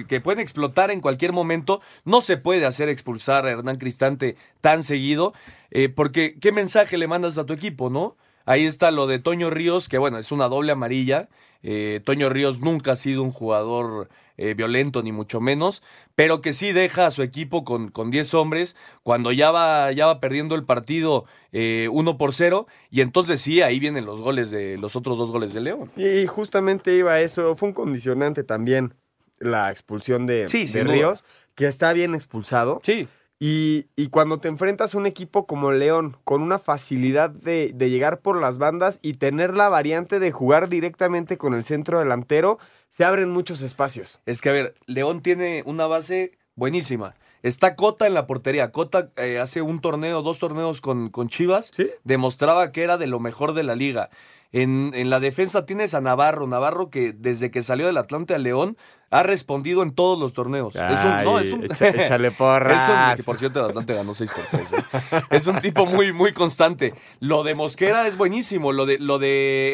que, 0.07 0.21
pueden 0.21 0.39
explotar 0.39 0.91
en 0.91 1.01
cualquier 1.01 1.33
momento. 1.33 1.81
No 2.05 2.21
se 2.21 2.37
puede 2.37 2.65
hacer 2.65 2.89
expulsar 2.89 3.45
a 3.45 3.51
Hernán 3.51 3.77
Cristante 3.77 4.37
tan 4.61 4.83
seguido, 4.83 5.33
eh, 5.71 5.89
porque 5.89 6.37
¿qué 6.39 6.51
mensaje 6.51 6.97
le 6.97 7.07
mandas 7.07 7.37
a 7.37 7.45
tu 7.45 7.53
equipo, 7.53 7.89
no? 7.89 8.15
Ahí 8.45 8.65
está 8.65 8.91
lo 8.91 9.05
de 9.05 9.19
Toño 9.19 9.49
Ríos, 9.49 9.89
que 9.89 9.97
bueno, 9.97 10.17
es 10.17 10.31
una 10.31 10.47
doble 10.47 10.71
amarilla. 10.71 11.29
Eh, 11.61 12.01
Toño 12.03 12.29
Ríos 12.29 12.59
nunca 12.59 12.93
ha 12.93 12.95
sido 12.95 13.21
un 13.21 13.31
jugador 13.31 14.09
eh, 14.39 14.53
violento, 14.53 15.03
ni 15.03 15.11
mucho 15.11 15.41
menos, 15.41 15.83
pero 16.15 16.41
que 16.41 16.53
sí 16.53 16.71
deja 16.71 17.05
a 17.05 17.11
su 17.11 17.23
equipo 17.23 17.63
con, 17.63 17.89
con 17.89 18.09
10 18.09 18.33
hombres 18.33 18.75
cuando 19.03 19.31
ya 19.31 19.51
va, 19.51 19.91
ya 19.91 20.05
va 20.05 20.19
perdiendo 20.19 20.55
el 20.55 20.63
partido 20.63 21.25
eh, 21.51 21.89
1 21.91 22.17
por 22.17 22.33
0, 22.33 22.65
y 22.89 23.01
entonces 23.01 23.41
sí, 23.41 23.61
ahí 23.61 23.79
vienen 23.79 24.05
los 24.05 24.21
goles 24.21 24.49
de 24.49 24.77
los 24.77 24.95
otros 24.95 25.17
dos 25.17 25.29
goles 25.29 25.53
de 25.53 25.61
León. 25.61 25.89
Sí, 25.93 26.25
justamente 26.27 26.95
iba 26.95 27.13
a 27.13 27.21
eso. 27.21 27.55
Fue 27.55 27.69
un 27.69 27.73
condicionante 27.73 28.43
también 28.43 28.93
la 29.39 29.71
expulsión 29.71 30.25
de, 30.25 30.47
Sí, 30.49 30.61
de 30.61 30.67
sin 30.67 30.83
duda. 30.85 30.93
Ríos, 30.93 31.23
que 31.55 31.67
está 31.67 31.93
bien 31.93 32.15
expulsado. 32.15 32.81
Sí. 32.83 33.07
Y, 33.39 33.87
y 33.95 34.09
cuando 34.09 34.39
te 34.39 34.49
enfrentas 34.49 34.93
a 34.93 34.97
un 34.97 35.05
equipo 35.05 35.45
como 35.45 35.71
León, 35.71 36.17
con 36.25 36.41
una 36.41 36.59
facilidad 36.59 37.29
de, 37.29 37.71
de 37.73 37.89
llegar 37.89 38.19
por 38.19 38.39
las 38.39 38.57
bandas 38.57 38.99
y 39.01 39.13
tener 39.13 39.55
la 39.55 39.69
variante 39.69 40.19
de 40.19 40.31
jugar 40.31 40.67
directamente 40.67 41.37
con 41.37 41.53
el 41.53 41.63
centro 41.63 41.99
delantero, 41.99 42.59
se 42.89 43.05
abren 43.05 43.29
muchos 43.29 43.61
espacios. 43.61 44.19
Es 44.25 44.41
que, 44.41 44.49
a 44.49 44.53
ver, 44.53 44.73
León 44.87 45.21
tiene 45.21 45.63
una 45.65 45.87
base 45.87 46.37
buenísima. 46.55 47.15
Está 47.41 47.75
Cota 47.75 48.05
en 48.05 48.13
la 48.13 48.27
portería. 48.27 48.73
Cota 48.73 49.09
eh, 49.15 49.39
hace 49.39 49.61
un 49.61 49.79
torneo, 49.79 50.21
dos 50.21 50.39
torneos 50.39 50.81
con, 50.81 51.09
con 51.09 51.29
Chivas. 51.29 51.71
Demostraba 52.03 52.73
que 52.73 52.83
era 52.83 52.97
de 52.97 53.07
lo 53.07 53.21
mejor 53.21 53.53
de 53.53 53.63
la 53.63 53.75
liga. 53.75 54.09
En, 54.51 54.91
en 54.95 55.09
la 55.11 55.19
defensa 55.19 55.65
tienes 55.65 55.93
a 55.93 56.01
Navarro. 56.01 56.47
Navarro 56.47 56.89
que 56.89 57.13
desde 57.13 57.51
que 57.51 57.61
salió 57.61 57.85
del 57.85 57.97
Atlante 57.97 58.33
a 58.33 58.39
León 58.39 58.77
ha 59.11 59.21
respondido 59.23 59.83
en 59.83 59.91
todos 59.93 60.19
los 60.19 60.33
torneos. 60.33 60.75
es 60.75 60.81
un, 60.81 61.23
no, 61.23 61.39
es 61.39 61.51
un, 61.51 61.63
echa- 61.65 61.89
échale 61.89 62.31
porras. 62.31 62.83
Es 62.89 62.89
un- 63.11 63.17
que 63.17 63.23
por 63.23 63.37
cierto, 63.37 63.59
el 63.59 63.65
Atlante 63.67 63.93
ganó 63.93 64.13
6 64.13 64.31
por 64.31 64.45
3. 64.45 64.73
¿eh? 64.73 65.21
Es 65.31 65.47
un 65.47 65.61
tipo 65.61 65.85
muy, 65.85 66.13
muy 66.13 66.31
constante. 66.31 66.93
Lo 67.19 67.43
de 67.43 67.53
Mosquera 67.55 68.07
es 68.07 68.17
buenísimo. 68.17 68.71
Lo 68.71 68.85
de, 68.85 68.97
lo 68.99 69.19
de 69.19 69.27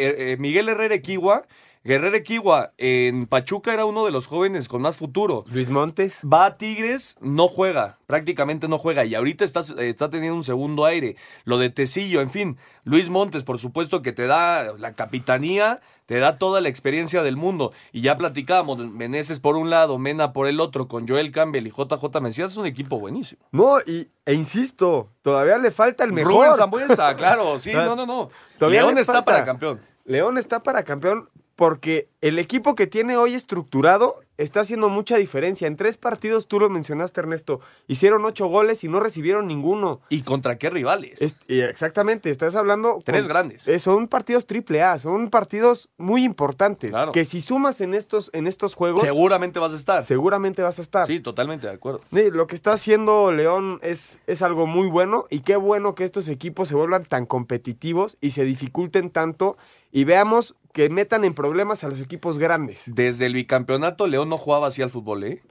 eh, 0.09 0.31
eh, 0.33 0.37
Miguel 0.39 0.67
Herrera 0.69 0.95
Equigua. 0.95 1.43
Guerrero 1.85 2.15
Equigua 2.15 2.73
en 2.79 3.27
Pachuca 3.27 3.71
era 3.71 3.85
uno 3.85 4.05
de 4.05 4.11
los 4.11 4.25
jóvenes 4.25 4.67
con 4.67 4.81
más 4.81 4.97
futuro. 4.97 5.45
Luis 5.51 5.69
Montes. 5.69 6.17
Va 6.25 6.47
a 6.47 6.57
Tigres, 6.57 7.15
no 7.21 7.47
juega, 7.47 7.99
prácticamente 8.07 8.67
no 8.67 8.79
juega. 8.79 9.05
Y 9.05 9.13
ahorita 9.13 9.45
está, 9.45 9.59
eh, 9.77 9.89
está 9.89 10.09
teniendo 10.09 10.35
un 10.35 10.43
segundo 10.43 10.85
aire. 10.85 11.15
Lo 11.43 11.59
de 11.59 11.69
Tecillo, 11.69 12.21
en 12.21 12.31
fin. 12.31 12.57
Luis 12.85 13.11
Montes, 13.11 13.43
por 13.43 13.59
supuesto 13.59 14.01
que 14.01 14.13
te 14.13 14.25
da 14.25 14.73
la 14.79 14.93
capitanía, 14.95 15.79
te 16.07 16.17
da 16.17 16.39
toda 16.39 16.59
la 16.59 16.69
experiencia 16.69 17.21
del 17.21 17.37
mundo. 17.37 17.71
Y 17.91 18.01
ya 18.01 18.17
platicábamos, 18.17 18.79
Meneses 18.79 19.39
por 19.39 19.55
un 19.55 19.69
lado, 19.69 19.99
Mena 19.99 20.33
por 20.33 20.47
el 20.47 20.61
otro, 20.61 20.87
con 20.87 21.07
Joel 21.07 21.31
Campbell 21.31 21.67
y 21.67 21.69
JJ 21.69 22.19
Mesías, 22.19 22.49
es 22.49 22.57
un 22.57 22.65
equipo 22.65 22.99
buenísimo. 22.99 23.45
No, 23.51 23.77
y, 23.85 24.09
e 24.25 24.33
insisto, 24.33 25.11
todavía 25.21 25.59
le 25.59 25.69
falta 25.69 26.03
el 26.03 26.13
mejor. 26.13 26.33
Rubén 26.33 26.55
Zambuesa, 26.55 27.15
claro, 27.15 27.59
sí, 27.59 27.73
no, 27.75 27.95
no, 27.95 28.07
no. 28.07 28.31
Todavía 28.57 28.81
León 28.81 28.95
le 28.95 29.01
está 29.01 29.23
para 29.23 29.45
campeón. 29.45 29.79
León 30.03 30.39
está 30.39 30.63
para 30.63 30.83
campeón 30.83 31.29
porque 31.55 32.07
el 32.21 32.39
equipo 32.39 32.75
que 32.75 32.87
tiene 32.87 33.15
hoy 33.17 33.33
estructurado 33.33 34.15
está 34.37 34.59
haciendo 34.59 34.89
mucha 34.89 35.15
diferencia. 35.15 35.67
En 35.67 35.77
tres 35.77 35.95
partidos, 35.97 36.47
tú 36.47 36.59
lo 36.59 36.69
mencionaste, 36.69 37.21
Ernesto, 37.21 37.61
hicieron 37.87 38.25
ocho 38.25 38.47
goles 38.47 38.83
y 38.83 38.89
no 38.89 38.99
recibieron 38.99 39.47
ninguno. 39.47 40.01
¿Y 40.09 40.23
contra 40.23 40.57
qué 40.57 40.69
rivales? 40.69 41.21
Es- 41.21 41.37
exactamente, 41.47 42.29
estás 42.29 42.55
hablando... 42.55 42.99
Tres 43.05 43.27
grandes. 43.29 43.65
eh, 43.69 43.79
son 43.79 44.09
partidos 44.09 44.45
triple 44.45 44.83
A, 44.83 44.99
son 44.99 45.29
partidos 45.29 45.87
muy 45.97 46.25
importantes. 46.25 46.89
Claro. 46.91 47.13
Que 47.13 47.23
si 47.23 47.39
sumas 47.39 47.79
en 47.79 47.93
estos, 47.93 48.29
en 48.33 48.47
estos 48.47 48.75
juegos... 48.75 49.01
Seguramente 49.01 49.59
vas 49.59 49.71
a 49.71 49.77
estar. 49.77 50.03
Seguramente 50.03 50.61
vas 50.61 50.79
a 50.79 50.81
estar. 50.81 51.07
Sí, 51.07 51.21
totalmente 51.21 51.67
de 51.67 51.73
acuerdo. 51.73 52.01
Sí, 52.11 52.29
Lo 52.31 52.47
que 52.47 52.55
está 52.55 52.73
haciendo 52.73 53.31
León 53.31 53.79
es, 53.81 54.19
es 54.27 54.41
algo 54.41 54.67
muy 54.67 54.89
bueno 54.89 55.23
y 55.29 55.39
qué 55.41 55.55
bueno 55.55 55.95
que 55.95 56.03
estos 56.03 56.27
equipos 56.27 56.67
se 56.67 56.75
vuelvan 56.75 57.05
tan 57.05 57.25
competitivos 57.25 58.17
y 58.19 58.31
se 58.31 58.43
dificulten 58.43 59.09
tanto 59.11 59.55
y 59.95 60.03
veamos 60.03 60.55
que 60.73 60.89
metan 60.89 61.23
en 61.23 61.33
problemas 61.33 61.85
a 61.85 61.87
los 61.87 62.01
equipos 62.01 62.37
grandes. 62.37 62.83
Desde 62.85 63.27
el 63.27 63.33
bicampeonato, 63.33 64.07
León 64.07 64.27
no 64.27 64.35
jugaba 64.35 64.67
así 64.67 64.81
al 64.81 64.89
fútbol, 64.89 65.23
¿eh? 65.23 65.41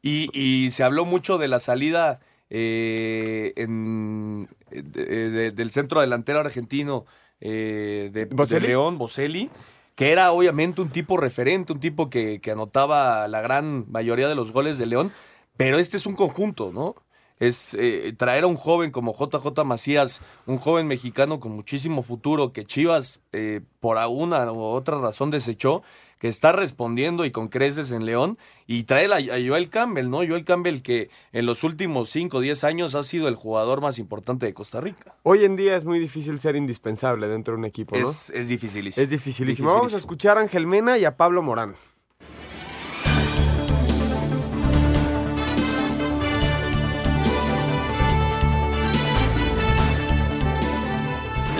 Y, 0.00 0.30
y 0.32 0.70
se 0.70 0.84
habló 0.84 1.04
mucho 1.04 1.36
de 1.36 1.48
la 1.48 1.60
salida 1.60 2.20
eh, 2.48 3.52
en- 3.56 4.48
de- 4.70 5.30
de- 5.30 5.50
del 5.52 5.70
centro 5.70 6.00
delantero 6.00 6.40
argentino 6.40 7.04
eh, 7.42 8.08
de, 8.10 8.24
de. 8.24 8.34
León, 8.68 8.96
Boselli, 8.96 9.50
que 9.96 10.12
era 10.12 10.32
obviamente 10.32 10.80
un 10.80 10.88
tipo 10.88 11.18
referente, 11.18 11.74
un 11.74 11.80
tipo 11.80 12.08
que, 12.08 12.40
que 12.40 12.50
anotaba 12.52 13.28
la 13.28 13.42
gran 13.42 13.84
mayoría 13.92 14.28
de 14.28 14.34
los 14.34 14.50
goles 14.50 14.78
de 14.78 14.86
León, 14.86 15.12
pero 15.58 15.78
este 15.78 15.98
es 15.98 16.06
un 16.06 16.14
conjunto, 16.14 16.70
¿no? 16.72 16.96
Es 17.40 17.74
eh, 17.74 18.14
traer 18.16 18.44
a 18.44 18.46
un 18.46 18.56
joven 18.56 18.90
como 18.90 19.12
JJ 19.12 19.64
Macías, 19.64 20.20
un 20.46 20.58
joven 20.58 20.86
mexicano 20.86 21.40
con 21.40 21.52
muchísimo 21.52 22.02
futuro 22.02 22.52
que 22.52 22.64
Chivas 22.64 23.20
eh, 23.32 23.62
por 23.80 23.98
alguna 23.98 24.52
u 24.52 24.60
otra 24.60 25.00
razón 25.00 25.30
desechó, 25.30 25.82
que 26.18 26.28
está 26.28 26.52
respondiendo 26.52 27.24
y 27.24 27.30
con 27.30 27.48
creces 27.48 27.92
en 27.92 28.04
León, 28.04 28.36
y 28.66 28.84
traer 28.84 29.12
a, 29.12 29.16
a 29.16 29.38
Joel 29.44 29.70
Campbell, 29.70 30.10
¿no? 30.10 30.18
Joel 30.18 30.44
Campbell 30.44 30.82
que 30.82 31.08
en 31.32 31.46
los 31.46 31.64
últimos 31.64 32.10
5 32.10 32.36
o 32.36 32.40
10 32.40 32.62
años 32.64 32.94
ha 32.94 33.02
sido 33.02 33.26
el 33.26 33.34
jugador 33.36 33.80
más 33.80 33.98
importante 33.98 34.44
de 34.44 34.52
Costa 34.52 34.82
Rica. 34.82 35.16
Hoy 35.22 35.44
en 35.44 35.56
día 35.56 35.76
es 35.76 35.86
muy 35.86 35.98
difícil 35.98 36.38
ser 36.40 36.56
indispensable 36.56 37.26
dentro 37.26 37.54
de 37.54 37.60
un 37.60 37.64
equipo, 37.64 37.96
¿no? 37.96 38.02
Es, 38.02 38.28
es 38.30 38.48
dificilísimo. 38.48 39.02
Es 39.02 39.08
dificilísimo. 39.08 39.72
Vamos 39.72 39.94
a 39.94 39.96
escuchar 39.96 40.36
a 40.36 40.42
Ángel 40.42 40.66
Mena 40.66 40.98
y 40.98 41.06
a 41.06 41.16
Pablo 41.16 41.42
Morán. 41.42 41.74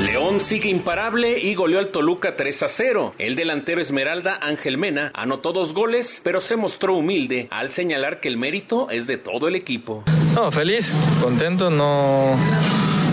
León 0.00 0.40
sigue 0.40 0.70
imparable 0.70 1.38
y 1.38 1.54
goleó 1.54 1.78
al 1.78 1.88
Toluca 1.88 2.34
3 2.34 2.62
a 2.62 2.68
0. 2.68 3.14
El 3.18 3.36
delantero 3.36 3.82
Esmeralda 3.82 4.38
Ángel 4.40 4.78
Mena 4.78 5.10
anotó 5.14 5.52
dos 5.52 5.74
goles, 5.74 6.22
pero 6.24 6.40
se 6.40 6.56
mostró 6.56 6.94
humilde 6.94 7.48
al 7.50 7.70
señalar 7.70 8.18
que 8.20 8.28
el 8.28 8.38
mérito 8.38 8.88
es 8.88 9.06
de 9.06 9.18
todo 9.18 9.46
el 9.46 9.56
equipo. 9.56 10.02
No, 10.34 10.50
feliz, 10.50 10.94
contento, 11.20 11.68
no, 11.68 12.34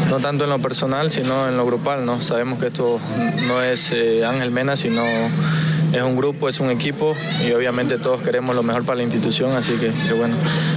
no 0.09 0.19
tanto 0.19 0.45
en 0.45 0.49
lo 0.49 0.59
personal, 0.59 1.11
sino 1.11 1.49
en 1.49 1.57
lo 1.57 1.65
grupal, 1.65 2.05
¿no? 2.05 2.21
Sabemos 2.21 2.57
que 2.59 2.67
esto 2.67 2.99
no 3.47 3.61
es 3.61 3.91
eh, 3.91 4.23
Ángel 4.23 4.51
Mena, 4.51 4.77
sino 4.77 5.03
es 5.93 6.03
un 6.03 6.15
grupo, 6.15 6.49
es 6.49 6.59
un 6.59 6.69
equipo 6.69 7.15
y 7.45 7.51
obviamente 7.51 7.97
todos 7.97 8.21
queremos 8.21 8.55
lo 8.55 8.63
mejor 8.63 8.83
para 8.83 8.97
la 8.97 9.03
institución, 9.03 9.51
así 9.51 9.73
que, 9.73 9.91
bueno, 10.13 10.35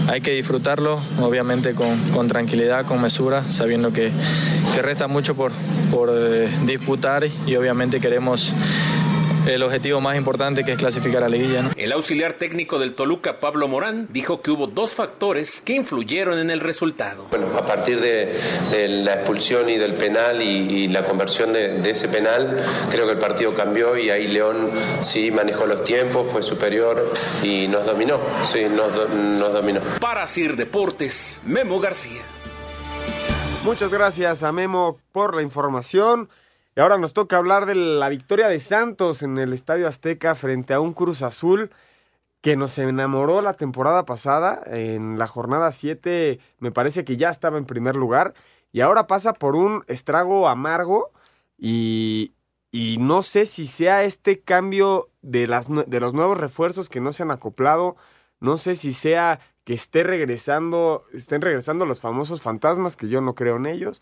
hay 0.09 0.21
que 0.21 0.33
disfrutarlo, 0.33 1.01
obviamente 1.21 1.75
con, 1.75 1.99
con 2.13 2.29
tranquilidad, 2.29 2.87
con 2.87 3.01
mesura, 3.01 3.49
sabiendo 3.49 3.93
que, 3.93 4.13
que 4.75 4.83
resta 4.83 5.09
mucho 5.09 5.35
por, 5.35 5.53
por 5.91 6.11
eh, 6.13 6.49
disputar 6.65 7.27
y 7.47 7.57
obviamente 7.57 8.01
queremos 8.01 8.55
el 9.47 9.63
objetivo 9.63 10.01
más 10.01 10.17
importante 10.17 10.65
que 10.65 10.73
es 10.73 10.79
clasificar 10.79 11.23
a 11.25 11.29
la 11.29 11.37
liguilla. 11.37 11.63
¿no? 11.63 11.71
El 11.77 11.93
auxiliar 11.93 12.35
técnico 12.35 12.79
del 12.79 12.95
Toluca, 12.95 13.41
Pablo 13.41 13.69
Morán, 13.69 14.09
dijo 14.11 14.43
que 14.43 14.51
hubo 14.51 14.67
dos 14.67 14.95
factores 14.95 15.61
que 15.61 15.75
influyeron 15.75 16.39
en 16.39 16.51
el 16.51 16.61
resultado. 16.61 17.25
Bueno, 17.31 17.47
a 17.57 17.67
partir 17.67 18.01
de, 18.01 18.33
de 18.71 18.89
la 18.89 19.15
expulsión 19.15 19.69
y 19.71 19.77
del 19.77 19.95
penal 19.95 20.43
y, 20.43 20.47
y 20.47 20.89
la 20.89 21.05
conversión 21.05 21.53
de, 21.53 21.79
de, 21.79 21.91
ese 21.91 22.09
penal, 22.09 22.65
creo 22.91 23.07
que 23.07 23.13
el 23.13 23.19
partido 23.19 23.55
cambió 23.55 23.97
y 23.97 24.11
ahí 24.11 24.29
León 24.29 24.71
sí 25.01 25.31
manejó 25.31 25.67
los 25.67 25.85
tiempos, 25.85 26.27
fue 26.31 26.43
superior 26.43 27.13
y 27.43 27.69
nos 27.69 27.85
dominó, 27.87 28.19
sí, 28.43 28.65
nos, 28.69 28.93
nos 29.11 29.53
dominó. 29.53 29.81
Para 30.01 30.27
Sir 30.27 30.57
Deportes, 30.57 31.41
Memo 31.45 31.81
García. 31.81 32.23
Muchas 33.65 33.91
gracias 33.91 34.43
a 34.43 34.53
Memo 34.53 34.99
por 35.13 35.35
la 35.35 35.43
información. 35.43 36.31
Y 36.77 36.81
ahora 36.81 36.99
nos 36.99 37.13
toca 37.13 37.37
hablar 37.37 37.67
de 37.67 37.75
la 37.75 38.09
victoria 38.09 38.49
de 38.49 38.61
Santos 38.61 39.23
en 39.23 39.39
el 39.39 39.53
Estadio 39.53 39.89
Azteca 39.89 40.35
frente 40.35 40.73
a 40.73 40.81
un 40.81 40.93
Cruz 40.93 41.23
Azul 41.23 41.71
que 42.41 42.57
nos 42.57 42.79
enamoró 42.79 43.43
la 43.43 43.55
temporada 43.55 44.05
pasada. 44.05 44.63
En 44.67 45.19
la 45.19 45.27
jornada 45.27 45.73
7 45.73 46.39
me 46.59 46.71
parece 46.71 47.05
que 47.05 47.17
ya 47.17 47.31
estaba 47.31 47.59
en 47.59 47.65
primer 47.65 47.97
lugar 47.97 48.35
y 48.73 48.81
ahora 48.81 49.07
pasa 49.07 49.33
por 49.35 49.57
un 49.57 49.85
estrago 49.89 50.49
amargo 50.49 51.11
y, 51.59 52.35
y 52.71 52.99
no 52.99 53.23
sé 53.23 53.47
si 53.47 53.67
sea 53.67 54.05
este 54.05 54.41
cambio 54.41 55.11
de, 55.23 55.47
las, 55.47 55.69
de 55.69 56.01
los 56.01 56.15
nuevos 56.15 56.39
refuerzos 56.39 56.89
que 56.89 57.01
no 57.01 57.13
se 57.13 57.25
han 57.25 57.31
acoplado, 57.33 57.97
no 58.39 58.57
sé 58.57 58.75
si 58.77 58.93
sea 58.93 59.41
que 59.65 59.75
esté 59.75 60.05
regresando, 60.05 61.05
estén 61.13 61.43
regresando 61.43 61.85
los 61.85 62.01
famosos 62.01 62.43
fantasmas, 62.43 62.97
que 62.97 63.09
yo 63.09 63.21
no 63.21 63.35
creo 63.35 63.57
en 63.57 63.67
ellos, 63.67 64.01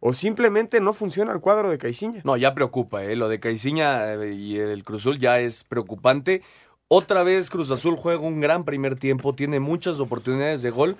o 0.00 0.12
simplemente 0.14 0.80
no 0.80 0.94
funciona 0.94 1.32
el 1.32 1.40
cuadro 1.40 1.70
de 1.70 1.78
Caixinha. 1.78 2.22
No, 2.24 2.36
ya 2.36 2.54
preocupa, 2.54 3.04
¿eh? 3.04 3.16
lo 3.16 3.28
de 3.28 3.38
Caixinha 3.38 4.14
eh, 4.14 4.34
y 4.34 4.58
el 4.58 4.82
Cruz 4.82 5.02
Azul 5.02 5.18
ya 5.18 5.38
es 5.38 5.62
preocupante. 5.62 6.42
Otra 6.88 7.22
vez 7.22 7.50
Cruz 7.50 7.70
Azul 7.70 7.96
juega 7.96 8.20
un 8.20 8.40
gran 8.40 8.64
primer 8.64 8.98
tiempo, 8.98 9.34
tiene 9.34 9.60
muchas 9.60 10.00
oportunidades 10.00 10.62
de 10.62 10.70
gol, 10.70 10.96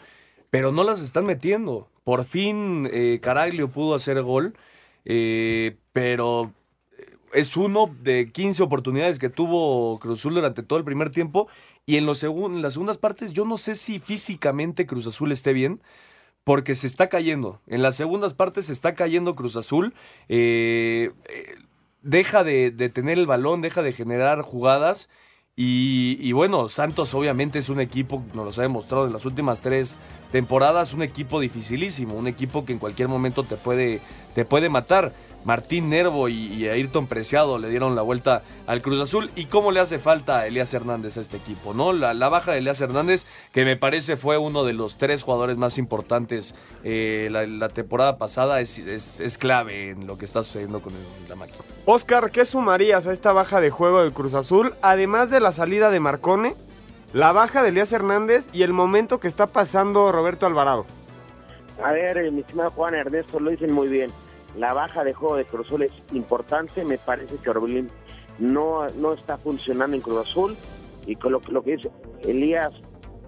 pero 0.50 0.70
no 0.70 0.84
las 0.84 1.00
están 1.00 1.24
metiendo. 1.24 1.88
Por 2.04 2.24
fin 2.24 2.88
eh, 2.92 3.18
Caraglio 3.22 3.68
pudo 3.68 3.94
hacer 3.94 4.22
gol, 4.22 4.54
eh, 5.04 5.76
pero 5.92 6.52
es 7.32 7.56
uno 7.56 7.94
de 8.02 8.30
15 8.30 8.62
oportunidades 8.62 9.18
que 9.18 9.30
tuvo 9.30 9.98
Cruz 9.98 10.20
Azul 10.20 10.34
durante 10.34 10.62
todo 10.62 10.78
el 10.78 10.84
primer 10.84 11.10
tiempo. 11.10 11.48
Y 11.86 11.96
en, 11.96 12.06
los 12.06 12.22
las 12.22 12.72
segundas 12.72 12.98
partes, 12.98 13.32
yo 13.32 13.44
no 13.44 13.56
sé 13.56 13.74
si 13.76 13.98
físicamente 13.98 14.86
Cruz 14.86 15.06
Azul 15.06 15.32
esté 15.32 15.52
bien, 15.52 15.80
porque 16.44 16.74
se 16.74 16.86
está 16.86 17.08
cayendo. 17.08 17.60
En 17.66 17.82
las 17.82 17.96
segundas 17.96 18.34
partes 18.34 18.66
se 18.66 18.72
está 18.72 18.94
cayendo 18.94 19.34
Cruz 19.34 19.56
Azul. 19.56 19.94
Eh, 20.28 21.12
eh, 21.28 21.54
deja 22.02 22.44
de, 22.44 22.70
tener 22.92 23.18
el 23.18 23.26
balón, 23.26 23.62
deja 23.62 23.82
de 23.82 23.92
generar 23.92 24.42
jugadas. 24.42 25.08
Y, 25.56 26.16
y, 26.20 26.32
bueno, 26.32 26.68
Santos 26.70 27.12
obviamente 27.12 27.58
es 27.58 27.68
un 27.68 27.80
equipo, 27.80 28.24
nos 28.32 28.46
los 28.46 28.58
ha 28.58 28.62
demostrado 28.62 29.06
en 29.06 29.12
las 29.12 29.26
últimas 29.26 29.60
tres 29.60 29.98
temporadas, 30.32 30.94
un 30.94 31.02
equipo 31.02 31.38
dificilísimo, 31.38 32.14
un 32.14 32.28
equipo 32.28 32.64
que 32.64 32.72
en 32.72 32.78
cualquier 32.78 33.08
momento 33.08 33.44
te 33.44 33.56
puede, 33.56 34.00
te 34.34 34.44
puede 34.44 34.70
matar. 34.70 35.12
Martín 35.44 35.88
Nervo 35.88 36.28
y, 36.28 36.34
y, 36.34 36.68
Ayrton 36.68 37.06
Preciado 37.06 37.58
le 37.58 37.68
dieron 37.68 37.96
la 37.96 38.02
vuelta 38.02 38.42
al 38.66 38.82
Cruz 38.82 39.00
Azul. 39.00 39.30
¿Y 39.36 39.46
cómo 39.46 39.72
le 39.72 39.80
hace 39.80 39.98
falta 39.98 40.40
a 40.40 40.46
Elías 40.46 40.72
Hernández 40.74 41.16
a 41.16 41.20
este 41.20 41.38
equipo? 41.38 41.72
¿no? 41.72 41.92
La, 41.92 42.14
la 42.14 42.28
baja 42.28 42.52
de 42.52 42.58
Elías 42.58 42.80
Hernández, 42.80 43.26
que 43.52 43.64
me 43.64 43.76
parece 43.76 44.16
fue 44.16 44.36
uno 44.38 44.64
de 44.64 44.74
los 44.74 44.98
tres 44.98 45.22
jugadores 45.22 45.56
más 45.56 45.78
importantes 45.78 46.54
eh, 46.84 47.28
la, 47.30 47.46
la, 47.46 47.68
temporada 47.68 48.18
pasada, 48.18 48.60
es, 48.60 48.78
es, 48.78 49.20
es, 49.20 49.38
clave 49.38 49.90
en 49.90 50.06
lo 50.06 50.18
que 50.18 50.24
está 50.24 50.42
sucediendo 50.42 50.80
con 50.80 50.92
el, 50.94 51.28
la 51.28 51.36
máquina. 51.36 51.58
Oscar, 51.86 52.30
¿qué 52.30 52.44
sumarías 52.44 53.06
a 53.06 53.12
esta 53.12 53.32
baja 53.32 53.60
de 53.60 53.70
juego 53.70 54.02
del 54.02 54.12
Cruz 54.12 54.34
Azul? 54.34 54.74
Además 54.82 55.30
de 55.30 55.40
la 55.40 55.52
salida 55.52 55.90
de 55.90 56.00
Marcone, 56.00 56.54
la 57.12 57.32
baja 57.32 57.62
de 57.62 57.70
Elías 57.70 57.92
Hernández 57.92 58.48
y 58.52 58.62
el 58.62 58.72
momento 58.72 59.20
que 59.20 59.28
está 59.28 59.46
pasando 59.46 60.12
Roberto 60.12 60.46
Alvarado. 60.46 60.84
A 61.82 61.92
ver, 61.92 62.30
mi 62.30 62.40
estimado 62.40 62.70
Juan 62.72 62.94
Ernesto, 62.94 63.40
lo 63.40 63.50
dicen 63.50 63.72
muy 63.72 63.88
bien 63.88 64.10
la 64.56 64.72
baja 64.72 65.04
de 65.04 65.14
juego 65.14 65.36
de 65.36 65.44
Cruz 65.44 65.66
Azul 65.66 65.82
es 65.82 65.92
importante. 66.12 66.84
Me 66.84 66.98
parece 66.98 67.36
que 67.36 67.50
Orbelín 67.50 67.88
no, 68.38 68.88
no 68.96 69.12
está 69.12 69.38
funcionando 69.38 69.96
en 69.96 70.02
Cruz 70.02 70.28
Azul. 70.28 70.56
Y 71.06 71.16
con 71.16 71.32
lo, 71.32 71.40
que 71.40 71.76
dice 71.76 71.90
Elías, 72.22 72.72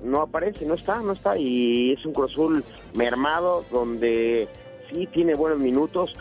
no 0.02 0.22
aparece, 0.22 0.66
no 0.66 0.74
está, 0.74 1.00
no 1.00 1.12
está. 1.12 1.38
Y 1.38 1.92
es 1.92 2.04
un 2.04 2.12
Cruz 2.12 2.36
mermado 2.94 3.64
donde 3.70 4.48
sí 4.90 5.06
tiene 5.06 5.34
buenos 5.34 5.58
minutos, 5.58 6.14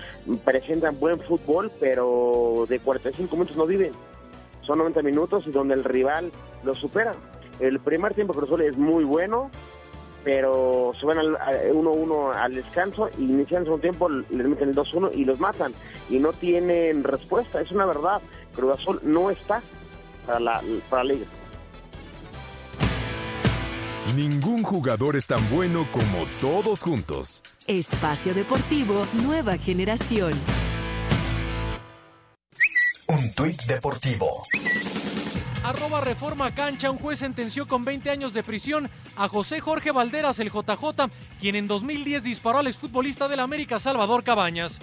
presentan 0.46 1.00
buen 1.00 1.20
fútbol, 1.20 1.72
pero 1.80 2.66
de 2.70 2.80
45 2.80 3.36
minutos 3.36 3.58
no 3.58 3.66
viven. 3.66 3.92
Son 4.66 4.78
90 4.78 5.02
minutos 5.02 5.46
y 5.48 5.52
donde 5.52 5.74
el 5.74 5.84
rival 5.84 6.32
lo 6.64 6.74
supera. 6.74 7.14
El 7.60 7.80
primer 7.80 8.14
tiempo 8.14 8.34
Cruz 8.34 8.46
Azul 8.46 8.62
es 8.62 8.78
muy 8.78 9.04
bueno, 9.04 9.52
pero 10.24 10.94
suben 11.00 11.18
al 11.18 11.36
1-1 11.36 12.36
al 12.36 12.56
descanso 12.56 13.10
y 13.18 13.24
inician 13.24 13.64
segundo 13.64 13.82
tiempo, 13.82 14.10
les 14.10 14.48
meten 14.48 14.70
el 14.70 14.76
2-1 14.76 15.12
y 15.14 15.26
los 15.26 15.40
matan. 15.40 15.74
Y 16.10 16.20
no 16.20 16.34
tienen 16.34 17.04
respuesta, 17.04 17.62
es 17.62 17.72
una 17.72 17.86
verdad. 17.86 18.22
Cruz 18.56 18.80
Azul 18.80 19.00
no 19.04 19.30
está 19.30 19.62
para 20.26 20.40
la, 20.40 20.62
para 20.90 21.04
la 21.04 21.14
liga. 21.14 21.26
Ningún 24.16 24.64
jugador 24.64 25.16
es 25.16 25.26
tan 25.26 25.48
bueno 25.50 25.88
como 25.92 26.26
todos 26.42 26.82
juntos. 26.82 27.42
Espacio 27.68 28.34
Deportivo 28.34 29.06
Nueva 29.14 29.58
Generación. 29.58 30.34
Un 33.08 33.34
tuit 33.34 33.62
deportivo. 33.64 34.30
Arroba 35.72 36.02
Reforma 36.02 36.52
Cancha, 36.52 36.92
un 36.92 36.98
juez 36.98 37.20
sentenció 37.20 37.66
con 37.66 37.86
20 37.86 38.10
años 38.10 38.34
de 38.34 38.44
prisión 38.44 38.90
a 39.16 39.30
José 39.30 39.62
Jorge 39.62 39.92
Valderas, 39.92 40.38
el 40.40 40.52
JJ, 40.52 41.10
quien 41.40 41.56
en 41.56 41.70
2010 41.70 42.24
disparó 42.24 42.58
al 42.58 42.68
exfutbolista 42.68 43.30
del 43.30 43.40
América 43.40 43.80
Salvador 43.80 44.22
Cabañas. 44.22 44.82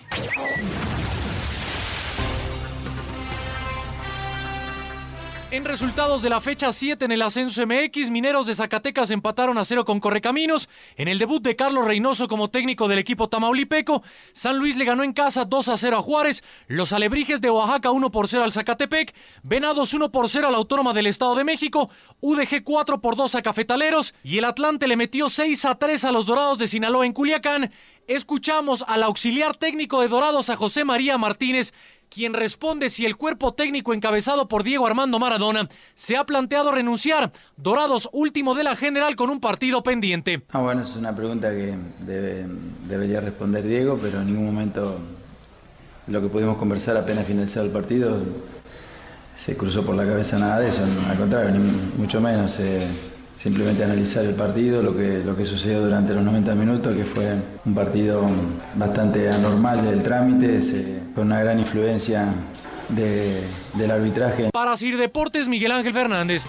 En 5.51 5.65
resultados 5.65 6.21
de 6.21 6.29
la 6.29 6.43
fecha 6.43 6.71
7 6.71 7.07
en 7.07 7.11
el 7.11 7.23
ascenso 7.23 7.67
MX, 7.67 8.11
Mineros 8.11 8.47
de 8.47 8.55
Zacatecas 8.55 9.11
empataron 9.11 9.57
a 9.57 9.65
cero 9.65 9.87
con 9.87 9.99
Correcaminos. 9.99 10.69
En 10.97 11.09
el 11.09 11.19
debut 11.19 11.43
de 11.43 11.57
Carlos 11.57 11.87
Reynoso 11.87 12.29
como 12.29 12.51
técnico 12.51 12.87
del 12.87 12.99
equipo 12.99 13.31
tamaulipeco, 13.31 14.03
San 14.35 14.59
Luis 14.59 14.77
le 14.77 14.85
ganó 14.85 15.05
en 15.05 15.15
casa 15.15 15.47
2 15.47 15.69
a 15.71 15.79
0 15.79 15.97
a 15.97 16.03
Juárez. 16.03 16.45
Los 16.67 16.93
Alebrijes 16.93 17.41
de 17.41 17.49
Oaxaca 17.49 17.91
1 17.93 18.11
por 18.11 18.29
0 18.29 18.45
al 18.45 18.53
Zacatepec. 18.53 19.15
Venados 19.43 19.95
1 19.95 20.13
por 20.13 20.29
0 20.29 20.49
a 20.49 20.51
la 20.51 20.59
Autónoma 20.59 20.93
del 20.93 21.07
Estado 21.07 21.35
de 21.35 21.45
México. 21.45 21.89
UDG 22.21 22.63
4 22.63 23.01
por 23.01 23.17
2 23.17 23.37
a 23.37 23.41
Cafetaleros. 23.41 24.13
Y 24.23 24.37
el 24.37 24.45
Atlante 24.45 24.87
le 24.87 24.97
metió 24.97 25.31
6 25.31 25.65
a 25.65 25.77
3 25.77 26.05
a 26.05 26.13
los 26.13 26.27
Dorados 26.27 26.59
de 26.59 26.67
Sinaloa 26.67 27.07
en 27.07 27.15
Culiacán. 27.15 27.73
Escuchamos 28.07 28.85
al 28.87 29.03
auxiliar 29.03 29.57
técnico 29.57 30.03
de 30.03 30.09
Dorados 30.09 30.51
a 30.51 30.57
José 30.57 30.85
María 30.85 31.17
Martínez 31.17 31.73
quien 32.09 32.35
responde 32.35 32.91
si 32.91 33.07
el 33.07 33.17
cuerpo 33.17 33.55
técnico 33.55 33.95
encabezado 33.95 34.49
por 34.49 34.63
Diego 34.63 34.87
Armando 34.87 35.19
Maradona 35.19 35.69
se 35.95 36.17
ha 36.17 36.25
planteado 36.25 36.73
renunciar. 36.73 37.33
Dorados 37.57 38.09
último 38.13 38.55
de 38.55 38.65
la 38.65 38.77
general 38.77 39.17
con 39.17 39.31
un 39.31 39.41
partido 39.41 39.83
pendiente. 39.83 40.43
Ah, 40.51 40.61
bueno, 40.61 40.83
es 40.83 40.97
una 40.97 41.15
pregunta 41.15 41.51
que 41.51 41.77
debe, 42.01 42.47
debería 42.85 43.21
responder 43.21 43.67
Diego, 43.67 43.99
pero 44.01 44.21
en 44.21 44.27
ningún 44.27 44.47
momento 44.47 44.99
lo 46.07 46.23
que 46.23 46.29
pudimos 46.29 46.57
conversar 46.57 46.97
apenas 46.97 47.27
finalizado 47.27 47.67
el 47.67 47.73
partido 47.73 48.19
se 49.35 49.57
cruzó 49.57 49.85
por 49.85 49.95
la 49.95 50.05
cabeza 50.05 50.39
nada 50.39 50.59
de 50.59 50.69
eso, 50.69 50.83
al 51.09 51.17
contrario, 51.17 51.51
ni 51.53 51.61
mucho 51.97 52.21
menos. 52.21 52.59
Eh, 52.59 52.85
simplemente 53.39 53.85
analizar 53.85 54.25
el 54.25 54.35
partido, 54.35 54.83
lo 54.83 54.97
que, 54.97 55.23
lo 55.25 55.37
que 55.37 55.45
sucedió 55.45 55.81
durante 55.81 56.13
los 56.13 56.25
90 56.25 56.55
minutos, 56.57 56.95
que 56.97 57.05
fue 57.05 57.37
un 57.65 57.75
partido 57.75 58.29
bastante 58.75 59.31
anormal 59.31 59.85
del 59.85 60.03
trámite, 60.03 60.61
se, 60.61 61.03
con 61.15 61.29
una 61.29 61.41
gran 61.41 61.61
influencia 61.61 62.35
de, 62.89 63.45
del 63.75 63.91
arbitraje. 63.93 64.51
Para 64.53 64.77
Sir 64.77 64.97
Deportes, 64.97 65.47
Miguel 65.47 65.71
Ángel 65.71 65.93
Fernández. 65.93 66.45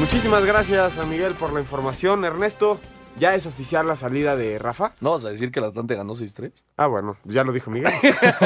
Muchísimas 0.00 0.44
gracias 0.44 0.98
a 0.98 1.06
Miguel 1.06 1.34
por 1.34 1.52
la 1.52 1.60
información. 1.60 2.24
Ernesto, 2.24 2.80
¿Ya 3.18 3.34
es 3.34 3.46
oficial 3.46 3.86
la 3.86 3.96
salida 3.96 4.36
de 4.36 4.58
Rafa? 4.58 4.92
¿No 5.00 5.12
vas 5.12 5.24
a 5.24 5.30
decir 5.30 5.50
que 5.50 5.58
el 5.58 5.64
Atlante 5.64 5.94
ganó 5.94 6.14
6-3? 6.14 6.52
Ah, 6.76 6.86
bueno, 6.86 7.16
ya 7.24 7.44
lo 7.44 7.52
dijo 7.52 7.70
Miguel. 7.70 7.90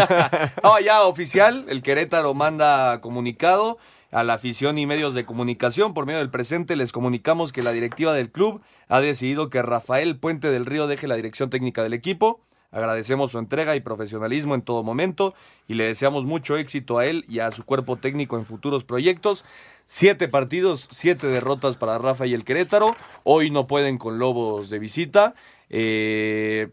no, 0.63 0.79
ya 0.79 1.03
oficial, 1.03 1.65
el 1.69 1.83
Querétaro 1.83 2.35
manda 2.35 3.01
comunicado 3.01 3.79
a 4.11 4.25
la 4.25 4.35
afición 4.35 4.79
y 4.79 4.87
medios 4.87 5.15
de 5.15 5.25
comunicación. 5.25 5.95
Por 5.95 6.07
medio 6.07 6.19
del 6.19 6.31
presente 6.31 6.77
les 6.77 6.93
comunicamos 6.93 7.53
que 7.53 7.63
la 7.63 7.73
directiva 7.73 8.13
del 8.13 8.31
club 8.31 8.61
ha 8.89 9.01
decidido 9.01 9.51
que 9.51 9.63
Rafael 9.63 10.19
Puente 10.19 10.51
del 10.51 10.67
Río 10.67 10.87
deje 10.87 11.09
la 11.09 11.17
dirección 11.17 11.51
técnica 11.51 11.83
del 11.83 11.95
equipo. 11.95 12.41
Agradecemos 12.73 13.33
su 13.33 13.39
entrega 13.39 13.75
y 13.75 13.81
profesionalismo 13.81 14.55
en 14.55 14.63
todo 14.63 14.85
momento 14.85 15.35
y 15.67 15.75
le 15.75 15.87
deseamos 15.87 16.25
mucho 16.25 16.57
éxito 16.57 16.99
a 16.99 17.07
él 17.07 17.25
y 17.29 17.41
a 17.41 17.51
su 17.51 17.65
cuerpo 17.65 17.97
técnico 17.97 18.39
en 18.39 18.47
futuros 18.47 18.85
proyectos. 18.85 19.45
Siete 19.87 20.29
partidos, 20.29 20.89
siete 20.93 21.27
derrotas 21.27 21.77
para 21.77 21.99
Rafa 21.99 22.27
y 22.27 22.35
el 22.35 22.45
Querétaro. 22.45 22.95
Hoy 23.25 23.51
no 23.51 23.67
pueden 23.67 23.99
con 23.99 24.21
Lobos 24.21 24.71
de 24.71 24.79
visita. 24.79 25.35
Eh, 25.69 26.69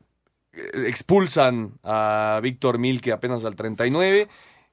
expulsan 0.53 1.73
a 1.83 2.39
Víctor 2.43 2.77
Milke 2.77 3.11
apenas 3.11 3.43
al 3.43 3.55
39. 3.55 4.27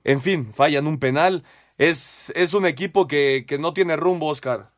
En 0.05 0.21
fin, 0.21 0.53
fallan 0.53 0.87
un 0.87 0.99
penal. 0.99 1.45
Es, 1.79 2.33
es 2.37 2.55
un 2.55 2.67
equipo 2.67 3.07
que, 3.07 3.45
que 3.47 3.59
no 3.59 3.73
tiene 3.73 3.97
rumbo, 3.97 4.29
Oscar. 4.29 4.71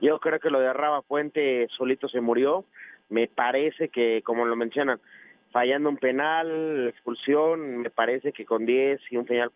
Yo 0.00 0.18
creo 0.18 0.40
que 0.40 0.50
lo 0.50 0.60
de 0.60 0.72
Rafa 0.72 1.02
Puente 1.02 1.68
solito 1.76 2.08
se 2.08 2.20
murió. 2.20 2.64
Me 3.08 3.28
parece 3.28 3.88
que, 3.88 4.22
como 4.22 4.44
lo 4.44 4.56
mencionan, 4.56 5.00
fallando 5.52 5.88
un 5.88 5.98
penal, 5.98 6.88
expulsión, 6.88 7.78
me 7.78 7.90
parece 7.90 8.32
que 8.32 8.44
con 8.44 8.66
10 8.66 9.00
y 9.10 9.16
un 9.16 9.24
penal, 9.24 9.52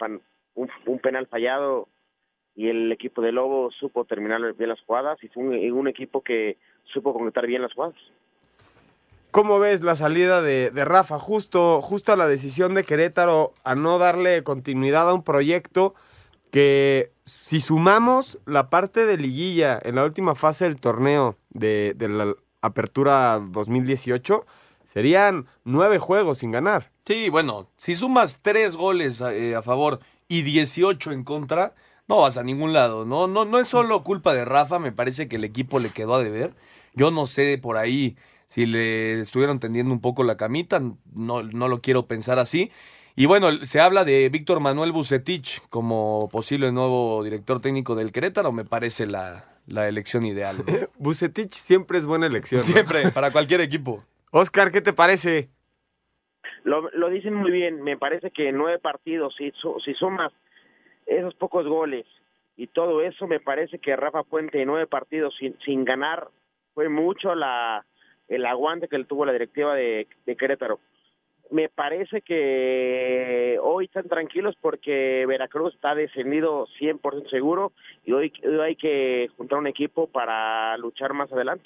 un, 0.54 0.70
un 0.86 0.98
penal 1.00 1.26
fallado 1.26 1.88
y 2.54 2.68
el 2.68 2.90
equipo 2.92 3.22
de 3.22 3.32
Lobo 3.32 3.70
supo 3.70 4.04
terminar 4.04 4.40
bien 4.54 4.70
las 4.70 4.80
jugadas 4.80 5.18
y 5.22 5.28
fue 5.28 5.44
un, 5.44 5.88
equipo 5.88 6.22
que 6.22 6.56
supo 6.92 7.12
concretar 7.12 7.46
bien 7.46 7.62
las 7.62 7.72
jugadas. 7.72 7.96
¿Cómo 9.30 9.58
ves 9.58 9.82
la 9.82 9.94
salida 9.94 10.42
de, 10.42 10.70
de, 10.70 10.84
Rafa? 10.84 11.18
Justo, 11.18 11.80
justo 11.80 12.12
a 12.12 12.16
la 12.16 12.26
decisión 12.26 12.74
de 12.74 12.82
Querétaro 12.82 13.52
a 13.62 13.74
no 13.74 13.98
darle 13.98 14.42
continuidad 14.42 15.08
a 15.08 15.14
un 15.14 15.22
proyecto 15.22 15.94
que 16.50 17.12
si 17.24 17.60
sumamos 17.60 18.38
la 18.46 18.70
parte 18.70 19.06
de 19.06 19.16
liguilla 19.16 19.78
en 19.82 19.96
la 19.96 20.04
última 20.04 20.34
fase 20.34 20.64
del 20.64 20.80
torneo 20.80 21.36
de, 21.50 21.94
de 21.96 22.08
la 22.08 22.34
apertura 22.60 23.38
2018, 23.38 24.46
serían 24.84 25.46
nueve 25.64 25.98
juegos 25.98 26.38
sin 26.38 26.50
ganar. 26.50 26.90
Sí, 27.06 27.28
bueno, 27.28 27.68
si 27.76 27.96
sumas 27.96 28.40
tres 28.42 28.76
goles 28.76 29.22
a, 29.22 29.32
eh, 29.34 29.54
a, 29.54 29.62
favor 29.62 30.00
y 30.28 30.42
18 30.42 31.12
en 31.12 31.24
contra, 31.24 31.74
no 32.06 32.18
vas 32.18 32.36
a 32.36 32.42
ningún 32.42 32.72
lado. 32.72 33.04
No, 33.04 33.26
no, 33.26 33.44
no 33.44 33.58
es 33.58 33.68
solo 33.68 34.02
culpa 34.02 34.34
de 34.34 34.44
Rafa, 34.44 34.78
me 34.78 34.92
parece 34.92 35.28
que 35.28 35.36
el 35.36 35.44
equipo 35.44 35.78
le 35.78 35.90
quedó 35.90 36.14
a 36.14 36.22
deber. 36.22 36.54
Yo 36.94 37.10
no 37.10 37.26
sé 37.26 37.58
por 37.58 37.76
ahí 37.76 38.16
si 38.46 38.66
le 38.66 39.20
estuvieron 39.20 39.60
tendiendo 39.60 39.92
un 39.92 40.00
poco 40.00 40.24
la 40.24 40.36
camita, 40.36 40.80
no, 41.12 41.42
no 41.42 41.68
lo 41.68 41.80
quiero 41.80 42.06
pensar 42.06 42.38
así. 42.38 42.70
Y 43.20 43.26
bueno, 43.26 43.50
se 43.64 43.80
habla 43.80 44.04
de 44.04 44.28
Víctor 44.28 44.60
Manuel 44.60 44.92
Bucetich 44.92 45.60
como 45.70 46.28
posible 46.30 46.70
nuevo 46.70 47.24
director 47.24 47.60
técnico 47.60 47.96
del 47.96 48.12
Querétaro, 48.12 48.52
me 48.52 48.64
parece 48.64 49.08
la, 49.08 49.42
la 49.66 49.88
elección 49.88 50.24
ideal. 50.24 50.58
¿no? 50.58 50.64
Bucetich 50.98 51.50
siempre 51.50 51.98
es 51.98 52.06
buena 52.06 52.28
elección. 52.28 52.60
¿no? 52.60 52.64
Siempre, 52.64 53.10
para 53.10 53.32
cualquier 53.32 53.60
equipo. 53.60 54.04
Oscar, 54.30 54.70
¿qué 54.70 54.80
te 54.82 54.92
parece? 54.92 55.48
Lo, 56.62 56.88
lo 56.90 57.10
dicen 57.10 57.34
muy 57.34 57.50
bien, 57.50 57.82
me 57.82 57.96
parece 57.96 58.30
que 58.30 58.52
nueve 58.52 58.78
partidos, 58.78 59.34
si, 59.36 59.52
si 59.84 59.94
sumas 59.94 60.32
esos 61.04 61.34
pocos 61.34 61.66
goles 61.66 62.06
y 62.56 62.68
todo 62.68 63.02
eso, 63.02 63.26
me 63.26 63.40
parece 63.40 63.80
que 63.80 63.96
Rafa 63.96 64.22
Puente 64.22 64.64
nueve 64.64 64.86
partidos 64.86 65.34
sin, 65.40 65.58
sin 65.64 65.84
ganar 65.84 66.28
fue 66.72 66.88
mucho 66.88 67.34
la 67.34 67.84
el 68.28 68.46
aguante 68.46 68.86
que 68.86 68.98
le 68.98 69.06
tuvo 69.06 69.24
la 69.24 69.32
directiva 69.32 69.74
de, 69.74 70.06
de 70.24 70.36
Querétaro. 70.36 70.78
Me 71.50 71.68
parece 71.68 72.20
que 72.20 73.58
hoy 73.62 73.86
están 73.86 74.08
tranquilos 74.08 74.54
porque 74.60 75.24
Veracruz 75.26 75.74
está 75.74 75.94
descendido 75.94 76.66
100% 76.78 77.30
seguro 77.30 77.72
y 78.04 78.12
hoy, 78.12 78.32
hoy 78.44 78.60
hay 78.60 78.76
que 78.76 79.28
juntar 79.36 79.58
un 79.58 79.66
equipo 79.66 80.08
para 80.08 80.76
luchar 80.76 81.14
más 81.14 81.32
adelante. 81.32 81.64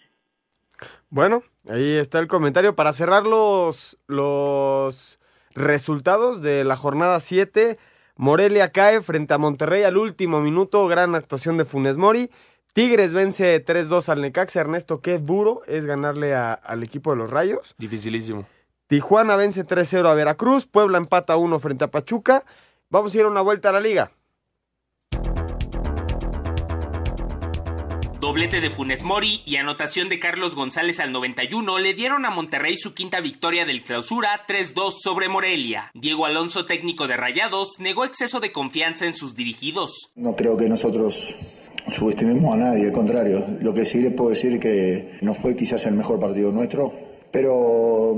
Bueno, 1.10 1.42
ahí 1.68 1.96
está 1.96 2.18
el 2.18 2.28
comentario. 2.28 2.74
Para 2.74 2.92
cerrar 2.92 3.26
los, 3.26 3.98
los 4.06 5.18
resultados 5.54 6.42
de 6.42 6.64
la 6.64 6.76
jornada 6.76 7.20
7, 7.20 7.78
Morelia 8.16 8.70
cae 8.70 9.00
frente 9.02 9.34
a 9.34 9.38
Monterrey 9.38 9.82
al 9.82 9.96
último 9.96 10.40
minuto, 10.40 10.86
gran 10.86 11.14
actuación 11.14 11.56
de 11.56 11.64
Funes 11.64 11.96
Mori. 11.96 12.30
Tigres 12.72 13.12
vence 13.12 13.62
3-2 13.64 14.08
al 14.08 14.22
Necaxa. 14.22 14.60
Ernesto, 14.60 15.00
qué 15.00 15.18
duro 15.18 15.62
es 15.66 15.84
ganarle 15.84 16.34
a, 16.34 16.54
al 16.54 16.82
equipo 16.82 17.10
de 17.10 17.18
los 17.18 17.30
Rayos. 17.30 17.74
Dificilísimo. 17.76 18.46
Tijuana 18.93 19.36
vence 19.36 19.64
3-0 19.64 20.07
a 20.07 20.12
Veracruz. 20.12 20.66
Puebla 20.66 20.99
empata 20.99 21.38
1 21.38 21.59
frente 21.61 21.84
a 21.84 21.90
Pachuca. 21.90 22.45
Vamos 22.90 23.14
a 23.14 23.18
ir 23.18 23.24
a 23.24 23.28
una 23.28 23.40
vuelta 23.40 23.70
a 23.70 23.72
la 23.72 23.80
liga. 23.80 24.12
Doblete 28.20 28.61
de 28.61 28.68
Funes 28.68 29.03
Mori 29.03 29.40
y 29.47 29.57
anotación 29.57 30.11
de 30.11 30.18
Carlos 30.18 30.55
González 30.55 31.01
al 31.01 31.11
91 31.11 31.78
le 31.78 31.95
dieron 31.95 32.26
a 32.26 32.30
Monterrey 32.30 32.76
su 32.76 32.93
quinta 32.93 33.22
victoria 33.22 33.64
del 33.64 33.82
clausura 33.82 34.45
3-2 34.47 34.90
sobre 35.03 35.30
Morelia. 35.30 35.90
Diego 35.95 36.26
Alonso, 36.26 36.66
técnico 36.66 37.09
de 37.09 37.16
Rayados, 37.16 37.80
negó 37.80 38.05
exceso 38.05 38.40
de 38.40 38.53
confianza 38.53 39.07
en 39.07 39.14
sus 39.14 39.34
dirigidos. 39.34 40.12
No 40.16 40.36
creo 40.36 40.59
que 40.59 40.68
nosotros 40.68 41.16
subestimemos 41.97 42.53
a 42.53 42.59
nadie, 42.59 42.88
al 42.88 42.93
contrario. 42.93 43.43
Lo 43.59 43.72
que 43.72 43.86
sí 43.86 44.03
les 44.03 44.12
puedo 44.12 44.28
decir 44.28 44.61
que 44.61 45.16
no 45.22 45.32
fue 45.32 45.57
quizás 45.57 45.86
el 45.86 45.95
mejor 45.95 46.20
partido 46.20 46.53
nuestro, 46.53 46.93
pero 47.32 48.14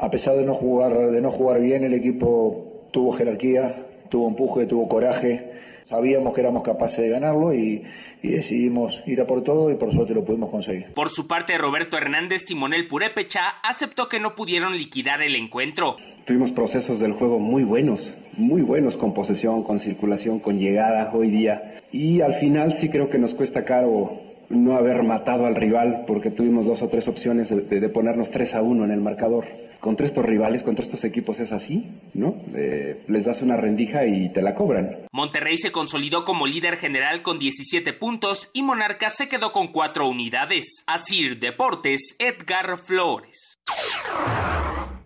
a 0.00 0.10
pesar 0.10 0.34
de 0.36 0.44
no 0.44 0.54
jugar, 0.54 1.10
de 1.10 1.20
no 1.20 1.30
jugar 1.30 1.60
bien, 1.60 1.84
el 1.84 1.92
equipo 1.92 2.88
tuvo 2.90 3.12
jerarquía, 3.12 3.86
tuvo 4.08 4.28
empuje, 4.28 4.66
tuvo 4.66 4.88
coraje. 4.88 5.52
Sabíamos 5.88 6.34
que 6.34 6.40
éramos 6.40 6.62
capaces 6.62 7.00
de 7.00 7.08
ganarlo 7.10 7.52
y, 7.52 7.82
y, 8.22 8.28
decidimos 8.28 9.02
ir 9.06 9.20
a 9.20 9.26
por 9.26 9.42
todo 9.42 9.70
y 9.70 9.74
por 9.74 9.92
suerte 9.92 10.14
lo 10.14 10.24
pudimos 10.24 10.50
conseguir. 10.50 10.92
Por 10.94 11.08
su 11.08 11.26
parte, 11.26 11.58
Roberto 11.58 11.98
Hernández 11.98 12.44
Timonel 12.46 12.86
Purépecha 12.86 13.60
aceptó 13.62 14.08
que 14.08 14.20
no 14.20 14.34
pudieron 14.34 14.76
liquidar 14.76 15.20
el 15.20 15.34
encuentro. 15.34 15.96
Tuvimos 16.24 16.52
procesos 16.52 17.00
del 17.00 17.12
juego 17.12 17.38
muy 17.38 17.64
buenos, 17.64 18.14
muy 18.36 18.62
buenos 18.62 18.96
con 18.96 19.12
posesión, 19.12 19.64
con 19.64 19.80
circulación, 19.80 20.38
con 20.38 20.58
llegada 20.58 21.10
hoy 21.12 21.28
día. 21.28 21.82
Y 21.92 22.20
al 22.20 22.36
final 22.36 22.72
sí 22.72 22.88
creo 22.88 23.10
que 23.10 23.18
nos 23.18 23.34
cuesta 23.34 23.64
caro 23.64 24.29
no 24.50 24.76
haber 24.76 25.02
matado 25.02 25.46
al 25.46 25.54
rival 25.54 26.04
porque 26.06 26.30
tuvimos 26.30 26.66
dos 26.66 26.82
o 26.82 26.88
tres 26.88 27.08
opciones 27.08 27.48
de, 27.48 27.88
ponernos 27.88 28.30
3 28.30 28.56
a 28.56 28.62
1 28.62 28.84
en 28.84 28.90
el 28.90 29.00
marcador 29.00 29.46
contra 29.80 30.04
estos 30.04 30.24
rivales, 30.24 30.62
contra 30.62 30.84
estos 30.84 31.04
equipos 31.04 31.40
es 31.40 31.52
así, 31.52 31.88
¿no? 32.12 32.34
Eh, 32.54 33.02
les 33.08 33.24
das 33.24 33.40
una 33.40 33.56
rendija 33.56 34.04
y 34.04 34.30
te 34.30 34.42
la 34.42 34.54
cobran. 34.54 35.06
Monterrey 35.10 35.56
se 35.56 35.72
consolidó 35.72 36.24
como 36.24 36.46
líder 36.46 36.76
general 36.76 37.22
con 37.22 37.38
17 37.38 37.94
puntos 37.94 38.50
y 38.52 38.62
Monarcas 38.62 39.16
se 39.16 39.28
quedó 39.28 39.52
con 39.52 39.68
4 39.68 40.06
unidades. 40.06 40.84
Asir 40.86 41.38
Deportes, 41.38 42.16
Edgar 42.18 42.76
Flores. 42.76 43.54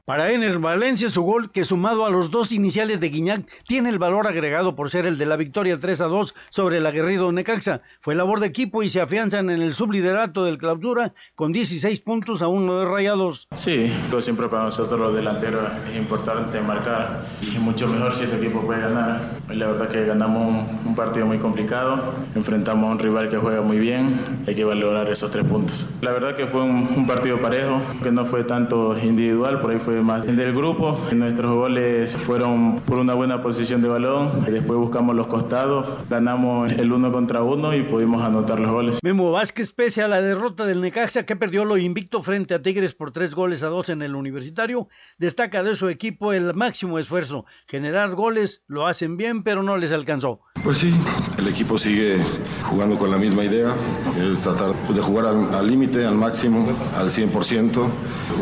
Para 0.07 0.31
Ener 0.33 0.59
Valencia, 0.59 1.09
su 1.09 1.23
gol, 1.23 1.51
que 1.51 1.65
sumado 1.65 2.05
a 2.05 2.11
los 2.11 2.31
dos 2.31 2.53
iniciales 2.53 3.01
de 3.01 3.09
Guiñac, 3.09 3.41
tiene 3.67 3.89
el 3.89 3.99
valor 3.99 4.27
agregado 4.27 4.77
por 4.77 4.91
ser 4.91 5.07
el 5.07 5.17
de 5.17 5.25
la 5.25 5.37
victoria 5.37 5.79
3 5.81 6.03
a 6.03 6.05
2 6.09 6.35
sobre 6.51 6.77
el 6.77 6.85
aguerrido 6.85 7.33
Necaxa. 7.33 7.81
Fue 8.03 8.15
labor 8.15 8.41
de 8.41 8.49
equipo 8.49 8.83
y 8.83 8.91
se 8.91 9.01
afianzan 9.01 9.49
en 9.49 9.63
el 9.63 9.73
subliderato 9.73 10.45
del 10.45 10.59
clausura 10.59 11.15
con 11.35 11.53
16 11.53 12.03
puntos 12.03 12.43
a 12.43 12.49
uno 12.49 12.81
de 12.81 12.85
rayados. 12.85 13.49
Sí, 13.55 13.91
todo 14.11 14.21
siempre 14.21 14.47
para 14.49 14.65
nosotros 14.65 15.01
los 15.01 15.15
delanteros 15.15 15.73
es 15.91 15.97
importante 15.97 16.61
marcar 16.61 17.25
y 17.41 17.59
mucho 17.61 17.89
mejor 17.89 18.13
si 18.13 18.25
este 18.25 18.37
equipo 18.37 18.61
puede 18.61 18.83
ganar. 18.83 19.23
La 19.49 19.69
verdad 19.69 19.89
que 19.89 20.05
ganamos 20.05 20.47
un, 20.47 20.89
un 20.89 20.95
partido 20.95 21.25
muy 21.25 21.39
complicado, 21.39 22.13
enfrentamos 22.35 22.91
a 22.91 22.93
un 22.93 22.99
rival 22.99 23.31
que 23.31 23.39
juega 23.39 23.63
muy 23.63 23.79
bien, 23.79 24.21
hay 24.47 24.55
que 24.55 24.65
valorar 24.65 25.09
esos 25.09 25.31
tres 25.31 25.47
puntos. 25.47 25.89
La 26.03 26.13
verdad 26.13 26.37
que 26.37 26.47
fue 26.47 26.61
un 26.61 27.07
partido 27.07 27.41
parejo, 27.41 27.81
que 28.03 28.13
no 28.13 28.27
fue 28.27 28.45
tanto 28.45 28.99
individual, 28.99 29.61
por 29.61 29.71
ahí 29.71 29.79
fue 29.79 29.93
más 30.03 30.26
del 30.26 30.53
grupo. 30.53 30.99
Nuestros 31.12 31.55
goles 31.55 32.16
fueron 32.16 32.80
por 32.80 32.99
una 32.99 33.14
buena 33.14 33.42
posición 33.42 33.82
de 33.82 33.88
balón. 33.88 34.45
Después 34.45 34.78
buscamos 34.78 35.14
los 35.14 35.26
costados, 35.26 35.95
ganamos 36.09 36.72
el 36.72 36.90
uno 36.92 37.12
contra 37.12 37.42
uno 37.42 37.74
y 37.74 37.82
pudimos 37.82 38.22
anotar 38.22 38.59
los 38.59 38.70
goles. 38.70 38.99
Memo 39.03 39.30
Vázquez, 39.30 39.72
pese 39.72 40.03
a 40.03 40.09
la 40.09 40.22
derrota 40.22 40.64
del 40.64 40.80
Necaxa 40.80 41.26
que 41.26 41.36
perdió 41.36 41.64
lo 41.64 41.76
invicto 41.76 42.22
frente 42.22 42.55
a 42.55 42.62
Tigres 42.62 42.95
por 42.95 43.11
tres 43.12 43.34
goles 43.34 43.62
a 43.62 43.66
dos 43.66 43.90
en 43.90 44.03
el 44.03 44.14
universitario, 44.14 44.88
destaca 45.18 45.62
de 45.62 45.74
su 45.74 45.88
equipo 45.88 46.32
el 46.32 46.55
máximo 46.55 46.99
esfuerzo. 46.99 47.45
Generar 47.66 48.14
goles 48.14 48.62
lo 48.66 48.86
hacen 48.86 49.16
bien, 49.18 49.42
pero 49.42 49.62
no 49.62 49.76
les 49.76 49.92
alcanzó. 49.92 50.40
Pues 50.62 50.78
sí, 50.78 50.95
el 51.38 51.49
equipo 51.49 51.76
sigue 51.76 52.16
jugando 52.62 52.97
con 52.97 53.11
la 53.11 53.18
misma 53.18 53.45
idea, 53.45 53.74
es 54.18 54.42
tratar 54.42 54.74
de 54.74 55.01
jugar 55.03 55.26
al 55.26 55.66
límite, 55.66 56.07
al, 56.07 56.14
al 56.14 56.20
máximo, 56.20 56.66
al 56.97 57.11
100%. 57.11 57.86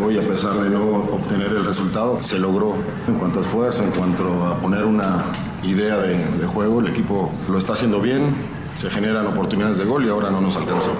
Hoy, 0.04 0.18
a 0.18 0.22
pesar 0.22 0.54
de 0.54 0.70
no 0.70 0.84
obtener 0.84 1.41
el 1.46 1.64
resultado, 1.64 2.22
se 2.22 2.38
logró 2.38 2.74
en 3.08 3.14
cuanto 3.18 3.40
a 3.40 3.42
esfuerzo, 3.42 3.82
en 3.82 3.90
cuanto 3.90 4.24
a 4.46 4.58
poner 4.58 4.84
una 4.84 5.24
idea 5.62 5.96
de, 5.96 6.18
de 6.18 6.46
juego. 6.46 6.80
El 6.80 6.88
equipo 6.88 7.32
lo 7.48 7.58
está 7.58 7.72
haciendo 7.72 8.00
bien, 8.00 8.34
se 8.78 8.88
generan 8.90 9.26
oportunidades 9.26 9.78
de 9.78 9.84
gol 9.84 10.04
y 10.04 10.08
ahora 10.08 10.30
no 10.30 10.40
nos 10.40 10.56
alcanzó. 10.56 10.92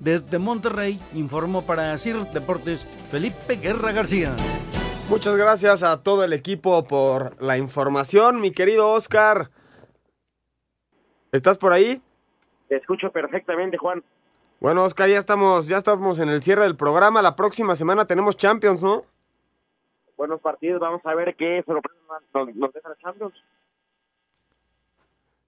Desde 0.00 0.38
Monterrey 0.38 1.00
informó 1.14 1.62
para 1.62 1.96
CIR 1.98 2.30
Deportes 2.30 2.86
Felipe 3.10 3.56
Guerra 3.56 3.92
García. 3.92 4.34
Muchas 5.08 5.36
gracias 5.36 5.82
a 5.82 6.02
todo 6.02 6.22
el 6.22 6.32
equipo 6.32 6.84
por 6.84 7.42
la 7.42 7.56
información, 7.56 8.40
mi 8.40 8.52
querido 8.52 8.90
Oscar. 8.90 9.50
¿Estás 11.32 11.58
por 11.58 11.72
ahí? 11.72 12.00
Te 12.68 12.76
escucho 12.76 13.10
perfectamente, 13.10 13.76
Juan. 13.78 14.04
Bueno, 14.60 14.84
Oscar, 14.84 15.08
ya 15.08 15.18
estamos, 15.18 15.66
ya 15.66 15.76
estamos 15.76 16.18
en 16.18 16.28
el 16.28 16.42
cierre 16.42 16.64
del 16.64 16.76
programa. 16.76 17.22
La 17.22 17.36
próxima 17.36 17.74
semana 17.76 18.06
tenemos 18.06 18.36
Champions, 18.36 18.82
¿no? 18.82 19.04
Buenos 20.18 20.40
partidos, 20.40 20.80
vamos 20.80 21.00
a 21.06 21.14
ver 21.14 21.36
qué 21.36 21.62
sorpresa 21.64 21.96
nos, 22.34 22.54
nos 22.56 22.72
deja 22.72 22.94
Champions. 23.00 23.34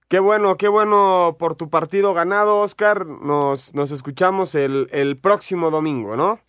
Qué 0.07 0.19
bueno, 0.19 0.55
qué 0.55 0.69
bueno 0.69 1.35
por 1.37 1.55
tu 1.55 1.69
partido 1.69 2.13
ganado, 2.13 2.61
Oscar. 2.61 3.05
Nos, 3.05 3.75
nos 3.75 3.91
escuchamos 3.91 4.55
el, 4.55 4.87
el 4.91 5.19
próximo 5.19 5.71
domingo, 5.71 6.15
¿no? 6.15 6.39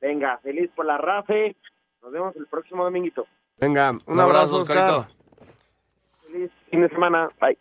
Venga, 0.00 0.38
feliz 0.38 0.70
por 0.74 0.86
la 0.86 0.98
RAFE. 0.98 1.56
Nos 2.00 2.12
vemos 2.12 2.36
el 2.36 2.46
próximo 2.46 2.84
dominguito. 2.84 3.26
Venga, 3.58 3.92
un, 4.06 4.20
abrazo, 4.20 4.58
Oscar. 4.58 5.08
Feliz 6.26 6.52
fin 6.70 6.80
de 6.80 6.88
semana. 6.90 7.28
Bye. 7.40 7.58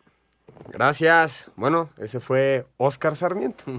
Gracias. 0.71 1.49
Bueno, 1.55 1.89
ese 1.97 2.19
fue 2.19 2.65
Oscar 2.77 3.15
Sarmiento. 3.15 3.65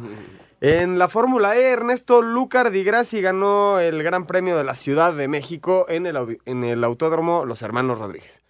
En 0.60 0.98
la 0.98 1.06
Fórmula 1.06 1.56
E, 1.56 1.70
Ernesto 1.70 2.20
Lucar 2.20 2.72
Di 2.72 2.82
Grassi 2.82 3.20
ganó 3.20 3.78
el 3.78 4.02
Gran 4.02 4.26
Premio 4.26 4.56
de 4.56 4.64
la 4.64 4.74
Ciudad 4.74 5.14
de 5.14 5.28
México 5.28 5.86
en 5.88 6.04
el, 6.04 6.40
en 6.46 6.64
el 6.64 6.82
Autódromo 6.82 7.44
Los 7.44 7.62
Hermanos 7.62 8.00
Rodríguez. 8.00 8.42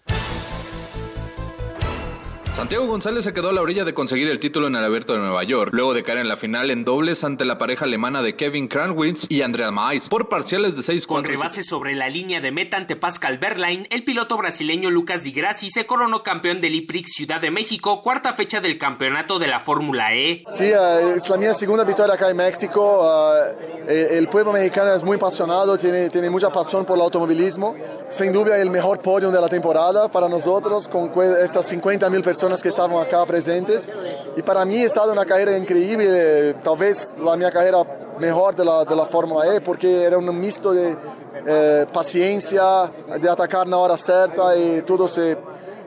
Santiago 2.59 2.89
González 2.89 3.23
se 3.23 3.33
quedó 3.33 3.51
a 3.51 3.53
la 3.53 3.63
orilla 3.63 3.85
de 3.85 3.95
conseguir 3.95 4.27
el 4.27 4.41
título 4.41 4.67
en 4.67 4.75
el 4.75 4.85
Abierto 4.85 5.13
de 5.13 5.21
Nueva 5.21 5.45
York, 5.45 5.71
luego 5.73 5.95
de 5.95 6.03
caer 6.03 6.19
en 6.19 6.27
la 6.27 6.35
final 6.35 6.73
en 6.73 6.85
dobles 6.85 7.23
ante 7.23 7.45
la 7.45 7.57
pareja 7.57 7.85
alemana 7.85 8.21
de 8.21 8.35
Kevin 8.35 8.67
Kranwitz 8.67 9.27
y 9.29 9.43
Andrea 9.43 9.71
Mais 9.71 10.09
por 10.09 10.29
parciales 10.29 10.75
de 10.75 10.83
6-4. 10.83 11.07
Con 11.07 11.23
rebase 11.23 11.63
sobre 11.63 11.95
la 11.95 12.09
línea 12.09 12.41
de 12.41 12.51
meta 12.51 12.77
ante 12.77 12.97
Pascal 12.97 13.39
Berlain, 13.39 13.87
el 13.91 14.03
piloto 14.03 14.37
brasileño 14.37 14.91
Lucas 14.91 15.23
Di 15.23 15.31
Grassi 15.31 15.71
se 15.71 15.87
coronó 15.87 16.25
campeón 16.25 16.59
del 16.59 16.75
IPRIX 16.75 17.13
Ciudad 17.13 17.41
de 17.41 17.53
México, 17.53 18.03
cuarta 18.03 18.33
fecha 18.33 18.61
del 18.61 18.77
campeonato 18.77 19.39
de 19.39 19.47
la 19.47 19.61
Fórmula 19.61 20.13
E. 20.15 20.43
Sí, 20.49 20.65
eh, 20.65 21.15
es 21.15 21.29
la 21.29 21.37
mía 21.37 21.55
segunda 21.55 21.85
victoria 21.85 22.15
acá 22.15 22.29
en 22.29 22.39
México. 22.39 23.09
eh, 23.87 24.09
el, 24.11 24.19
el 24.19 24.29
pueblo 24.29 24.53
mexicano 24.53 24.93
es 24.95 25.05
muy 25.05 25.15
apasionado, 25.17 25.79
tiene, 25.79 26.11
tiene 26.11 26.29
mucha 26.29 26.51
pasión 26.51 26.85
por 26.85 26.97
el 26.97 27.03
automovilismo. 27.05 27.77
Sin 28.11 28.33
duda 28.33 28.61
el 28.61 28.71
mejor 28.73 29.01
podio 29.01 29.31
de 29.31 29.41
la 29.41 29.49
temporada 29.49 30.11
para 30.11 30.29
nosotros, 30.29 30.89
con 30.89 31.13
estas 31.41 31.65
50 31.65 32.11
mil 32.11 32.21
personas 32.21 32.48
que 32.63 32.69
estaban 32.69 32.97
acá 32.99 33.25
presentes. 33.27 33.91
Y 34.37 34.43
para 34.43 34.65
mí 34.65 34.77
ha 34.83 34.87
estado 34.87 35.13
una 35.13 35.25
carrera 35.25 35.57
increíble, 35.57 36.07
eh, 36.09 36.55
tal 36.63 36.77
vez 36.77 37.15
la 37.21 37.37
mía 37.37 37.51
carrera 37.51 37.85
mejor 38.19 38.57
de 38.57 38.65
la, 38.65 38.85
de 38.85 38.97
la 38.97 39.07
Fórmula 39.07 39.55
E, 39.55 39.61
porque 39.61 40.05
era 40.05 40.19
un 40.19 40.39
mixto 40.39 40.73
de 40.73 40.97
eh, 41.47 41.87
paciencia, 41.93 42.91
de 43.21 43.29
atacar 43.29 43.67
na 43.67 43.77
hora 43.77 43.97
certa 43.97 44.57
y 44.57 44.83
todo 44.83 45.07
se, 45.09 45.37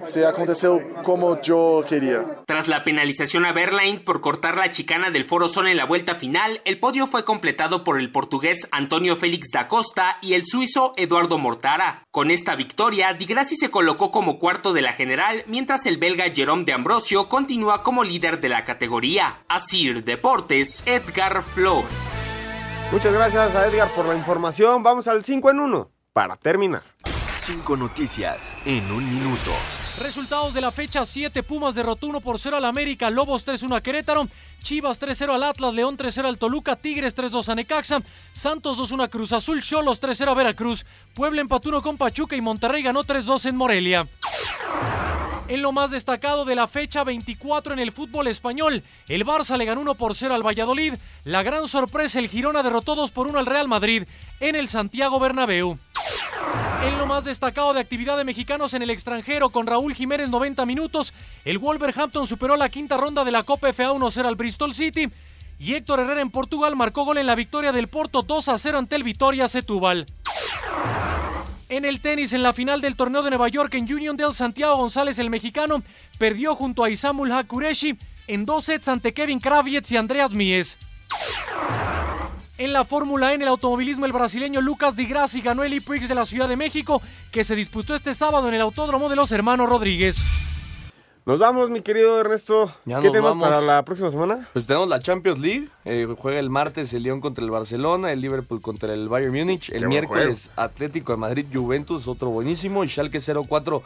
se 0.03 0.25
aconteceu 0.25 0.81
como 1.03 1.41
yo 1.41 1.83
quería. 1.87 2.25
Tras 2.45 2.67
la 2.67 2.83
penalización 2.83 3.45
a 3.45 3.51
Berlain 3.51 4.03
por 4.03 4.21
cortar 4.21 4.57
la 4.57 4.69
chicana 4.69 5.09
del 5.09 5.25
Foro 5.25 5.47
Sol 5.47 5.67
en 5.67 5.77
la 5.77 5.85
vuelta 5.85 6.15
final, 6.15 6.61
el 6.65 6.79
podio 6.79 7.07
fue 7.07 7.25
completado 7.25 7.83
por 7.83 7.99
el 7.99 8.11
portugués 8.11 8.67
Antonio 8.71 9.15
Félix 9.15 9.49
da 9.51 9.67
Costa 9.67 10.17
y 10.21 10.33
el 10.33 10.45
suizo 10.45 10.93
Eduardo 10.97 11.37
Mortara. 11.37 12.03
Con 12.11 12.31
esta 12.31 12.55
victoria, 12.55 13.13
Di 13.13 13.25
Grassi 13.25 13.55
se 13.55 13.71
colocó 13.71 14.11
como 14.11 14.39
cuarto 14.39 14.73
de 14.73 14.81
la 14.81 14.93
general, 14.93 15.43
mientras 15.47 15.85
el 15.85 15.97
belga 15.97 16.25
Jerome 16.33 16.65
de 16.65 16.73
Ambrosio 16.73 17.29
continúa 17.29 17.83
como 17.83 18.03
líder 18.03 18.39
de 18.39 18.49
la 18.49 18.63
categoría. 18.63 19.43
Asir 19.47 20.03
Deportes, 20.03 20.83
Edgar 20.85 21.43
Flores. 21.43 22.27
Muchas 22.91 23.13
gracias 23.13 23.55
a 23.55 23.67
Edgar 23.67 23.87
por 23.89 24.05
la 24.05 24.15
información. 24.15 24.83
Vamos 24.83 25.07
al 25.07 25.23
5 25.23 25.49
en 25.51 25.59
1 25.59 25.91
para 26.13 26.35
terminar. 26.35 26.83
Cinco 27.43 27.75
noticias 27.75 28.53
en 28.65 28.91
un 28.91 29.03
minuto. 29.09 29.51
Resultados 29.97 30.53
de 30.53 30.61
la 30.61 30.71
fecha 30.71 31.03
7, 31.03 31.41
Pumas 31.41 31.73
derrotó 31.73 32.05
1 32.05 32.21
por 32.21 32.37
0 32.37 32.57
al 32.57 32.65
América, 32.65 33.09
Lobos 33.09 33.47
3-1 33.47 33.77
a 33.77 33.81
Querétaro, 33.81 34.27
Chivas 34.61 35.01
3-0 35.01 35.33
al 35.33 35.41
Atlas, 35.41 35.73
León 35.73 35.97
3-0 35.97 36.25
al 36.25 36.37
Toluca, 36.37 36.75
Tigres 36.75 37.17
3-2 37.17 37.49
a 37.49 37.55
Necaxa, 37.55 38.01
Santos 38.31 38.77
2-1 38.77 39.05
a 39.05 39.07
Cruz 39.07 39.33
Azul, 39.33 39.63
Cholos 39.63 39.99
3-0 39.99 40.27
a 40.27 40.33
Veracruz, 40.35 40.85
Puebla 41.15 41.41
empató 41.41 41.69
1 41.69 41.81
con 41.81 41.97
Pachuca 41.97 42.35
y 42.35 42.41
Monterrey 42.41 42.83
ganó 42.83 43.03
3-2 43.03 43.47
en 43.47 43.55
Morelia. 43.55 44.07
En 45.47 45.63
lo 45.63 45.71
más 45.71 45.89
destacado 45.89 46.45
de 46.45 46.53
la 46.53 46.67
fecha 46.67 47.03
24 47.03 47.73
en 47.73 47.79
el 47.79 47.91
fútbol 47.91 48.27
español, 48.27 48.83
el 49.07 49.25
Barça 49.25 49.57
le 49.57 49.65
ganó 49.65 49.81
1 49.81 49.95
por 49.95 50.13
0 50.13 50.35
al 50.35 50.45
Valladolid, 50.45 50.93
la 51.23 51.41
gran 51.41 51.67
sorpresa 51.67 52.19
el 52.19 52.29
Girona 52.29 52.61
derrotó 52.61 52.93
2 52.93 53.09
por 53.09 53.25
1 53.25 53.39
al 53.39 53.47
Real 53.47 53.67
Madrid 53.67 54.03
en 54.39 54.55
el 54.55 54.67
Santiago 54.67 55.19
Bernabéu. 55.19 55.79
En 56.83 56.97
lo 56.97 57.05
más 57.05 57.25
destacado 57.25 57.73
de 57.73 57.79
actividad 57.79 58.17
de 58.17 58.23
mexicanos 58.23 58.73
en 58.73 58.81
el 58.81 58.89
extranjero, 58.89 59.49
con 59.49 59.67
Raúl 59.67 59.93
Jiménez 59.93 60.29
90 60.29 60.65
minutos, 60.65 61.13
el 61.45 61.59
Wolverhampton 61.59 62.25
superó 62.25 62.57
la 62.57 62.69
quinta 62.69 62.97
ronda 62.97 63.23
de 63.23 63.31
la 63.31 63.43
Copa 63.43 63.71
FA 63.71 63.91
1-0 63.91 64.25
al 64.25 64.35
Bristol 64.35 64.73
City 64.73 65.07
y 65.59 65.75
Héctor 65.75 65.99
Herrera 65.99 66.21
en 66.21 66.31
Portugal 66.31 66.75
marcó 66.75 67.05
gol 67.05 67.19
en 67.19 67.27
la 67.27 67.35
victoria 67.35 67.71
del 67.71 67.87
Porto 67.87 68.23
2-0 68.25 68.75
ante 68.75 68.95
el 68.95 69.03
Vitoria 69.03 69.47
Setúbal. 69.47 70.07
En 71.69 71.85
el 71.85 72.01
tenis, 72.01 72.33
en 72.33 72.41
la 72.41 72.51
final 72.51 72.81
del 72.81 72.95
torneo 72.95 73.21
de 73.21 73.29
Nueva 73.29 73.47
York 73.47 73.75
en 73.75 73.83
Union 73.83 74.17
del 74.17 74.33
Santiago 74.33 74.75
González, 74.75 75.19
el 75.19 75.29
mexicano, 75.29 75.83
perdió 76.17 76.55
junto 76.55 76.83
a 76.83 76.89
Isamul 76.89 77.31
Hakureshi 77.31 77.95
en 78.27 78.45
dos 78.45 78.65
sets 78.65 78.87
ante 78.87 79.13
Kevin 79.13 79.39
Kravietz 79.39 79.91
y 79.91 79.97
Andreas 79.97 80.33
Mies. 80.33 80.77
En 82.61 82.73
la 82.73 82.85
Fórmula 82.85 83.31
E, 83.31 83.33
en 83.33 83.41
el 83.41 83.47
automovilismo, 83.47 84.05
el 84.05 84.13
brasileño 84.13 84.61
Lucas 84.61 84.95
Di 84.95 85.07
Grassi 85.07 85.41
ganó 85.41 85.63
el 85.63 85.73
E-Prix 85.73 86.07
de 86.07 86.13
la 86.13 86.25
Ciudad 86.25 86.47
de 86.47 86.55
México, 86.55 87.01
que 87.31 87.43
se 87.43 87.55
disputó 87.55 87.95
este 87.95 88.13
sábado 88.13 88.47
en 88.49 88.53
el 88.53 88.61
Autódromo 88.61 89.09
de 89.09 89.15
los 89.15 89.31
Hermanos 89.31 89.67
Rodríguez. 89.67 90.17
Nos 91.25 91.39
vamos, 91.39 91.71
mi 91.71 91.81
querido 91.81 92.19
Ernesto. 92.19 92.71
Ya 92.85 92.99
¿Qué 92.99 93.07
tenemos 93.07 93.31
vamos. 93.31 93.49
para 93.49 93.61
la 93.61 93.83
próxima 93.83 94.11
semana? 94.11 94.47
Pues 94.53 94.67
tenemos 94.67 94.87
la 94.89 94.99
Champions 94.99 95.39
League. 95.39 95.69
eh, 95.85 96.07
juega 96.19 96.39
el 96.39 96.51
martes 96.51 96.93
el 96.93 97.01
León 97.01 97.19
contra 97.19 97.43
el 97.43 97.49
Barcelona, 97.49 98.11
el 98.11 98.21
Liverpool 98.21 98.61
contra 98.61 98.93
el 98.93 99.09
Bayern 99.09 99.33
Múnich. 99.33 99.71
El 99.71 99.87
miércoles 99.87 100.51
Atlético 100.55 101.13
de 101.13 101.17
Madrid 101.17 101.47
Juventus, 101.51 102.07
otro 102.07 102.29
buenísimo. 102.29 102.83
Y 102.83 102.89
Schalke 102.89 103.19
04 103.19 103.81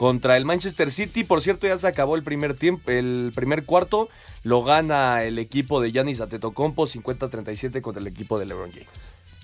contra 0.00 0.38
el 0.38 0.46
Manchester 0.46 0.90
City. 0.90 1.24
Por 1.24 1.42
cierto, 1.42 1.66
ya 1.66 1.76
se 1.76 1.86
acabó 1.86 2.16
el 2.16 2.22
primer 2.22 2.54
tiempo, 2.54 2.90
el 2.90 3.32
primer 3.34 3.66
cuarto. 3.66 4.08
Lo 4.42 4.64
gana 4.64 5.24
el 5.24 5.38
equipo 5.38 5.78
de 5.82 5.92
Giannis 5.92 6.22
Antetokounmpo 6.22 6.86
50-37 6.86 7.82
contra 7.82 8.00
el 8.00 8.06
equipo 8.06 8.38
de 8.38 8.46
LeBron 8.46 8.72
James. 8.72 8.88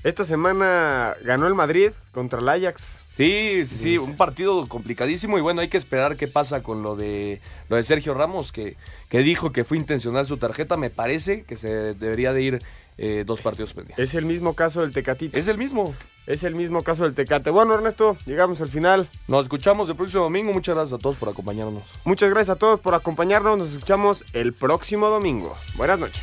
Esta 0.03 0.25
semana 0.25 1.15
ganó 1.23 1.47
el 1.47 1.55
Madrid 1.55 1.91
contra 2.11 2.41
el 2.41 2.49
Ajax. 2.49 3.01
Sí, 3.19 3.67
sí, 3.67 3.77
sí, 3.77 3.99
un 3.99 4.17
partido 4.17 4.67
complicadísimo 4.67 5.37
y 5.37 5.43
bueno, 5.43 5.61
hay 5.61 5.69
que 5.69 5.77
esperar 5.77 6.17
qué 6.17 6.27
pasa 6.27 6.63
con 6.63 6.83
lo 6.83 6.97
de 6.97 7.43
lo 7.69 7.77
de 7.77 7.85
Sergio 7.85 8.15
Ramos, 8.15 8.51
que, 8.51 8.77
que 9.11 9.19
dijo 9.19 9.53
que 9.53 9.65
fue 9.65 9.77
intencional 9.77 10.27
su 10.27 10.39
tarjeta. 10.39 10.79
Me 10.79 10.89
parece 10.89 11.43
que 11.43 11.57
se 11.57 11.93
debería 11.93 12.33
de 12.33 12.43
ir 12.43 12.63
eh, 12.99 13.24
dos 13.26 13.42
partidos 13.42 13.74
pendientes. 13.74 14.09
Es 14.09 14.14
el 14.14 14.24
mismo 14.24 14.55
caso 14.55 14.80
del 14.80 14.92
Tecatito. 14.92 15.38
Es 15.38 15.49
el 15.49 15.59
mismo. 15.59 15.94
Es 16.26 16.42
el 16.42 16.55
mismo 16.55 16.82
caso 16.82 17.05
del 17.05 17.14
Tecate. 17.14 17.51
Bueno, 17.51 17.74
Ernesto, 17.74 18.16
llegamos 18.26 18.61
al 18.61 18.68
final. 18.68 19.09
Nos 19.28 19.44
escuchamos 19.44 19.88
el 19.88 19.97
próximo 19.97 20.24
domingo. 20.24 20.53
Muchas 20.53 20.74
gracias 20.74 20.99
a 20.99 21.03
todos 21.03 21.16
por 21.16 21.28
acompañarnos. 21.28 21.84
Muchas 22.05 22.30
gracias 22.30 22.57
a 22.57 22.59
todos 22.59 22.80
por 22.80 22.94
acompañarnos. 22.94 23.59
Nos 23.59 23.72
escuchamos 23.72 24.24
el 24.32 24.53
próximo 24.53 25.09
domingo. 25.09 25.55
Buenas 25.76 25.99
noches. 25.99 26.22